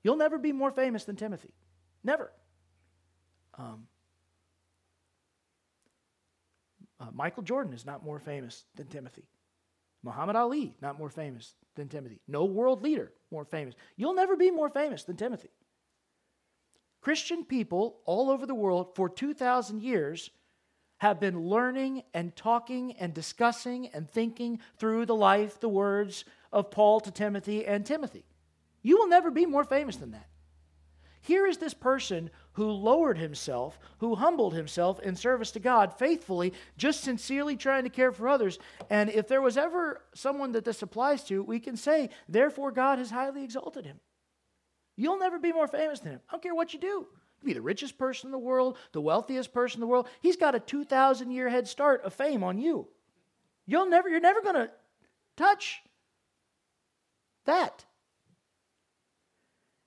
You'll 0.03 0.17
never 0.17 0.39
be 0.39 0.53
more 0.53 0.71
famous 0.71 1.05
than 1.05 1.17
Timothy. 1.17 1.55
Never. 2.03 2.31
Um, 3.57 3.87
uh, 7.01 7.07
Michael 7.13 7.43
Jordan 7.43 7.73
is 7.73 7.87
not 7.87 8.05
more 8.05 8.19
famous 8.19 8.65
than 8.75 8.87
Timothy. 8.89 9.25
Muhammad 10.03 10.37
Ali, 10.37 10.77
not 10.83 10.99
more 10.99 11.09
famous 11.09 11.55
than 11.75 11.89
Timothy. 11.89 12.21
No 12.27 12.45
world 12.45 12.83
leader 12.83 13.13
more 13.31 13.45
famous. 13.45 13.75
You'll 13.97 14.15
never 14.15 14.37
be 14.37 14.51
more 14.51 14.71
famous 14.71 15.05
than 15.05 15.17
Timothy. 15.17 15.51
Christian 17.01 17.45
people 17.45 18.01
all 18.07 18.31
over 18.31 18.47
the 18.47 18.55
world 18.55 18.95
for 18.95 19.09
2,000 19.09 19.83
years 19.83 20.31
have 20.99 21.21
been 21.21 21.49
learning 21.49 22.03
and 22.15 22.35
talking 22.35 22.93
and 22.93 23.13
discussing 23.13 23.89
and 23.89 24.09
thinking 24.09 24.61
through 24.79 25.05
the 25.05 25.15
life, 25.15 25.61
the 25.61 25.69
words 25.69 26.25
of 26.53 26.71
Paul 26.71 27.01
to 27.01 27.11
Timothy 27.11 27.67
and 27.67 27.85
Timothy. 27.85 28.25
You 28.81 28.99
will 28.99 29.09
never 29.09 29.31
be 29.31 29.45
more 29.45 29.65
famous 29.65 29.97
than 29.97 30.13
that. 30.13 30.29
Here 31.21 31.47
is 31.47 31.59
this 31.59 31.75
person 31.75 32.31
who 32.55 32.71
lowered 32.71 33.19
himself, 33.19 33.79
who 33.99 34.15
humbled 34.15 34.55
himself 34.55 35.01
in 35.01 35.17
service 35.17 35.51
to 35.53 35.61
God 35.61 35.97
faithfully, 35.99 36.53
just 36.77 37.03
sincerely 37.03 37.57
trying 37.57 37.85
to 37.85 37.91
care 37.91 38.13
for 38.13 38.29
others. 38.29 38.59
And 38.91 39.11
if 39.11 39.29
there 39.29 39.43
was 39.43 39.57
ever 39.57 40.03
someone 40.15 40.53
that 40.53 40.65
this 40.65 40.83
applies 40.83 41.25
to, 41.25 41.43
we 41.43 41.61
can 41.61 41.77
say, 41.77 42.11
therefore, 42.29 42.71
God 42.71 42.99
has 42.99 43.11
highly 43.11 43.45
exalted 43.45 43.85
him. 43.85 44.01
You'll 44.97 45.19
never 45.19 45.39
be 45.39 45.53
more 45.53 45.69
famous 45.69 46.01
than 46.01 46.13
him. 46.13 46.21
I 46.29 46.33
don't 46.33 46.43
care 46.43 46.55
what 46.55 46.73
you 46.73 46.81
do. 46.81 47.07
You 47.41 47.47
be 47.47 47.53
the 47.53 47.61
richest 47.61 47.99
person 47.99 48.29
in 48.29 48.33
the 48.33 48.39
world, 48.39 48.79
the 48.93 49.01
wealthiest 49.01 49.53
person 49.53 49.79
in 49.79 49.81
the 49.81 49.87
world. 49.89 50.09
He's 50.21 50.37
got 50.37 50.55
a 50.55 50.61
2,000 50.61 51.31
year 51.31 51.49
head 51.49 51.67
start 51.67 52.03
of 52.03 52.15
fame 52.15 52.45
on 52.45 52.59
you. 52.59 52.89
You'll 53.67 53.89
never, 53.89 54.09
you're 54.09 54.21
never 54.21 54.43
going 54.43 54.55
to 54.55 54.71
touch 55.37 55.83
that. 57.47 57.85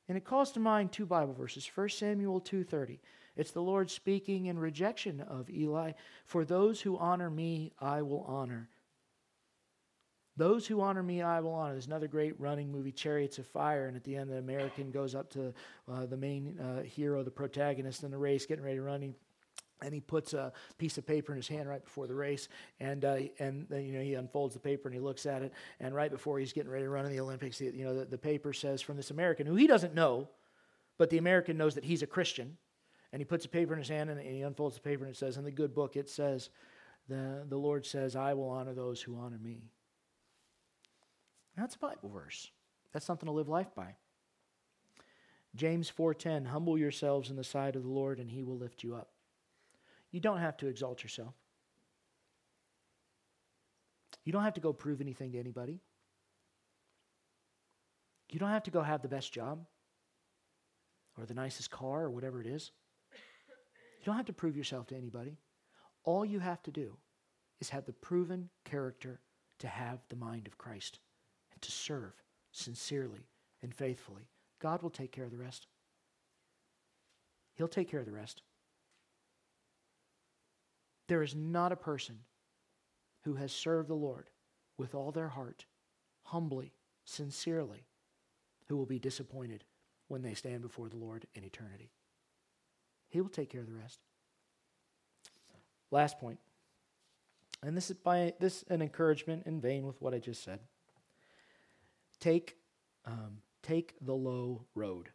And 0.08 0.18
it 0.18 0.26
calls 0.26 0.52
to 0.54 0.60
mind 0.60 0.92
two 0.92 1.06
Bible 1.06 1.34
verses. 1.34 1.68
1 1.68 1.90
Samuel 1.90 2.40
2:30. 2.40 3.00
It's 3.36 3.52
the 3.52 3.62
Lord 3.62 3.92
speaking 3.92 4.46
in 4.46 4.58
rejection 4.58 5.22
of 5.22 5.50
Eli, 5.50 5.94
"For 6.26 6.44
those 6.46 6.82
who 6.82 6.98
honor 6.98 7.30
me, 7.30 7.74
I 7.80 8.02
will 8.02 8.24
honor." 8.24 8.70
Those 10.38 10.68
who 10.68 10.82
honor 10.82 11.02
me, 11.02 11.24
I 11.24 11.40
will 11.40 11.54
honor. 11.54 11.74
There's 11.74 11.88
another 11.88 12.08
great 12.08 12.40
running 12.40 12.72
movie, 12.72 12.92
Chariots 12.92 13.40
of 13.40 13.48
Fire, 13.48 13.88
and 13.88 13.98
at 13.98 14.04
the 14.04 14.16
end, 14.16 14.30
the 14.30 14.38
American 14.38 14.92
goes 14.92 15.16
up 15.16 15.32
to 15.32 15.52
uh, 15.88 16.06
the 16.06 16.16
main 16.16 16.60
uh, 16.60 16.84
hero, 16.84 17.24
the 17.24 17.32
protagonist 17.32 18.04
in 18.04 18.12
the 18.12 18.20
race, 18.20 18.46
getting 18.46 18.64
ready 18.64 18.78
to 18.78 18.84
run. 18.84 19.02
He 19.02 19.16
and 19.82 19.94
he 19.94 20.00
puts 20.00 20.34
a 20.34 20.52
piece 20.78 20.98
of 20.98 21.06
paper 21.06 21.32
in 21.32 21.38
his 21.38 21.48
hand 21.48 21.70
right 21.70 21.84
before 21.84 22.08
the 22.08 22.16
race. 22.16 22.50
And 22.80 23.06
uh, 23.06 23.18
and 23.40 23.68
you 23.70 23.94
know 23.94 24.02
he 24.02 24.16
unfolds 24.16 24.54
the 24.54 24.60
paper 24.60 24.88
and 24.88 24.96
he 24.96 25.02
looks 25.02 25.26
at 25.26 25.42
it. 25.42 25.54
And 25.80 25.94
right 25.94 26.12
before 26.12 26.40
he's 26.40 26.54
getting 26.54 26.72
ready 26.72 26.86
to 26.86 26.90
run 26.90 27.06
in 27.06 27.12
the 27.12 27.20
olympics 27.20 27.62
you 27.62 27.84
know 27.84 28.00
the, 28.00 28.06
the 28.06 28.18
paper 28.18 28.54
says 28.54 28.82
from 28.82 28.98
this 28.98 29.12
american 29.12 29.46
who 29.46 29.56
he 29.56 29.68
doesn't 29.68 29.94
know 29.94 30.30
but 30.98 31.10
the 31.10 31.18
american 31.18 31.58
knows 31.58 31.76
that 31.76 31.84
he's 31.84 32.02
a 32.02 32.08
christian. 32.08 32.58
And 33.14 33.22
he 33.22 33.26
puts 33.26 33.46
a 33.46 33.50
paper 33.50 33.74
in 33.74 33.80
his 33.80 33.88
hand 33.88 34.10
and, 34.10 34.20
and 34.20 34.36
he 34.36 34.42
unfolds 34.42 34.76
the 34.76 34.82
paper 34.82 35.06
and 35.06 35.14
it 35.14 35.18
says 35.18 35.38
in 35.38 35.44
the 35.44 35.52
good 35.52 35.74
book 35.74 35.96
it 35.96 36.10
says 36.10 36.50
the, 37.08 37.46
the 37.48 37.58
lord 37.58 37.86
says 37.86 38.16
i 38.16 38.34
will 38.34 38.50
honor 38.50 38.74
those 38.74 39.02
who 39.02 39.18
honor 39.18 39.40
me. 39.42 39.64
That's 41.56 41.76
a 41.76 41.80
bible 41.80 42.10
verse. 42.10 42.52
That's 42.94 43.06
something 43.06 43.28
to 43.28 43.34
live 43.34 43.50
life 43.50 43.74
by. 43.76 43.96
James 45.56 45.92
4.10 45.96 46.48
humble 46.48 46.78
yourselves 46.78 47.30
in 47.30 47.36
the 47.36 47.44
sight 47.44 47.76
of 47.76 47.84
the 47.84 47.90
lord 47.90 48.20
and 48.20 48.30
he 48.30 48.44
will 48.44 48.58
lift 48.58 48.84
you 48.84 48.96
up 48.96 49.10
you 50.18 50.22
don't 50.22 50.40
have 50.40 50.58
to 50.58 50.68
exalt 50.68 51.04
yourself. 51.04 51.36
You 54.24 54.34
don't 54.34 54.42
have 54.42 54.56
to 54.56 54.62
go 54.62 54.74
prove 54.74 55.00
anything 55.00 55.32
to 55.34 55.40
anybody. 55.40 55.80
You 58.32 58.40
don't 58.40 58.50
have 58.50 58.64
to 58.64 58.72
go 58.72 58.82
have 58.82 59.04
the 59.04 59.08
best 59.08 59.32
job 59.32 59.64
or 61.20 61.28
the 61.28 61.36
nicest 61.36 61.70
car 61.70 62.06
or 62.06 62.10
whatever 62.10 62.42
it 62.42 62.48
is. 62.48 62.72
You 63.12 64.06
don't 64.08 64.16
have 64.16 64.26
to 64.26 64.34
prove 64.34 64.58
yourself 64.58 64.88
to 64.88 64.98
anybody. 64.98 65.38
All 66.04 66.26
you 66.26 66.40
have 66.40 66.64
to 66.64 66.72
do 66.72 66.98
is 67.60 67.70
have 67.70 67.86
the 67.86 67.94
proven 67.94 68.50
character 68.66 69.20
to 69.60 69.68
have 69.68 70.00
the 70.10 70.16
mind 70.16 70.48
of 70.48 70.58
Christ 70.58 70.98
and 71.54 71.62
to 71.62 71.72
serve 71.72 72.14
sincerely 72.52 73.28
and 73.62 73.72
faithfully. 73.72 74.32
God 74.60 74.82
will 74.82 74.90
take 74.90 75.12
care 75.12 75.26
of 75.26 75.32
the 75.32 75.38
rest. 75.38 75.68
He'll 77.54 77.68
take 77.68 77.92
care 77.92 78.00
of 78.00 78.08
the 78.08 78.12
rest. 78.12 78.42
There 81.08 81.24
is 81.24 81.36
not 81.36 81.72
a 81.72 81.78
person 81.78 82.20
who 83.24 83.36
has 83.36 83.52
served 83.52 83.90
the 83.90 83.96
Lord 83.96 84.30
with 84.78 84.94
all 84.94 85.12
their 85.12 85.30
heart, 85.30 85.66
humbly, 86.24 86.74
sincerely, 87.06 87.86
who 88.68 88.78
will 88.78 88.86
be 88.86 89.00
disappointed 89.00 89.64
when 90.08 90.22
they 90.22 90.34
stand 90.34 90.62
before 90.62 90.90
the 90.90 90.98
Lord 90.98 91.26
in 91.34 91.44
eternity. 91.44 91.92
He 93.10 93.22
will 93.22 93.30
take 93.30 93.50
care 93.50 93.62
of 93.62 93.68
the 93.68 93.74
rest. 93.74 94.00
Last 95.92 96.20
point, 96.20 96.40
and 97.64 97.76
this 97.76 97.90
is 97.90 97.98
by 97.98 98.34
this 98.40 98.64
an 98.70 98.82
encouragement 98.82 99.44
in 99.46 99.62
vein 99.62 99.88
with 99.88 100.02
what 100.02 100.14
I 100.14 100.20
just 100.20 100.44
said. 100.44 100.60
Take, 102.20 102.58
um, 103.06 103.38
take 103.64 103.96
the 104.02 104.14
low 104.14 104.66
road. 104.76 105.10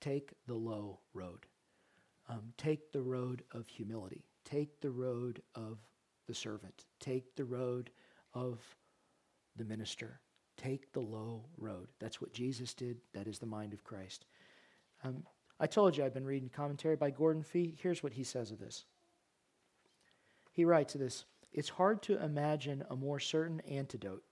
Take 0.00 0.32
the 0.46 0.54
low 0.54 1.00
road. 1.14 1.46
Um, 2.28 2.52
take 2.56 2.92
the 2.92 3.02
road 3.02 3.42
of 3.52 3.68
humility. 3.68 4.24
Take 4.48 4.80
the 4.80 4.90
road 4.90 5.42
of 5.54 5.78
the 6.26 6.34
servant. 6.34 6.86
Take 7.00 7.36
the 7.36 7.44
road 7.44 7.90
of 8.32 8.60
the 9.56 9.64
minister. 9.64 10.20
Take 10.56 10.92
the 10.92 11.00
low 11.00 11.44
road. 11.58 11.88
That's 12.00 12.20
what 12.20 12.32
Jesus 12.32 12.72
did. 12.72 12.96
That 13.12 13.26
is 13.26 13.38
the 13.38 13.46
mind 13.46 13.74
of 13.74 13.84
Christ. 13.84 14.24
Um, 15.04 15.24
I 15.60 15.66
told 15.66 15.96
you 15.96 16.04
I've 16.04 16.14
been 16.14 16.24
reading 16.24 16.48
commentary 16.48 16.96
by 16.96 17.10
Gordon 17.10 17.42
Fee. 17.42 17.76
Here's 17.78 18.02
what 18.02 18.14
he 18.14 18.24
says 18.24 18.50
of 18.50 18.58
this. 18.58 18.84
He 20.52 20.64
writes 20.64 20.94
this 20.94 21.26
It's 21.52 21.68
hard 21.68 22.02
to 22.04 22.22
imagine 22.22 22.84
a 22.88 22.96
more 22.96 23.20
certain 23.20 23.60
antidote 23.60 24.22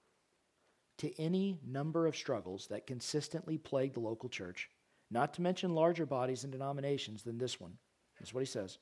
to 0.98 1.20
any 1.20 1.60
number 1.66 2.06
of 2.06 2.16
struggles 2.16 2.68
that 2.68 2.86
consistently 2.86 3.58
plague 3.58 3.92
the 3.92 4.00
local 4.00 4.30
church, 4.30 4.70
not 5.10 5.34
to 5.34 5.42
mention 5.42 5.74
larger 5.74 6.06
bodies 6.06 6.42
and 6.42 6.52
denominations 6.52 7.22
than 7.22 7.36
this 7.36 7.60
one. 7.60 7.74
That's 8.18 8.32
what 8.32 8.40
he 8.40 8.46
says 8.46 8.78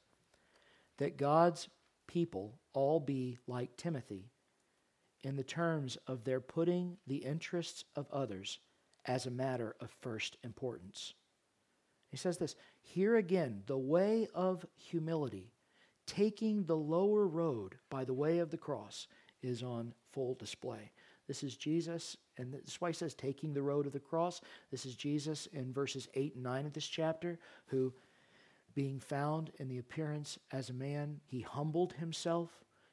that 0.99 1.17
God's 1.17 1.69
people 2.07 2.59
all 2.73 3.01
be 3.01 3.39
like 3.47 3.77
Timothy 3.77 4.31
in 5.23 5.37
the 5.37 5.45
terms 5.45 5.97
of 6.07 6.25
their 6.25 6.41
putting 6.41 6.99
the 7.07 7.17
interests 7.17 7.85
of 7.97 8.07
others 8.13 8.59
as 9.07 9.27
a 9.27 9.31
matter 9.31 9.75
of 9.81 9.91
first 10.01 10.37
importance. 10.43 11.15
He 12.11 12.17
says 12.17 12.39
this 12.39 12.55
here 12.81 13.17
again, 13.17 13.63
the 13.67 13.79
way 13.79 14.29
of 14.35 14.65
humility, 14.77 15.53
taking 16.07 16.65
the 16.65 16.77
lower 16.77 17.27
road 17.27 17.77
by 17.91 18.05
the 18.05 18.15
way 18.15 18.39
of 18.39 18.51
the 18.51 18.59
cross, 18.59 19.09
is 19.43 19.63
on 19.63 19.93
full 20.13 20.35
display. 20.35 20.93
This 21.27 21.43
is 21.43 21.57
Jesus, 21.57 22.17
and 22.37 22.53
that's 22.53 22.81
why 22.81 22.91
he 22.91 22.95
says 22.95 23.15
taking 23.15 23.55
the 23.55 23.63
road 23.63 23.87
of 23.87 23.93
the 23.93 24.01
cross. 24.01 24.43
This 24.71 24.85
is 24.85 24.95
Jesus 24.95 25.47
in 25.47 25.73
verses 25.73 26.09
8 26.15 26.35
and 26.35 26.45
9 26.45 26.67
of 26.67 26.73
this 26.73 26.87
chapter, 26.87 27.39
who, 27.67 27.93
being 28.75 29.01
found 29.01 29.51
in 29.59 29.68
the 29.68 29.79
appearance 29.79 30.39
as 30.53 30.68
a 30.68 30.75
man, 30.75 31.20
he 31.25 31.41
humbled 31.41 31.93
himself 31.95 32.51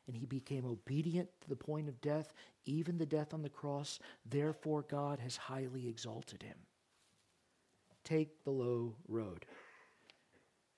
and 0.08 0.16
he 0.16 0.26
became 0.26 0.66
obedient 0.66 1.30
to 1.42 1.50
the 1.50 1.56
point 1.56 1.88
of 1.88 2.02
death, 2.02 2.34
even 2.66 2.98
the 2.98 3.06
death 3.06 3.34
on 3.34 3.42
the 3.42 3.50
cross. 3.50 4.00
Therefore, 4.26 4.84
God 4.84 5.20
has 5.20 5.38
highly 5.38 5.88
exalted 5.88 6.44
him. 6.44 6.58
Take 8.04 8.44
the 8.44 8.52
low 8.52 8.96
road. 9.08 9.46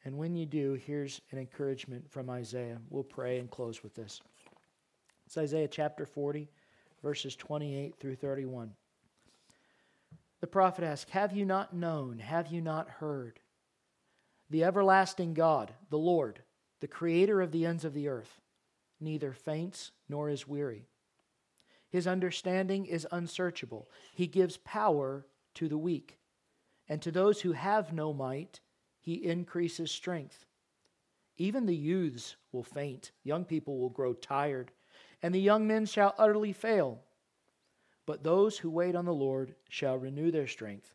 And 0.06 0.18
when 0.18 0.36
you 0.36 0.45
do, 0.45 0.74
here's 0.74 1.22
an 1.32 1.39
encouragement 1.39 2.10
from 2.12 2.30
Isaiah. 2.30 2.80
We'll 2.89 3.04
pray 3.04 3.39
and 3.39 3.49
close 3.49 3.82
with 3.84 3.95
this. 3.95 4.22
It's 5.26 5.38
Isaiah 5.38 5.70
chapter 5.70 6.06
40, 6.06 6.49
verses 7.01 7.36
28 7.36 7.95
through 7.99 8.16
31. 8.16 8.72
The 10.41 10.47
prophet 10.47 10.84
asks, 10.84 11.10
Have 11.12 11.34
you 11.36 11.45
not 11.45 11.74
known? 11.74 12.20
Have 12.20 12.47
you 12.47 12.60
not 12.60 12.89
heard? 12.89 13.39
The 14.54 14.64
everlasting 14.66 15.34
God, 15.34 15.74
the 15.89 15.97
Lord, 15.97 16.43
the 16.80 16.88
creator 16.88 17.41
of 17.41 17.51
the 17.51 17.66
ends 17.66 17.84
of 17.84 17.95
the 17.95 18.08
earth, 18.08 18.39
neither 18.99 19.34
faints 19.34 19.89
nor 20.08 20.30
is 20.30 20.47
weary. 20.47 20.86
His 21.89 22.06
understanding 22.06 22.86
is 22.86 23.08
unsearchable. 23.12 23.89
He 24.14 24.28
gives 24.28 24.58
power 24.58 25.26
to 25.56 25.68
the 25.68 25.78
weak, 25.80 26.20
and 26.88 27.01
to 27.01 27.10
those 27.10 27.41
who 27.41 27.54
have 27.54 27.93
no 27.93 28.14
might, 28.14 28.60
he 29.01 29.16
increases 29.26 29.89
strength. 29.89 30.45
Even 31.36 31.66
the 31.66 31.76
youths 31.76 32.36
will 32.51 32.62
faint, 32.62 33.10
young 33.24 33.45
people 33.45 33.80
will 33.80 33.89
grow 33.89 34.14
tired, 34.14 34.72
and 35.24 35.34
the 35.34 35.41
young 35.41 35.66
men 35.66 35.88
shall 35.88 36.14
utterly 36.20 36.54
fail. 36.54 37.01
But 38.06 38.24
those 38.24 38.60
who 38.60 38.70
wait 38.70 38.93
on 38.93 39.06
the 39.06 39.16
Lord 39.16 39.56
shall 39.68 39.97
renew 39.97 40.30
their 40.30 40.45
strength. 40.45 40.93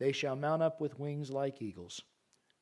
They 0.00 0.10
shall 0.10 0.34
mount 0.34 0.60
up 0.60 0.80
with 0.80 0.98
wings 0.98 1.30
like 1.30 1.62
eagles. 1.62 2.02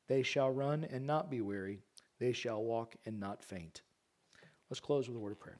They 0.07 0.23
shall 0.23 0.51
run 0.51 0.85
and 0.89 1.07
not 1.07 1.29
be 1.29 1.41
weary. 1.41 1.79
They 2.19 2.33
shall 2.33 2.63
walk 2.63 2.95
and 3.05 3.19
not 3.19 3.43
faint. 3.43 3.81
Let's 4.69 4.79
close 4.79 5.07
with 5.07 5.17
a 5.17 5.19
word 5.19 5.31
of 5.31 5.39
prayer. 5.39 5.59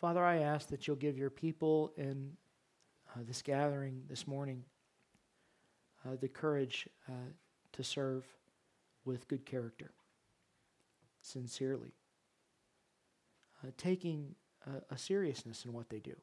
Father, 0.00 0.24
I 0.24 0.38
ask 0.38 0.68
that 0.68 0.86
you'll 0.86 0.96
give 0.96 1.18
your 1.18 1.28
people 1.28 1.92
in 1.98 2.32
uh, 3.14 3.20
this 3.26 3.42
gathering 3.42 4.02
this 4.08 4.26
morning 4.26 4.64
uh, 6.06 6.16
the 6.18 6.28
courage 6.28 6.88
uh, 7.06 7.12
to 7.72 7.84
serve 7.84 8.24
with 9.04 9.28
good 9.28 9.44
character, 9.44 9.90
sincerely, 11.20 11.92
uh, 13.62 13.70
taking 13.76 14.34
a, 14.66 14.94
a 14.94 14.98
seriousness 14.98 15.64
in 15.64 15.72
what 15.72 15.88
they 15.88 16.00
do 16.00 16.16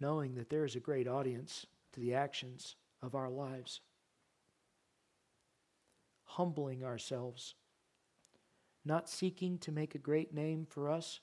knowing 0.00 0.34
that 0.34 0.50
there 0.50 0.64
is 0.64 0.76
a 0.76 0.80
great 0.80 1.08
audience 1.08 1.66
to 1.92 2.00
the 2.00 2.14
actions 2.14 2.76
of 3.02 3.14
our 3.14 3.30
lives. 3.30 3.80
Humbling 6.24 6.84
ourselves, 6.84 7.54
not 8.84 9.08
seeking 9.08 9.58
to 9.58 9.72
make 9.72 9.94
a 9.94 9.98
great 9.98 10.32
name 10.32 10.66
for 10.68 10.90
us, 10.90 11.20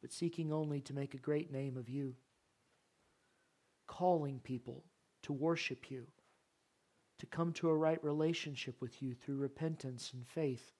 but 0.00 0.12
seeking 0.12 0.52
only 0.52 0.80
to 0.82 0.94
make 0.94 1.14
a 1.14 1.18
great 1.18 1.50
name 1.50 1.76
of 1.76 1.88
you. 1.88 2.14
Calling 3.86 4.38
people 4.38 4.84
to 5.22 5.32
worship 5.32 5.90
you, 5.90 6.06
to 7.18 7.26
come 7.26 7.52
to 7.54 7.68
a 7.68 7.76
right 7.76 8.02
relationship 8.04 8.80
with 8.80 9.02
you 9.02 9.14
through 9.14 9.36
repentance 9.36 10.12
and 10.12 10.26
faith. 10.26 10.72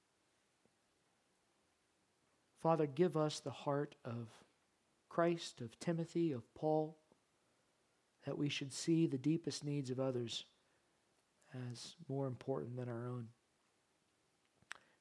Father, 2.65 2.87
give 2.87 3.15
us 3.15 3.41
the 3.41 3.51
heart 3.51 3.95
of 4.07 4.27
Christ, 5.11 5.61
of 5.61 5.79
Timothy, 5.81 6.33
of 6.33 6.55
Paul 6.55 6.97
that 8.25 8.39
we 8.39 8.49
should 8.49 8.73
see 8.73 9.07
the 9.07 9.19
deepest 9.19 9.67
needs 9.67 9.91
of 9.91 10.01
others 10.01 10.47
as 11.71 11.97
more 12.09 12.27
important 12.27 12.79
than 12.79 12.89
our 12.89 13.07
own. 13.07 13.29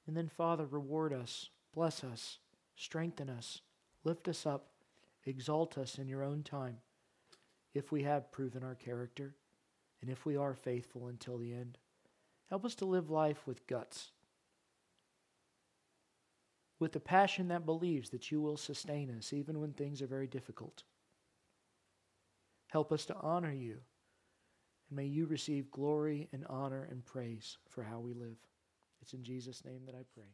And 0.05 0.17
then, 0.17 0.27
Father, 0.27 0.65
reward 0.65 1.13
us, 1.13 1.51
bless 1.73 2.03
us, 2.03 2.39
strengthen 2.75 3.29
us, 3.29 3.61
lift 4.03 4.27
us 4.27 4.45
up, 4.45 4.67
exalt 5.25 5.77
us 5.77 5.97
in 5.97 6.09
your 6.09 6.21
own 6.21 6.43
time 6.43 6.79
if 7.73 7.93
we 7.93 8.03
have 8.03 8.29
proven 8.29 8.61
our 8.61 8.75
character 8.75 9.35
and 10.01 10.09
if 10.09 10.25
we 10.25 10.35
are 10.35 10.53
faithful 10.53 11.07
until 11.07 11.37
the 11.37 11.53
end. 11.53 11.77
Help 12.49 12.65
us 12.65 12.75
to 12.75 12.85
live 12.85 13.09
life 13.09 13.47
with 13.47 13.65
guts, 13.67 14.11
with 16.79 16.95
a 16.95 16.99
passion 16.99 17.47
that 17.49 17.65
believes 17.65 18.09
that 18.09 18.31
you 18.31 18.41
will 18.41 18.57
sustain 18.57 19.09
us 19.17 19.33
even 19.33 19.59
when 19.59 19.71
things 19.73 20.01
are 20.01 20.07
very 20.07 20.27
difficult. 20.27 20.83
Help 22.67 22.91
us 22.91 23.05
to 23.05 23.15
honor 23.15 23.51
you. 23.53 23.77
And 24.89 24.97
may 24.97 25.05
you 25.05 25.25
receive 25.25 25.71
glory 25.71 26.27
and 26.33 26.45
honor 26.49 26.87
and 26.89 27.05
praise 27.05 27.57
for 27.69 27.83
how 27.83 27.99
we 27.99 28.13
live. 28.13 28.37
It's 29.01 29.13
in 29.13 29.23
Jesus' 29.23 29.63
name 29.63 29.81
that 29.85 29.95
I 29.95 30.03
pray. 30.13 30.29